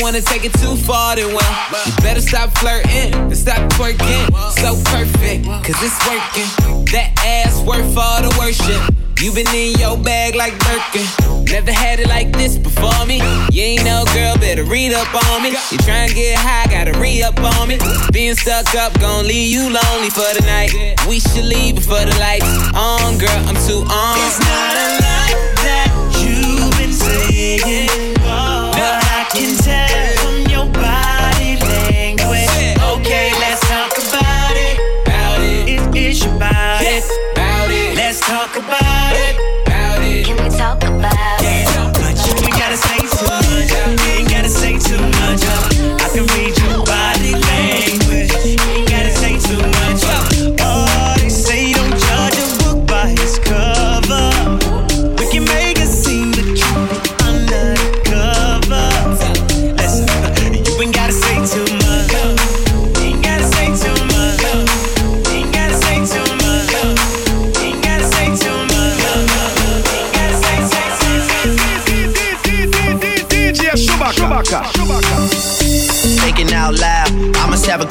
don't 0.00 0.14
wanna 0.14 0.22
take 0.22 0.44
it 0.44 0.52
too 0.54 0.76
far, 0.76 1.16
then 1.16 1.34
well, 1.34 1.84
you 1.84 1.92
better 2.00 2.22
stop 2.22 2.50
flirting 2.58 3.12
and 3.12 3.36
stop 3.36 3.58
twerking. 3.72 4.24
So 4.56 4.72
perfect, 4.88 5.44
cause 5.44 5.76
it's 5.84 6.00
working. 6.08 6.48
That 6.92 7.12
ass 7.20 7.60
worth 7.62 7.96
all 7.96 8.22
the 8.22 8.34
worship. 8.38 8.80
You 9.20 9.32
been 9.32 9.46
in 9.52 9.78
your 9.78 9.98
bag 9.98 10.34
like 10.34 10.56
Birkin. 10.64 11.04
Never 11.44 11.70
had 11.70 12.00
it 12.00 12.08
like 12.08 12.32
this 12.32 12.56
before 12.56 13.04
me. 13.04 13.20
You 13.52 13.62
ain't 13.62 13.84
no 13.84 14.06
girl, 14.14 14.38
better 14.38 14.64
read 14.64 14.94
up 14.94 15.12
on 15.28 15.42
me. 15.42 15.50
You 15.50 15.76
tryna 15.84 16.14
get 16.14 16.38
high, 16.38 16.64
gotta 16.70 16.98
re 16.98 17.22
up 17.22 17.38
on 17.38 17.68
me. 17.68 17.76
Being 18.12 18.34
stuck 18.36 18.74
up, 18.76 18.98
gon' 18.98 19.26
leave 19.26 19.52
you 19.52 19.64
lonely 19.64 20.08
for 20.08 20.30
the 20.32 20.44
night. 20.46 20.72
We 21.06 21.20
should 21.20 21.44
leave 21.44 21.74
before 21.74 22.00
the 22.00 22.16
lights 22.18 22.48
on, 22.72 23.18
girl. 23.18 23.40
I'm 23.44 23.58
too 23.68 23.84
on. 23.84 24.16
It's 24.24 24.40
not 24.40 24.72
a 24.72 24.88
lot 25.04 25.32
that 25.60 25.88
you've 26.24 26.72
been 26.78 26.92
saying, 26.92 27.89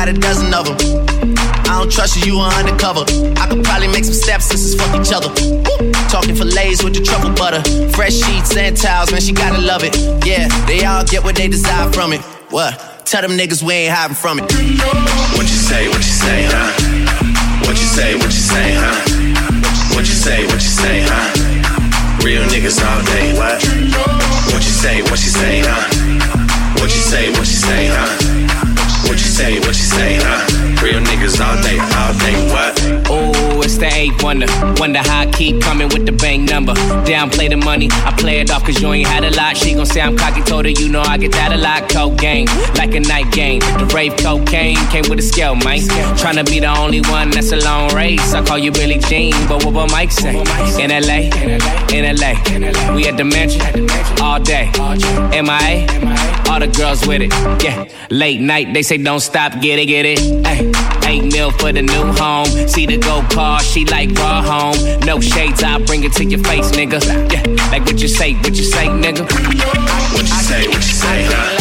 Got 0.00 0.08
a 0.08 0.12
dozen 0.14 0.54
of 0.54 0.64
them. 0.64 0.76
I 1.68 1.76
don't 1.78 1.92
trust 1.92 2.16
you, 2.16 2.32
you 2.32 2.40
are 2.40 2.50
undercover. 2.54 3.04
I 3.36 3.46
could 3.46 3.62
probably 3.62 3.88
make 3.88 4.04
some 4.06 4.14
stepsisters 4.14 4.74
fuck 4.74 4.98
each 4.98 5.12
other. 5.12 5.28
Talking 6.08 6.34
fillets 6.34 6.82
with 6.82 6.94
the 6.94 7.02
truffle 7.04 7.34
butter. 7.34 7.60
Fresh 7.90 8.14
sheets 8.14 8.56
and 8.56 8.74
towels, 8.74 9.12
man, 9.12 9.20
she 9.20 9.32
gotta 9.34 9.60
love 9.60 9.84
it. 9.84 9.94
Yeah, 10.24 10.48
they 10.64 10.86
all 10.86 11.04
get 11.04 11.22
what 11.22 11.36
they 11.36 11.48
desire 11.48 11.92
from 11.92 12.14
it. 12.14 12.22
What? 12.48 13.04
Tell 13.04 13.20
them 13.20 13.32
niggas 13.32 13.62
we 13.62 13.74
ain't 13.74 13.94
hiding 13.94 14.16
from 14.16 14.38
it. 14.38 14.44
What 15.36 15.44
you 15.44 15.60
say, 15.68 15.86
what 15.88 15.98
you 15.98 16.16
say, 16.24 16.48
huh? 16.48 17.60
What 17.68 17.76
you 17.76 17.84
say, 17.84 18.14
what 18.14 18.24
you 18.24 18.40
say, 18.40 18.72
huh? 18.72 19.94
What 19.94 20.08
you 20.08 20.16
say, 20.16 20.46
what 20.46 20.54
you 20.54 20.60
say, 20.80 21.04
huh? 21.04 21.29
Wonder. 34.80 34.98
How 35.00 35.20
I 35.20 35.26
keep 35.26 35.60
coming 35.60 35.88
with 35.88 36.06
the 36.06 36.12
bank 36.12 36.50
number. 36.50 36.72
Downplay 37.04 37.50
the 37.50 37.56
money, 37.56 37.88
I 37.92 38.14
play 38.16 38.40
it 38.40 38.50
off 38.50 38.64
cause 38.64 38.80
you 38.80 38.92
ain't 38.92 39.06
had 39.06 39.24
a 39.24 39.30
lot. 39.36 39.56
She 39.56 39.74
gon' 39.74 39.84
say 39.84 40.00
I'm 40.00 40.16
cocky, 40.16 40.40
told 40.40 40.64
her 40.64 40.70
you 40.70 40.88
know 40.88 41.02
I 41.02 41.18
get 41.18 41.32
that 41.32 41.52
a 41.52 41.58
lot. 41.58 41.88
Cocaine, 41.90 42.46
like 42.76 42.94
a 42.94 43.00
night 43.00 43.30
game. 43.30 43.60
The 43.60 43.86
rave 43.94 44.16
cocaine 44.16 44.76
came 44.88 45.04
with 45.08 45.18
a 45.18 45.22
scale, 45.22 45.54
man. 45.54 45.80
Tryna 46.16 46.46
be 46.46 46.60
the 46.60 46.74
only 46.78 47.02
one 47.02 47.30
that's 47.30 47.52
a 47.52 47.56
long 47.56 47.94
race. 47.94 48.32
I 48.32 48.44
call 48.44 48.58
you 48.58 48.72
Billy 48.72 48.98
Jean, 48.98 49.32
but 49.48 49.64
what 49.64 49.74
will 49.74 49.86
Mike 49.88 50.12
say? 50.12 50.34
In 50.80 50.90
LA, 50.90 51.28
in 51.92 52.16
LA, 52.16 52.94
we 52.94 53.06
at 53.06 53.16
the 53.18 53.24
mansion 53.24 53.60
all 54.22 54.40
day. 54.40 54.70
MIA, 55.30 55.86
all 56.48 56.58
the 56.58 56.72
girls 56.74 57.06
with 57.06 57.20
it. 57.20 57.32
Yeah, 57.62 57.86
late 58.10 58.40
night, 58.40 58.72
they 58.72 58.82
say 58.82 58.96
don't 58.96 59.20
stop, 59.20 59.60
get 59.60 59.78
it, 59.78 59.86
get 59.86 60.06
it. 60.06 60.20
Ay, 60.46 60.99
eight 61.10 61.32
mil 61.32 61.50
for 61.50 61.72
the 61.72 61.82
new 61.82 62.04
home. 62.12 62.46
See 62.68 62.86
the 62.86 62.96
go 62.96 63.22
car, 63.30 63.60
she 63.60 63.84
like 63.84 64.10
raw 64.12 64.42
home. 64.42 65.00
No 65.00 65.20
shades, 65.20 65.62
I 65.62 65.78
bring 65.78 66.04
it 66.04 66.12
to 66.14 66.24
your 66.24 66.42
face, 66.44 66.70
nigga. 66.70 67.00
Yeah, 67.32 67.42
like 67.72 67.84
what 67.84 68.00
you 68.00 68.08
say, 68.08 68.34
what 68.34 68.54
you 68.56 68.64
say, 68.64 68.86
nigga. 68.86 69.24
What 70.14 70.22
you 70.22 70.40
say, 70.48 70.66
what 70.68 70.76
you 70.76 70.94
say, 71.02 71.24
huh? 71.26 71.59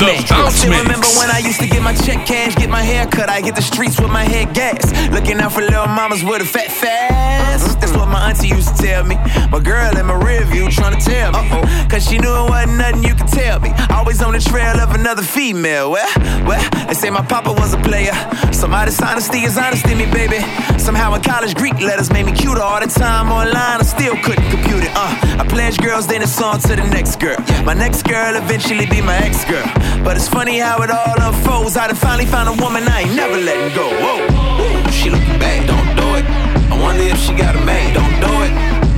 Next 0.00 0.30
man. 0.30 0.40
I 0.40 0.42
Bounce 0.42 0.54
still 0.56 0.82
remember 0.82 1.06
when 1.18 1.30
I 1.30 1.38
used 1.38 1.60
to 1.60 1.66
get 1.66 1.82
my 1.82 1.94
check 1.94 2.26
cash, 2.26 2.54
get 2.56 2.68
my 2.68 2.82
hair 2.82 3.06
cut. 3.06 3.28
I 3.28 3.40
hit 3.40 3.54
the 3.54 3.62
streets 3.62 4.00
with 4.00 4.10
my 4.10 4.24
head 4.24 4.54
gas. 4.54 4.92
Looking 5.10 5.40
out 5.40 5.52
for 5.52 5.60
little 5.60 5.86
mamas 5.86 6.22
with 6.22 6.42
a 6.42 6.44
fat 6.44 6.70
fast. 6.70 7.80
That's 7.80 7.92
what 7.92 8.08
my 8.08 8.30
auntie 8.30 8.48
used 8.48 8.76
to 8.76 8.82
tell 8.82 9.04
me. 9.04 9.16
My 9.50 9.60
girl 9.60 9.96
in 9.96 10.06
my 10.06 10.14
rear 10.14 10.44
view 10.44 10.70
trying 10.70 10.98
to 10.98 11.02
tell 11.04 11.32
me. 11.32 11.88
Cause 11.88 12.06
she 12.06 12.18
knew 12.18 12.34
it 12.34 12.50
wasn't 12.50 12.78
nothing 12.78 13.02
you 13.04 13.14
could 13.14 13.28
tell 13.28 13.60
me. 13.60 13.72
Always 13.90 14.22
on 14.22 14.32
the 14.32 14.40
trail 14.40 14.76
of 14.80 14.94
another 14.94 15.22
female. 15.22 15.90
Well, 15.90 16.08
well, 16.44 16.62
they 16.86 16.94
say 16.94 17.10
my 17.10 17.24
papa 17.24 17.52
was 17.52 17.74
a 17.74 17.78
player. 17.78 18.14
So 18.52 18.66
my 18.66 18.84
dishonesty 18.84 19.44
is 19.44 19.56
honesty, 19.56 19.94
me, 19.94 20.06
baby. 20.06 20.40
Somehow 20.78 21.14
in 21.14 21.22
college, 21.22 21.54
Greek 21.54 21.78
letters 21.80 22.10
made 22.12 22.26
me 22.26 22.32
cuter. 22.32 22.60
All 22.60 22.80
the 22.80 22.86
time 22.86 23.30
online, 23.30 23.80
I 23.80 23.82
still 23.82 24.16
couldn't 24.22 24.48
compute 24.50 24.84
it. 24.84 24.92
Uh, 24.94 25.42
I 25.42 25.46
pledged 25.48 25.82
girls, 25.82 26.06
then 26.06 26.22
it's 26.22 26.40
on 26.40 26.60
to 26.60 26.76
the 26.76 26.84
next 26.84 27.20
girl. 27.20 27.36
My 27.64 27.74
next 27.74 28.02
girl 28.04 28.36
eventually 28.36 28.86
be 28.86 29.00
my 29.00 29.16
ex 29.16 29.44
girl. 29.44 29.66
But 30.04 30.16
it's 30.16 30.28
funny 30.28 30.58
how 30.58 30.82
it 30.82 30.90
all 30.90 31.16
unfolds. 31.20 31.76
I 31.76 31.86
done 31.86 31.96
finally 31.96 32.26
found 32.26 32.48
a 32.48 32.56
woman 32.62 32.84
I 32.88 33.02
ain't 33.02 33.14
never 33.14 33.36
letting 33.36 33.74
go. 33.74 33.86
Whoa, 34.02 34.90
she 34.90 35.10
looking 35.10 35.38
bad, 35.38 35.66
don't 35.66 35.90
do 35.96 36.06
it. 36.18 36.24
I 36.70 36.78
wonder 36.80 37.02
if 37.02 37.18
she 37.18 37.32
got 37.34 37.54
a 37.56 37.62
man, 37.64 37.94
don't 37.94 38.16
do 38.20 38.32
it. 38.42 38.52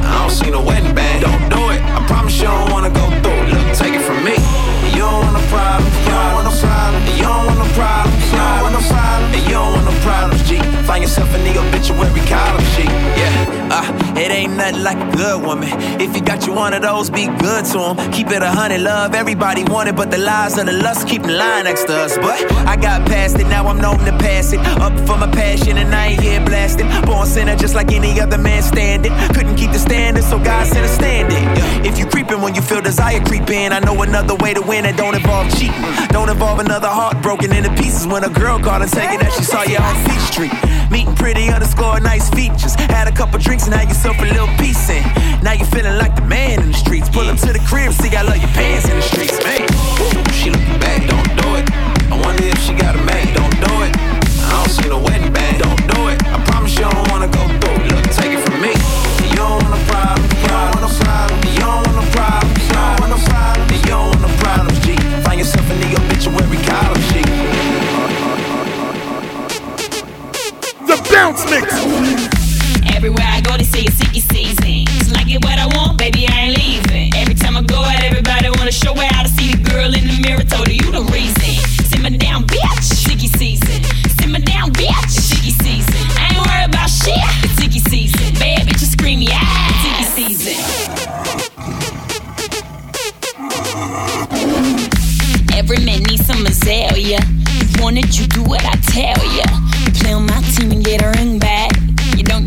I 0.05 0.21
don't 0.21 0.31
see 0.31 0.51
no 0.51 0.63
wedding 0.65 0.95
band, 0.95 1.23
don't 1.23 1.49
do 1.49 1.71
it. 1.71 1.81
I 1.83 2.01
promise 2.07 2.37
you 2.41 2.49
don't 2.49 2.71
wanna 2.73 2.91
go 2.91 3.05
through. 3.21 3.45
Look, 3.53 3.77
take 3.77 3.95
it 3.95 4.03
from 4.03 4.25
me. 4.25 4.37
You 4.97 5.05
don't 5.05 5.21
want 5.21 5.37
no 5.37 5.45
problems, 5.53 5.93
you 6.01 6.13
don't 6.17 6.33
want 6.35 6.47
no 6.49 6.55
problems, 6.57 7.07
you 7.13 7.25
don't 7.29 7.45
want 7.45 7.59
no 7.61 7.69
problems, 7.77 8.25
you 8.33 8.41
don't 8.41 8.63
want 8.65 8.73
no 8.73 8.83
problems, 8.89 9.31
and 9.37 9.45
you 9.45 9.57
don't 9.61 9.73
want 9.77 9.85
no 9.85 9.95
problems, 10.01 10.41
G. 10.49 10.51
Find 10.89 11.05
yourself 11.05 11.29
in 11.37 11.45
the 11.45 11.61
obituary 11.61 12.25
column, 12.25 12.48
nothing 14.73 14.85
like 14.85 14.99
a 14.99 15.17
good 15.17 15.43
woman. 15.43 15.69
If 16.01 16.15
you 16.15 16.23
got 16.23 16.47
you 16.47 16.53
one 16.53 16.75
of 16.75 16.83
those, 16.83 17.11
be 17.11 17.27
good 17.27 17.65
to 17.67 17.79
'em. 17.81 18.13
Keep 18.13 18.31
it 18.31 18.43
a 18.43 18.51
hundred, 18.51 18.81
love 18.81 19.15
everybody 19.15 19.65
want 19.65 19.89
it, 19.89 19.97
but 19.97 20.11
the 20.11 20.19
lies 20.19 20.59
of 20.59 20.67
the 20.67 20.73
lust 20.73 21.09
keep 21.09 21.23
line 21.27 21.65
next 21.65 21.85
to 21.85 21.95
us. 22.05 22.17
But 22.17 22.39
I 22.67 22.77
got 22.77 23.07
past 23.07 23.39
it, 23.39 23.47
now 23.47 23.67
I'm 23.67 23.81
known 23.81 23.99
to 24.05 24.13
pass 24.19 24.53
it. 24.53 24.61
Up 24.81 24.93
for 25.07 25.17
my 25.17 25.31
passion, 25.31 25.79
and 25.79 25.95
I 25.95 26.09
ain't 26.09 26.21
here 26.21 26.41
blasting. 26.41 26.89
Born 27.03 27.27
sinner, 27.27 27.57
just 27.57 27.75
like 27.75 27.93
any 27.93 28.21
other 28.21 28.39
man 28.39 28.63
standing. 28.63 29.13
Couldn't 29.35 29.57
keep 29.57 29.73
the 29.73 29.79
standard, 29.79 30.25
so 30.25 30.39
God 30.39 30.67
sent 30.67 30.85
a 30.85 30.89
standing. 30.89 31.45
If 31.85 31.99
you 31.99 32.07
creeping 32.07 32.41
when 32.41 32.55
you 32.55 32.63
feel 32.63 32.81
desire 32.81 33.21
creeping, 33.21 33.73
I 33.73 33.79
know 33.81 34.03
another 34.03 34.35
way 34.37 34.55
to 34.55 34.63
win 34.63 34.85
that 34.85 34.97
don't 34.97 35.15
involve 35.15 35.49
cheating. 35.57 35.85
Don't 36.09 36.29
involve 36.29 36.59
another 36.59 36.89
heart 36.89 37.23
broken 37.23 37.53
into 37.53 37.71
pieces 37.83 38.07
when 38.07 38.25
a 38.25 38.29
girl 38.29 38.59
called 38.59 38.83
and 38.83 38.93
you 38.93 39.19
that 39.19 39.33
she 39.37 39.45
saw 39.45 39.63
you 39.63 39.79
on 39.79 39.95
Beach 40.05 40.27
Street. 40.33 40.53
Meeting 40.91 41.15
pretty 41.15 41.51
underscore 41.51 42.01
nice 42.01 42.29
features. 42.31 42.75
Had 42.75 43.09
a 43.09 43.13
couple 43.13 43.39
drinks 43.39 43.67
and 43.67 43.75
had 43.75 43.89
yourself 43.89 44.17
a 44.21 44.25
little 44.25 44.49
peace 44.59 44.91
in. 44.91 45.03
Now 45.43 45.53
you 45.53 45.65
feeling 45.65 45.97
like 45.97 46.15
the 46.15 46.27
man 46.27 46.63
in 46.63 46.73
the 46.73 46.77
streets. 46.77 47.09
Pull 47.09 47.29
up 47.31 47.39
to 47.39 47.53
the 47.53 47.63
crib, 47.71 47.93
see 47.93 48.15
I 48.15 48.23
love 48.23 48.39
your 48.39 48.53
pants 48.53 48.89
in 48.89 48.97
the 48.97 49.03
streets, 49.03 49.39
man. 49.43 49.63
Ooh, 50.03 50.33
she 50.35 50.51
looking 50.51 50.79
bad, 50.83 51.09
don't 51.09 51.31
do 51.41 51.49
it. 51.57 51.67
I 52.13 52.17
wonder 52.21 52.45
if 52.45 52.59
she 52.61 52.75
got 52.75 52.95
a 52.95 53.03
man, 53.03 53.27
don't 53.35 53.57
do 53.63 53.73
it. 53.87 53.93
I 54.45 54.51
don't 54.59 54.71
see 54.71 54.89
no 54.89 54.99
wedding 54.99 55.33
band, 55.33 55.63
don't 55.63 55.85
do 55.95 56.09
it. 56.09 56.19
I 56.27 56.43
promise 56.45 56.75
you 56.75 56.85
don't 56.85 57.09
wanna 57.11 57.29
go 57.29 57.47
through. 57.61 57.79
Look, 57.89 58.05
take 58.13 58.33
it 58.37 58.43
from 58.45 58.61
me. 58.61 58.75
You 59.31 59.37
don't 59.37 59.63
want 59.63 59.75
a 59.75 59.83
problem, 59.87 60.29
problem, 60.45 60.91
problem. 61.01 61.39
You 61.47 61.61
don't 61.61 61.87
want 61.87 61.99
a 62.03 62.07
problem, 62.13 62.55
problem, 62.75 63.21
problem. 63.31 63.67
You 63.73 63.83
don't 63.87 64.09
want 64.11 64.25
a 64.27 64.33
problem, 64.43 64.75
G. 64.83 64.97
Find 65.23 65.39
yourself 65.39 65.67
in 65.71 65.79
the 65.81 65.91
obituary 65.97 66.61
column, 66.67 67.03
G. 67.09 67.23
The 70.89 70.97
bounce 71.13 71.45
mix. 71.51 72.38
Everywhere 72.99 73.31
I 73.31 73.41
go, 73.41 73.57
they 73.57 73.63
say 73.63 73.83
it's 73.87 74.03
Iggy 74.03 74.27
season. 74.27 74.85
Cause 74.99 75.13
like 75.15 75.31
it, 75.31 75.39
what 75.45 75.57
I 75.57 75.71
want, 75.79 75.99
baby, 75.99 76.27
I 76.27 76.51
ain't 76.51 76.59
leaving. 76.59 77.15
Every 77.15 77.35
time 77.35 77.57
I 77.57 77.63
go 77.63 77.79
out, 77.79 78.03
everybody 78.03 78.51
wanna 78.59 78.73
show 78.73 78.91
out. 78.91 79.23
I 79.23 79.31
see 79.31 79.55
the 79.55 79.63
girl 79.71 79.95
in 79.95 80.03
the 80.03 80.19
mirror, 80.19 80.43
told 80.43 80.67
her 80.67 80.75
you 80.75 80.91
the 80.91 81.07
reason. 81.15 81.63
Simmer 81.87 82.11
down, 82.19 82.43
bitch, 82.43 82.83
sticky 82.83 83.29
season. 83.39 83.85
Simmer 84.19 84.41
down, 84.41 84.73
bitch, 84.75 85.15
sticky 85.15 85.55
season. 85.63 85.95
I 86.19 86.35
ain't 86.35 86.43
worried 86.43 86.75
about 86.75 86.91
shit, 86.91 87.23
it's 87.47 87.63
Iggy 87.63 87.87
season. 87.87 88.35
Bad 88.35 88.67
bitch, 88.67 88.83
scream, 88.83 89.23
yeah, 89.23 89.47
it's 89.47 89.87
Iggy 89.87 90.35
season. 90.35 90.59
Every 95.55 95.79
man 95.87 96.03
needs 96.03 96.27
some 96.27 96.45
Azalea. 96.45 97.23
You 97.23 97.79
want 97.79 97.97
it, 97.97 98.19
you 98.19 98.27
do 98.27 98.43
what 98.43 98.67
I 98.67 98.75
tell 98.91 99.23
ya. 99.39 99.47
Play 100.03 100.15
on 100.15 100.27
my 100.27 100.43
team 100.51 100.73
and 100.73 100.85
get 100.85 101.01
a 101.01 101.15
ring 101.15 101.39
back. 101.39 101.88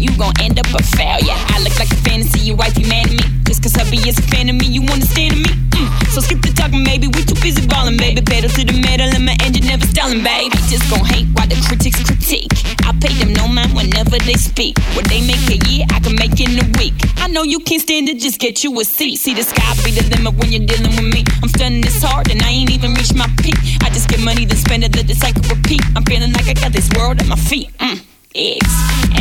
You 0.01 0.09
gon' 0.17 0.33
end 0.41 0.57
up 0.57 0.65
a 0.73 0.81
failure. 0.97 1.37
I 1.53 1.61
look 1.61 1.77
like 1.77 1.91
a 1.93 1.99
fantasy, 2.01 2.39
your 2.41 2.57
wife, 2.57 2.73
you 2.73 2.87
mad 2.89 3.05
at 3.05 3.13
me. 3.13 3.21
Just 3.45 3.61
cause 3.61 3.75
hubby 3.77 4.01
is 4.01 4.17
a 4.17 4.25
fan 4.33 4.49
of 4.49 4.55
me, 4.55 4.65
you 4.65 4.81
understand 4.81 5.37
me? 5.37 5.51
Mm. 5.77 5.87
So 6.09 6.21
skip 6.21 6.41
the 6.41 6.49
talking, 6.57 6.81
maybe 6.81 7.05
we 7.05 7.21
too 7.21 7.37
busy 7.37 7.61
ballin', 7.67 7.97
baby. 7.97 8.21
Pedal 8.21 8.49
to 8.49 8.65
the 8.65 8.81
metal 8.81 9.13
and 9.13 9.25
my 9.29 9.37
engine 9.45 9.69
never 9.69 9.85
stallin', 9.85 10.25
baby. 10.25 10.57
Just 10.73 10.89
gon' 10.89 11.05
hate 11.05 11.29
while 11.37 11.45
the 11.45 11.53
critics 11.69 12.01
critique. 12.01 12.49
I 12.81 12.97
pay 12.97 13.13
them 13.13 13.37
no 13.37 13.45
mind 13.47 13.77
whenever 13.77 14.17
they 14.17 14.41
speak. 14.41 14.73
What 14.97 15.05
they 15.05 15.21
make 15.21 15.45
a 15.53 15.61
year, 15.69 15.85
I 15.93 16.01
can 16.01 16.17
make 16.17 16.41
in 16.41 16.57
a 16.57 16.65
week. 16.81 16.97
I 17.21 17.29
know 17.29 17.43
you 17.43 17.61
can't 17.61 17.81
stand 17.81 18.09
it, 18.09 18.17
just 18.17 18.41
get 18.41 18.63
you 18.65 18.73
a 18.81 18.83
seat. 18.83 19.21
See 19.21 19.37
the 19.37 19.45
sky 19.45 19.69
be 19.85 19.93
the 19.93 20.01
limit 20.09 20.33
when 20.41 20.49
you're 20.49 20.65
dealing 20.65 20.97
with 20.97 21.13
me. 21.13 21.21
I'm 21.45 21.49
stunning 21.53 21.85
this 21.85 22.01
hard 22.01 22.33
and 22.33 22.41
I 22.41 22.49
ain't 22.49 22.73
even 22.73 22.97
reached 22.97 23.13
my 23.13 23.29
peak. 23.37 23.55
I 23.85 23.93
just 23.93 24.09
get 24.09 24.19
money 24.19 24.49
to 24.49 24.55
spend 24.57 24.81
it, 24.83 24.95
let 24.97 25.05
the 25.05 25.13
cycle 25.13 25.45
repeat. 25.45 25.85
I'm 25.95 26.03
feeling 26.09 26.33
like 26.33 26.49
I 26.49 26.57
got 26.57 26.73
this 26.73 26.89
world 26.97 27.21
at 27.21 27.27
my 27.27 27.37
feet. 27.37 27.69
Mm. 27.77 28.10
Eggs. 28.35 28.73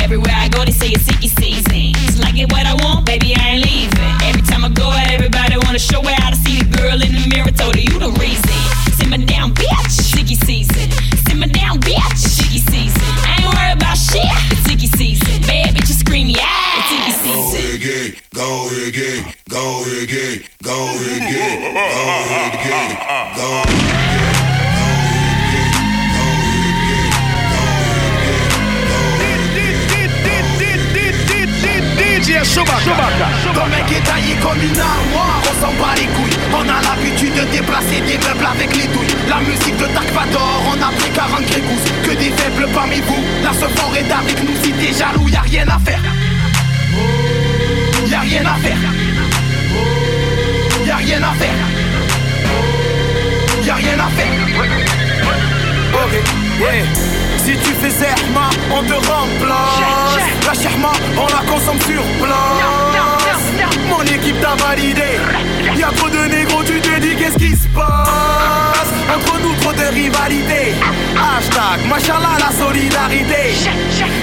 Everywhere 0.03 0.35
I 0.35 0.49
go, 0.49 0.65
they 0.65 0.71
say 0.71 0.89
it's 0.89 1.05
Iggy 1.05 1.31
season. 1.39 1.95
It's 2.07 2.19
like 2.21 2.39
it 2.39 2.51
what 2.53 2.67
I 2.67 2.75
want, 2.85 3.07
baby, 3.07 3.35
I 3.35 3.59
ain't 3.59 3.67
leaving. 3.67 3.99
Every 4.23 4.43
time 4.43 4.65
I 4.65 4.69
go 4.69 4.87
out, 4.87 5.11
everybody 5.11 5.57
wanna 5.67 5.79
show 5.79 6.01
her 6.03 6.15
how 6.15 6.31
to 6.31 6.37
see 6.37 6.63
the 6.63 6.71
girl 6.79 6.95
in 6.95 7.11
the 7.11 7.27
mirror. 7.27 7.51
Told 7.51 7.75
her 7.75 7.81
you 7.81 7.99
the 7.99 8.11
reason. 8.23 8.55
Simmer 8.95 9.19
down, 9.27 9.55
bitch. 9.55 10.15
Sicky 10.15 10.39
season. 10.47 10.91
Simmer 11.27 11.49
down, 11.49 11.81
bitch. 11.81 12.23
Sicky 12.23 12.63
season. 12.71 13.03
I 13.27 13.43
ain't 13.43 13.51
worried 13.51 13.83
about 13.83 13.99
shit. 13.99 14.31
It's 14.55 14.71
Iggy 14.71 14.87
season. 14.97 15.43
Bad 15.43 15.75
bitches 15.75 15.99
scream, 15.99 16.29
yeah. 16.29 16.47
It's 16.79 16.91
Iggy 16.95 17.15
season. 17.19 18.21
Go 18.33 18.69
it. 18.71 18.95
Go 18.95 18.95
it. 18.95 19.27
Go 19.49 19.83
ahead, 19.83 20.09
get 20.09 20.39
it. 20.39 20.51
Go 20.63 20.77
get. 21.03 21.75
Go 23.35 23.63
ahead. 23.67 24.50
DJ 32.31 32.45
Chewbacca. 32.45 33.28
Ton 33.55 33.66
mec 33.66 33.91
est 33.91 34.07
taillé 34.07 34.37
comme 34.41 34.62
une 34.62 34.78
armoire, 34.78 35.43
on 35.43 35.61
s'en 35.61 35.72
bat 35.72 35.95
les 35.97 36.07
couilles. 36.07 36.39
On 36.53 36.62
a 36.62 36.81
l'habitude 36.81 37.35
de 37.35 37.45
déplacer 37.51 38.01
des 38.07 38.18
meubles 38.18 38.47
avec 38.47 38.76
les 38.76 38.87
douilles. 38.87 39.16
La 39.28 39.41
musique 39.41 39.76
de 39.76 39.87
Dark 39.93 40.09
Vador, 40.12 40.62
on 40.68 40.81
a 40.81 40.93
pris 40.93 41.11
40 41.11 41.45
grégouses. 41.47 41.91
Que 42.05 42.12
des 42.12 42.31
faibles 42.31 42.68
parmi 42.72 43.01
vous, 43.01 43.24
la 43.43 43.53
fort 43.53 43.97
est 43.97 44.12
avec 44.12 44.45
nous. 44.45 44.55
Si 44.62 44.70
t'es 44.72 44.93
jaloux, 44.97 45.28
y 45.28 45.37
a 45.37 45.41
rien 45.41 45.66
à 45.66 45.78
faire. 45.81 46.03
Y 48.07 48.14
a 48.14 48.20
rien 48.20 48.47
à 48.47 48.55
faire. 48.55 48.78
Y 50.87 50.91
a 50.91 50.97
rien 50.97 51.22
à 51.22 51.33
faire. 51.33 51.61
Y 53.64 53.70
a 53.70 53.74
rien 53.74 53.99
à 53.99 54.09
faire. 54.09 54.33
Ok, 55.93 56.12
yeah. 56.61 57.20
Si 57.45 57.53
tu 57.57 57.72
fais 57.80 57.91
zerma, 57.91 58.51
on 58.70 58.82
te 58.82 58.93
remplace. 58.93 60.20
La 60.47 60.55
sherma, 60.55 60.93
on 61.16 61.26
la 61.26 61.43
consomme 61.51 61.80
sur 61.80 62.03
place. 62.22 63.45
Mon 63.88 64.03
équipe 64.03 64.41
t'a 64.41 64.55
validé. 64.62 65.18
Y'a 65.76 65.88
trop 65.97 66.09
de 66.09 66.28
négros, 66.28 66.62
tu 66.64 66.80
te 66.80 67.01
dis 67.01 67.16
qu'est-ce 67.16 67.38
qui 67.38 67.51
se 67.57 67.68
passe? 67.68 68.91
Entre 69.14 69.41
nous, 69.41 69.55
trop 69.62 69.72
de 69.72 69.86
rivalité. 69.95 70.74
Hashtag, 71.16 71.86
machallah, 71.88 72.36
la 72.38 72.53
solidarité. 72.57 73.55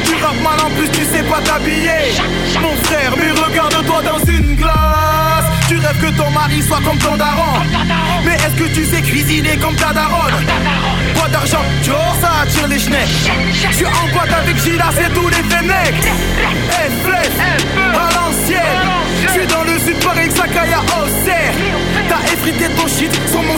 Tu 0.06 0.14
rappes 0.24 0.42
mal 0.44 0.60
en 0.66 0.70
plus, 0.76 0.90
tu 0.90 1.04
sais 1.04 1.24
pas 1.24 1.42
t'habiller. 1.42 2.14
Mon 2.62 2.76
frère, 2.84 3.14
mais 3.18 3.32
regarde-toi 3.32 4.02
dans 4.04 4.20
une 4.32 4.56
glace. 4.56 5.27
Tu 5.68 5.78
rêves 5.78 6.00
que 6.00 6.16
ton 6.16 6.30
mari 6.32 6.62
soit 6.62 6.80
comme 6.82 6.98
ton 6.98 7.18
daron. 7.18 7.60
Mais 8.26 8.36
est-ce 8.36 8.56
que 8.56 8.74
tu 8.74 8.86
sais 8.86 9.02
cuisiner 9.02 9.58
comme 9.58 9.76
ta 9.76 9.92
daronne? 9.92 10.34
Pas 11.14 11.28
d'argent, 11.28 11.64
Joe, 11.84 11.96
ça 12.22 12.42
attire 12.44 12.68
les 12.68 12.80
schnecks. 12.80 13.32
Je 13.70 13.76
suis 13.76 13.86
en 13.86 14.08
boîte 14.14 14.32
avec 14.32 14.58
Gila, 14.64 14.86
c'est 14.96 15.14
tous 15.14 15.28
les 15.28 15.44
fenêtres. 15.44 16.08
Hey, 16.72 16.90
flèche, 17.04 17.40
à 17.78 18.10
l'ancienne. 18.16 19.07
Je 19.28 19.40
suis 19.40 19.48
dans 19.48 19.64
le 19.64 19.78
sud, 19.80 19.98
Paris, 20.04 20.32
Sakaya, 20.32 20.80
Auxerre. 20.80 21.54
T'as 22.10 22.34
effrité 22.34 22.66
ton 22.76 22.88
shit 22.88 23.12
sur 23.30 23.44
mon. 23.44 23.58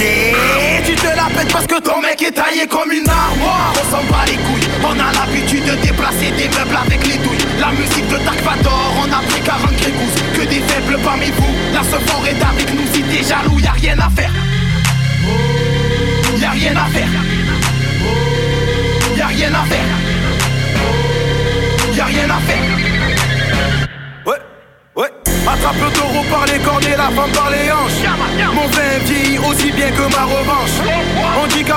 Et 0.00 0.82
tu 0.84 0.94
te 0.94 1.06
la 1.06 1.28
pètes 1.36 1.52
parce 1.52 1.66
que 1.66 1.80
ton 1.80 2.00
mec 2.00 2.22
est 2.22 2.30
taillé 2.30 2.66
comme 2.66 2.90
une 2.90 3.08
armoire. 3.08 3.72
On 3.74 3.90
s'en 3.90 4.02
bat 4.04 4.24
les 4.26 4.36
couilles, 4.36 4.68
on 4.82 4.92
a 4.92 5.12
l'habitude 5.12 5.64
de 5.64 5.74
déplacer 5.82 6.30
des 6.36 6.48
meubles 6.48 6.78
avec 6.86 7.06
les 7.06 7.18
douilles. 7.18 7.38
La 7.60 7.70
musique 7.72 8.08
de 8.08 8.16
Dark 8.24 8.40
Vador, 8.42 8.94
on 8.98 9.12
a 9.12 9.22
pris 9.28 9.40
40 9.42 9.76
grégouses. 9.76 10.14
Que 10.34 10.42
des 10.42 10.60
faibles 10.60 10.98
parmi 11.04 11.26
vous, 11.26 11.54
la 11.74 11.82
fort 11.82 12.26
est 12.26 12.42
avec 12.42 12.74
nous. 12.74 12.86
Si 12.92 13.02
t'es 13.02 13.22
jaloux, 13.22 13.60
y 13.60 13.66
a 13.66 13.72
rien 13.72 13.98
à 13.98 14.08
faire. 14.10 14.32
Y 16.38 16.44
a 16.44 16.50
rien 16.50 16.72
à 16.76 16.86
faire. 16.86 17.08
Y 19.16 19.20
a 19.20 19.26
rien 19.26 19.52
à 19.54 19.64
faire. 19.66 19.99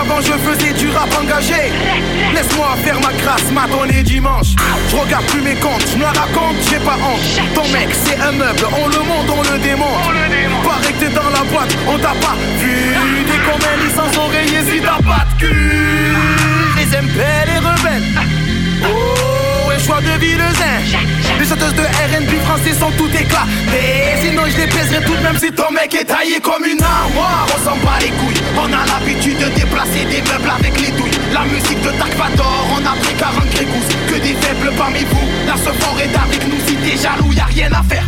On 0.04 0.06
qu'avant 0.06 0.22
je 0.22 0.34
faisais 0.34 0.74
du 0.74 0.89
rap 0.89 1.10
engagé. 1.18 1.72
Laisse-moi 2.34 2.76
faire 2.84 2.99
ma 2.99 3.14
grâce, 3.14 3.49
matonner 3.51 4.04
dimanche. 4.04 4.56
Je 4.89 4.95
regarde 4.95 5.26
plus 5.28 5.41
mes 5.41 5.56
comptes, 5.56 5.86
je 5.89 5.95
me 5.95 6.01
la 6.01 6.10
raconte, 6.10 6.58
j'ai 6.70 6.80
pas 6.80 6.97
honte. 6.97 7.22
Ton 7.54 7.68
mec, 7.72 7.89
c'est 8.04 8.20
un 8.20 8.34
meuble, 8.34 8.66
on 8.72 8.88
le 8.88 8.97
monte, 8.97 9.30
on 9.30 9.41
le 9.54 9.60
démonte. 9.60 10.04
Pareil 10.64 10.93
que 10.93 11.06
t'es 11.06 11.10
dans 11.10 11.30
la 11.30 11.43
boîte, 11.49 11.76
on 11.88 11.97
t'a 11.97 12.16
pas 12.20 12.36
vu. 12.58 12.95
Dès 13.26 13.39
qu'on 13.45 13.58
met 13.60 13.78
licence 13.86 14.18
oreiller, 14.18 14.64
si 14.70 14.82
t'as 14.82 15.01
pas 15.01 15.26
de 15.36 15.45
cul. 15.45 16.16
Les 16.78 16.97
MP, 16.97 17.20
les 17.47 17.60
rebelles. 17.60 18.04
Oh, 18.84 18.88
et 19.12 19.12
choix 19.84 19.99
de 20.01 20.19
vie 20.19 20.34
le 20.34 20.47
zin. 20.55 20.79
Les 21.39 21.45
chanteuses 21.45 21.75
de 21.75 21.81
RB 21.81 22.31
français 22.45 22.73
sont 22.79 22.91
tout 22.97 23.09
éclat. 23.09 23.45
Mais 23.69 24.15
sinon, 24.21 24.43
je 24.47 24.57
les 24.61 24.67
pèserai 24.67 25.03
tout 25.03 25.15
de 25.15 25.21
même 25.21 25.38
si 25.38 25.51
ton 25.51 25.69
mec 25.71 25.93
est 25.93 26.05
taillé 26.05 26.39
comme 26.39 26.63
une 26.65 26.81
armoire. 26.81 27.45
On 27.53 27.59
s'en 27.63 27.75
bat 27.84 27.99
les 27.99 28.09
couilles, 28.09 28.41
on 28.55 28.71
a 28.71 28.86
l'habitude 28.86 29.38
de 29.38 29.49
déplacer 29.59 30.05
des 30.05 30.21
meubles 30.31 30.51
avec 30.57 30.79
les 30.79 30.91
douilles. 30.91 31.11
La 31.34 31.43
musique 31.45 31.81
de 31.81 31.91
Dark 31.97 32.13
Vador, 32.15 32.67
on 32.71 32.86
a 32.86 32.95
pris 32.95 33.13
40 33.15 33.49
grégouses. 33.49 33.89
Que 34.07 34.15
des 34.15 34.36
faibles 34.36 34.71
parmi 34.77 35.03
vous, 35.03 35.27
la 35.45 35.55
fort 35.55 35.99
est 35.99 36.15
avec 36.15 36.47
nous. 36.47 36.59
Si 36.65 36.75
t'es 36.75 36.97
jaloux, 36.97 37.34
y 37.34 37.39
a 37.39 37.45
rien 37.45 37.71
à 37.71 37.84
faire. 37.84 38.05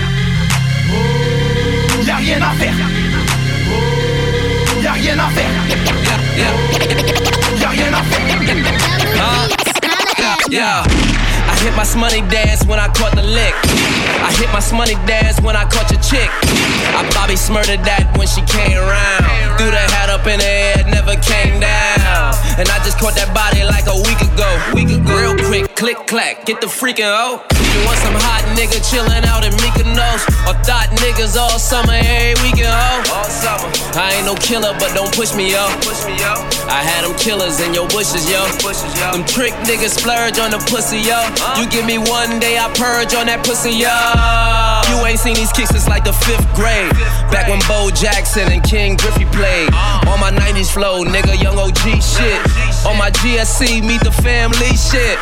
Y 2.05 2.11
a 2.11 2.15
rien 2.15 2.41
à 2.41 2.51
faire. 2.51 2.75
Y 4.81 4.87
a 4.87 4.91
rien 4.93 5.19
à 5.19 5.29
faire. 5.29 5.51
Y 7.57 7.63
a 7.63 7.69
rien 7.69 7.93
à 7.93 8.03
faire. 8.03 8.25
Hit 11.65 11.73
my 11.73 11.95
money 11.97 12.21
dance 12.29 12.63
when 12.67 12.77
I 12.77 12.85
caught 12.93 13.15
the 13.15 13.23
lick. 13.23 13.55
I 14.21 14.29
hit 14.37 14.53
my 14.53 14.61
money 14.77 14.93
dance 15.09 15.41
when 15.41 15.55
I 15.55 15.65
caught 15.65 15.89
your 15.89 15.99
chick. 15.99 16.29
I 16.93 17.01
Bobby 17.17 17.35
smurdered 17.35 17.81
that 17.89 18.05
when 18.19 18.27
she 18.27 18.45
came 18.45 18.77
around. 18.77 19.57
Threw 19.57 19.73
the 19.73 19.81
hat 19.97 20.13
up 20.13 20.27
in 20.27 20.37
the 20.37 20.45
air, 20.45 20.85
never 20.85 21.17
came 21.17 21.59
down. 21.59 22.37
And 22.61 22.69
I 22.69 22.77
just 22.85 22.99
caught 22.99 23.15
that 23.17 23.33
body 23.33 23.65
like 23.65 23.89
a 23.89 23.97
week 23.97 24.21
ago. 24.21 24.45
Week 24.77 24.93
ago. 24.93 25.09
Real 25.17 25.33
quick, 25.49 25.75
click 25.75 26.05
clack, 26.05 26.45
get 26.45 26.61
the 26.61 26.67
freaking 26.67 27.09
oh. 27.09 27.41
Want 27.85 28.01
some 28.01 28.17
hot 28.17 28.41
nigga 28.57 28.81
chillin' 28.81 29.23
out 29.29 29.45
in 29.45 29.53
Mykonos? 29.61 30.25
Or 30.49 30.57
thought 30.65 30.89
niggas 30.97 31.37
all 31.37 31.61
summer, 31.61 31.93
every 31.93 32.33
weekend, 32.41 32.73
ho? 32.73 33.13
All 33.13 33.29
summer. 33.29 33.69
I 33.93 34.17
ain't 34.17 34.25
no 34.25 34.33
killer, 34.35 34.73
but 34.81 34.91
don't 34.97 35.13
push 35.13 35.37
me, 35.37 35.53
yo. 35.53 35.69
Push 35.85 36.03
me, 36.09 36.17
yo. 36.17 36.33
I 36.65 36.81
had 36.81 37.05
them 37.05 37.13
killers 37.21 37.61
in 37.61 37.73
your 37.77 37.87
bushes, 37.93 38.25
yo. 38.25 38.41
Them 39.13 39.21
trick 39.29 39.53
niggas 39.69 40.01
splurge 40.01 40.41
on 40.41 40.49
the 40.49 40.59
pussy, 40.65 40.97
yo. 40.97 41.21
You 41.61 41.69
give 41.69 41.85
me 41.85 42.01
one 42.01 42.41
day, 42.41 42.57
I 42.57 42.73
purge 42.73 43.13
on 43.13 43.29
that 43.29 43.45
pussy, 43.45 43.71
yo. 43.71 43.93
You 44.89 45.05
ain't 45.05 45.19
seen 45.19 45.35
these 45.35 45.53
kicks 45.53 45.69
since 45.69 45.87
like 45.87 46.03
the 46.03 46.13
fifth 46.25 46.49
grade. 46.57 46.89
Back 47.29 47.47
when 47.47 47.61
Bo 47.69 47.93
Jackson 47.93 48.49
and 48.51 48.63
Ken 48.65 48.97
Griffey 48.97 49.25
played. 49.29 49.69
Uh. 49.71 50.09
On 50.09 50.19
my 50.19 50.31
90s 50.33 50.73
flow, 50.73 51.05
nigga, 51.05 51.37
young 51.37 51.57
OG 51.57 52.01
shit. 52.01 52.41
On 52.85 52.97
my 52.97 53.11
GSC, 53.21 53.85
meet 53.85 54.01
the 54.01 54.11
family 54.11 54.73
shit. 54.73 55.21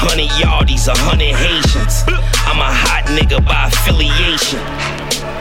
Hundred 0.00 0.30
yardies, 0.38 0.86
a 0.86 0.96
hundred 0.96 1.34
Haitians. 1.34 2.04
I'm 2.46 2.60
a 2.60 2.70
hot 2.70 3.04
nigga 3.06 3.44
by 3.44 3.66
affiliation. 3.66 4.60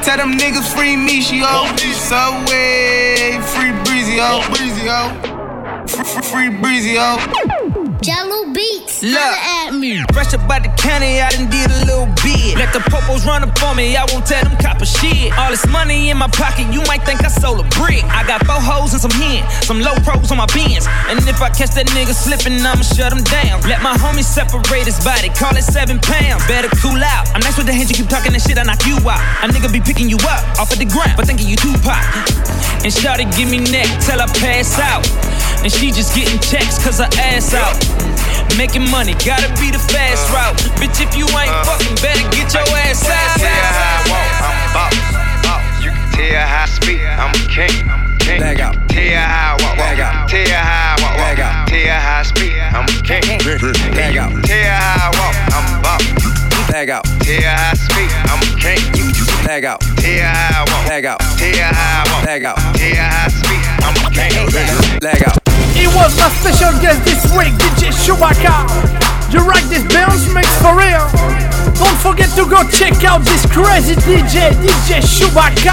Tell 0.01 0.18
them 0.18 0.34
niggas 0.34 0.74
free 0.74 0.97
me, 0.97 1.22
she 1.22 1.43
oh. 1.45 1.70
Subway, 1.93 3.38
free 3.53 3.72
breezy 3.86 4.18
oh, 4.20 4.41
breezy 4.49 4.88
oh. 4.89 5.86
Free, 5.86 6.49
free, 6.49 6.49
breezy 6.49 6.95
oh. 6.97 7.66
Jello 8.02 8.54
beats. 8.54 9.02
Look, 9.02 9.18
at 9.18 9.74
me. 9.74 9.98
fresh 10.14 10.34
up 10.34 10.48
by 10.48 10.60
the 10.60 10.70
county, 10.78 11.18
I 11.18 11.30
done 11.34 11.50
did 11.50 11.66
a 11.66 11.80
little 11.89 12.06
bit. 12.22 12.54
Let 12.58 12.70
the 12.72 12.80
popos 12.93 13.26
run 13.26 13.41
up 13.41 13.58
on 13.64 13.78
me, 13.78 13.98
I 13.98 14.06
won't 14.14 14.26
tell 14.26 14.43
them 14.43 14.54
copper 14.62 14.86
shit. 14.86 15.34
All 15.38 15.50
this 15.50 15.66
money 15.68 16.10
in 16.10 16.18
my 16.18 16.28
pocket, 16.30 16.70
you 16.70 16.82
might 16.86 17.02
think 17.02 17.26
I 17.26 17.30
sold 17.30 17.60
a 17.60 17.68
brick. 17.74 18.04
I 18.06 18.22
got 18.28 18.45
four 18.45 18.62
hoes 18.62 18.93
and 18.93 19.02
some 19.02 19.14
hen, 19.18 19.41
some 19.66 19.82
low 19.82 19.95
pros 20.06 20.30
on 20.30 20.38
my 20.38 20.45
bins. 20.54 20.86
And 21.10 21.18
if 21.26 21.41
I 21.41 21.50
catch 21.50 21.74
that 21.74 21.89
nigga 21.98 22.14
slipping, 22.14 22.62
I'ma 22.62 22.86
shut 22.86 23.10
him 23.10 23.24
down. 23.26 23.66
Let 23.66 23.82
my 23.82 23.98
homies 23.98 24.30
separate 24.30 24.86
his 24.86 25.02
body, 25.02 25.30
call 25.34 25.58
it 25.58 25.66
seven 25.66 25.98
pounds. 25.98 26.45
Better 26.45 26.70
cool 26.78 27.02
out. 27.02 27.26
I'm 27.34 27.41
nice 27.41 27.58
with 27.58 27.66
the 27.66 27.74
hands, 27.74 27.89
you 27.89 27.98
keep 27.98 28.10
talking 28.14 28.32
that 28.34 28.45
shit, 28.45 28.62
I 28.62 28.64
knock 28.64 28.86
you 28.86 29.02
out. 29.10 29.22
A 29.41 29.50
nigga 29.50 29.74
be 29.74 29.82
picking 29.82 30.10
you 30.10 30.22
up 30.30 30.45
off 30.62 30.70
of 30.70 30.78
the 30.78 30.86
ground, 30.86 31.18
but 31.18 31.26
thinking 31.26 31.50
you 31.50 31.58
Tupac. 31.58 31.98
And 32.86 32.93
Shawty 32.93 33.26
give 33.34 33.50
me 33.50 33.58
neck 33.58 33.89
till 34.06 34.22
I 34.22 34.28
pass 34.38 34.78
out. 34.78 35.02
And 35.64 35.74
she 35.74 35.89
just 35.91 36.16
getting 36.16 36.39
checks 36.39 36.78
cause 36.78 37.00
her 37.00 37.10
ass 37.18 37.54
out. 37.54 37.87
Making 38.58 38.90
money, 38.90 39.14
gotta 39.22 39.50
be 39.62 39.70
the 39.70 39.80
fast 39.80 40.30
route. 40.34 40.58
Bitch, 40.82 40.98
if 40.98 41.16
you 41.16 41.26
ain't 41.38 41.54
fucking, 41.66 41.96
better 42.02 42.26
get 42.34 42.54
your 42.54 42.66
ass 42.86 43.06
out. 43.06 43.38
Tell 43.38 43.48
how 43.48 43.86
I 43.86 44.10
walk, 44.10 44.32
I'm 44.42 44.58
boss. 44.74 45.84
You 45.84 45.92
can 45.92 46.08
tell 46.10 46.48
how 46.48 46.64
I 46.64 46.66
speak, 46.66 47.02
I'm 47.06 47.30
a 47.30 47.44
king. 47.54 48.08
king. 48.28 48.42
Leg 48.42 48.60
out. 48.60 48.76
Tell 48.90 49.22
how 49.22 49.56
I 49.56 49.64
walk, 49.64 49.78
Leg 49.78 50.00
out. 50.00 50.30
Tell 50.30 50.48
how 50.48 50.96
I 50.98 51.02
walk, 51.02 51.16
Leg 51.18 51.40
out. 51.40 51.68
Tell 51.68 52.00
how 52.02 52.20
I 52.20 52.24
speak, 52.24 52.54
I'm 52.74 52.84
a 52.84 52.96
king. 53.06 53.24
Leg 53.96 54.18
out. 54.18 54.32
Tell 54.44 54.70
how 54.74 55.06
I 55.06 55.18
walk, 55.18 55.36
I'm 55.56 55.82
boss. 55.82 56.04
Leg 56.74 56.90
out. 56.90 57.06
Tell 57.22 57.42
how 57.42 57.72
I 57.72 57.76
speak, 57.78 58.12
I'm 58.28 58.42
a 58.42 58.50
king. 58.60 58.82
Leg 59.46 59.66
out. 59.66 59.80
Tell 60.02 60.34
how 60.34 60.58
I 60.58 60.72
walk, 60.72 60.90
Leg 60.90 61.06
out. 61.06 61.20
Tell 61.38 61.74
how 61.74 62.04
I 62.04 62.12
walk, 62.12 62.26
Leg 62.26 62.44
out. 62.44 62.58
Tell 62.58 62.96
how 62.96 63.26
I 63.26 63.30
speak, 63.30 63.64
I'm 63.86 63.96
a 63.96 64.10
king. 64.12 65.00
Leg 65.02 65.24
out. 65.24 65.57
It 65.78 65.93
was 65.93 66.17
my 66.17 66.30
special 66.41 66.73
guest 66.82 67.05
this 67.05 67.21
week, 67.38 67.53
DJ 67.61 67.93
Shuba-K. 67.93 68.49
You 69.30 69.45
like 69.45 69.65
this 69.69 69.86
bounce 69.93 70.25
mix 70.34 70.49
for 70.57 70.73
real? 70.73 71.05
Don't 71.78 71.99
forget 72.01 72.34
to 72.34 72.49
go 72.49 72.65
check 72.73 73.03
out 73.05 73.21
this 73.21 73.45
crazy 73.45 73.93
DJ, 74.01 74.57
DJ 74.57 75.05
Shuba-K. 75.05 75.69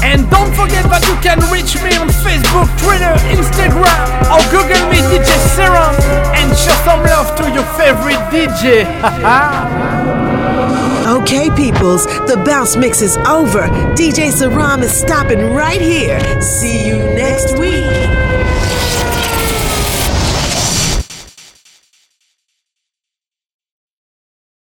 And 0.00 0.30
don't 0.30 0.48
forget 0.56 0.88
that 0.88 1.04
you 1.04 1.16
can 1.20 1.44
reach 1.52 1.76
me 1.84 1.92
on 2.00 2.08
Facebook, 2.24 2.70
Twitter, 2.80 3.12
Instagram, 3.28 4.06
or 4.32 4.40
Google 4.48 4.80
me 4.88 5.04
DJ 5.12 5.28
Serom 5.52 5.92
and 6.32 6.48
show 6.56 6.72
some 6.88 7.04
love 7.04 7.36
to 7.36 7.50
your 7.52 7.66
favorite 7.76 8.22
DJ. 8.32 8.88
Okay, 11.08 11.48
peoples, 11.56 12.04
the 12.04 12.36
bounce 12.44 12.76
mix 12.76 13.00
is 13.00 13.16
over. 13.26 13.62
DJ 13.96 14.30
Serom 14.30 14.82
is 14.82 14.92
stopping 14.92 15.54
right 15.54 15.80
here. 15.80 16.20
See 16.42 16.86
you 16.86 16.96
next 16.98 17.58
week. 17.58 18.07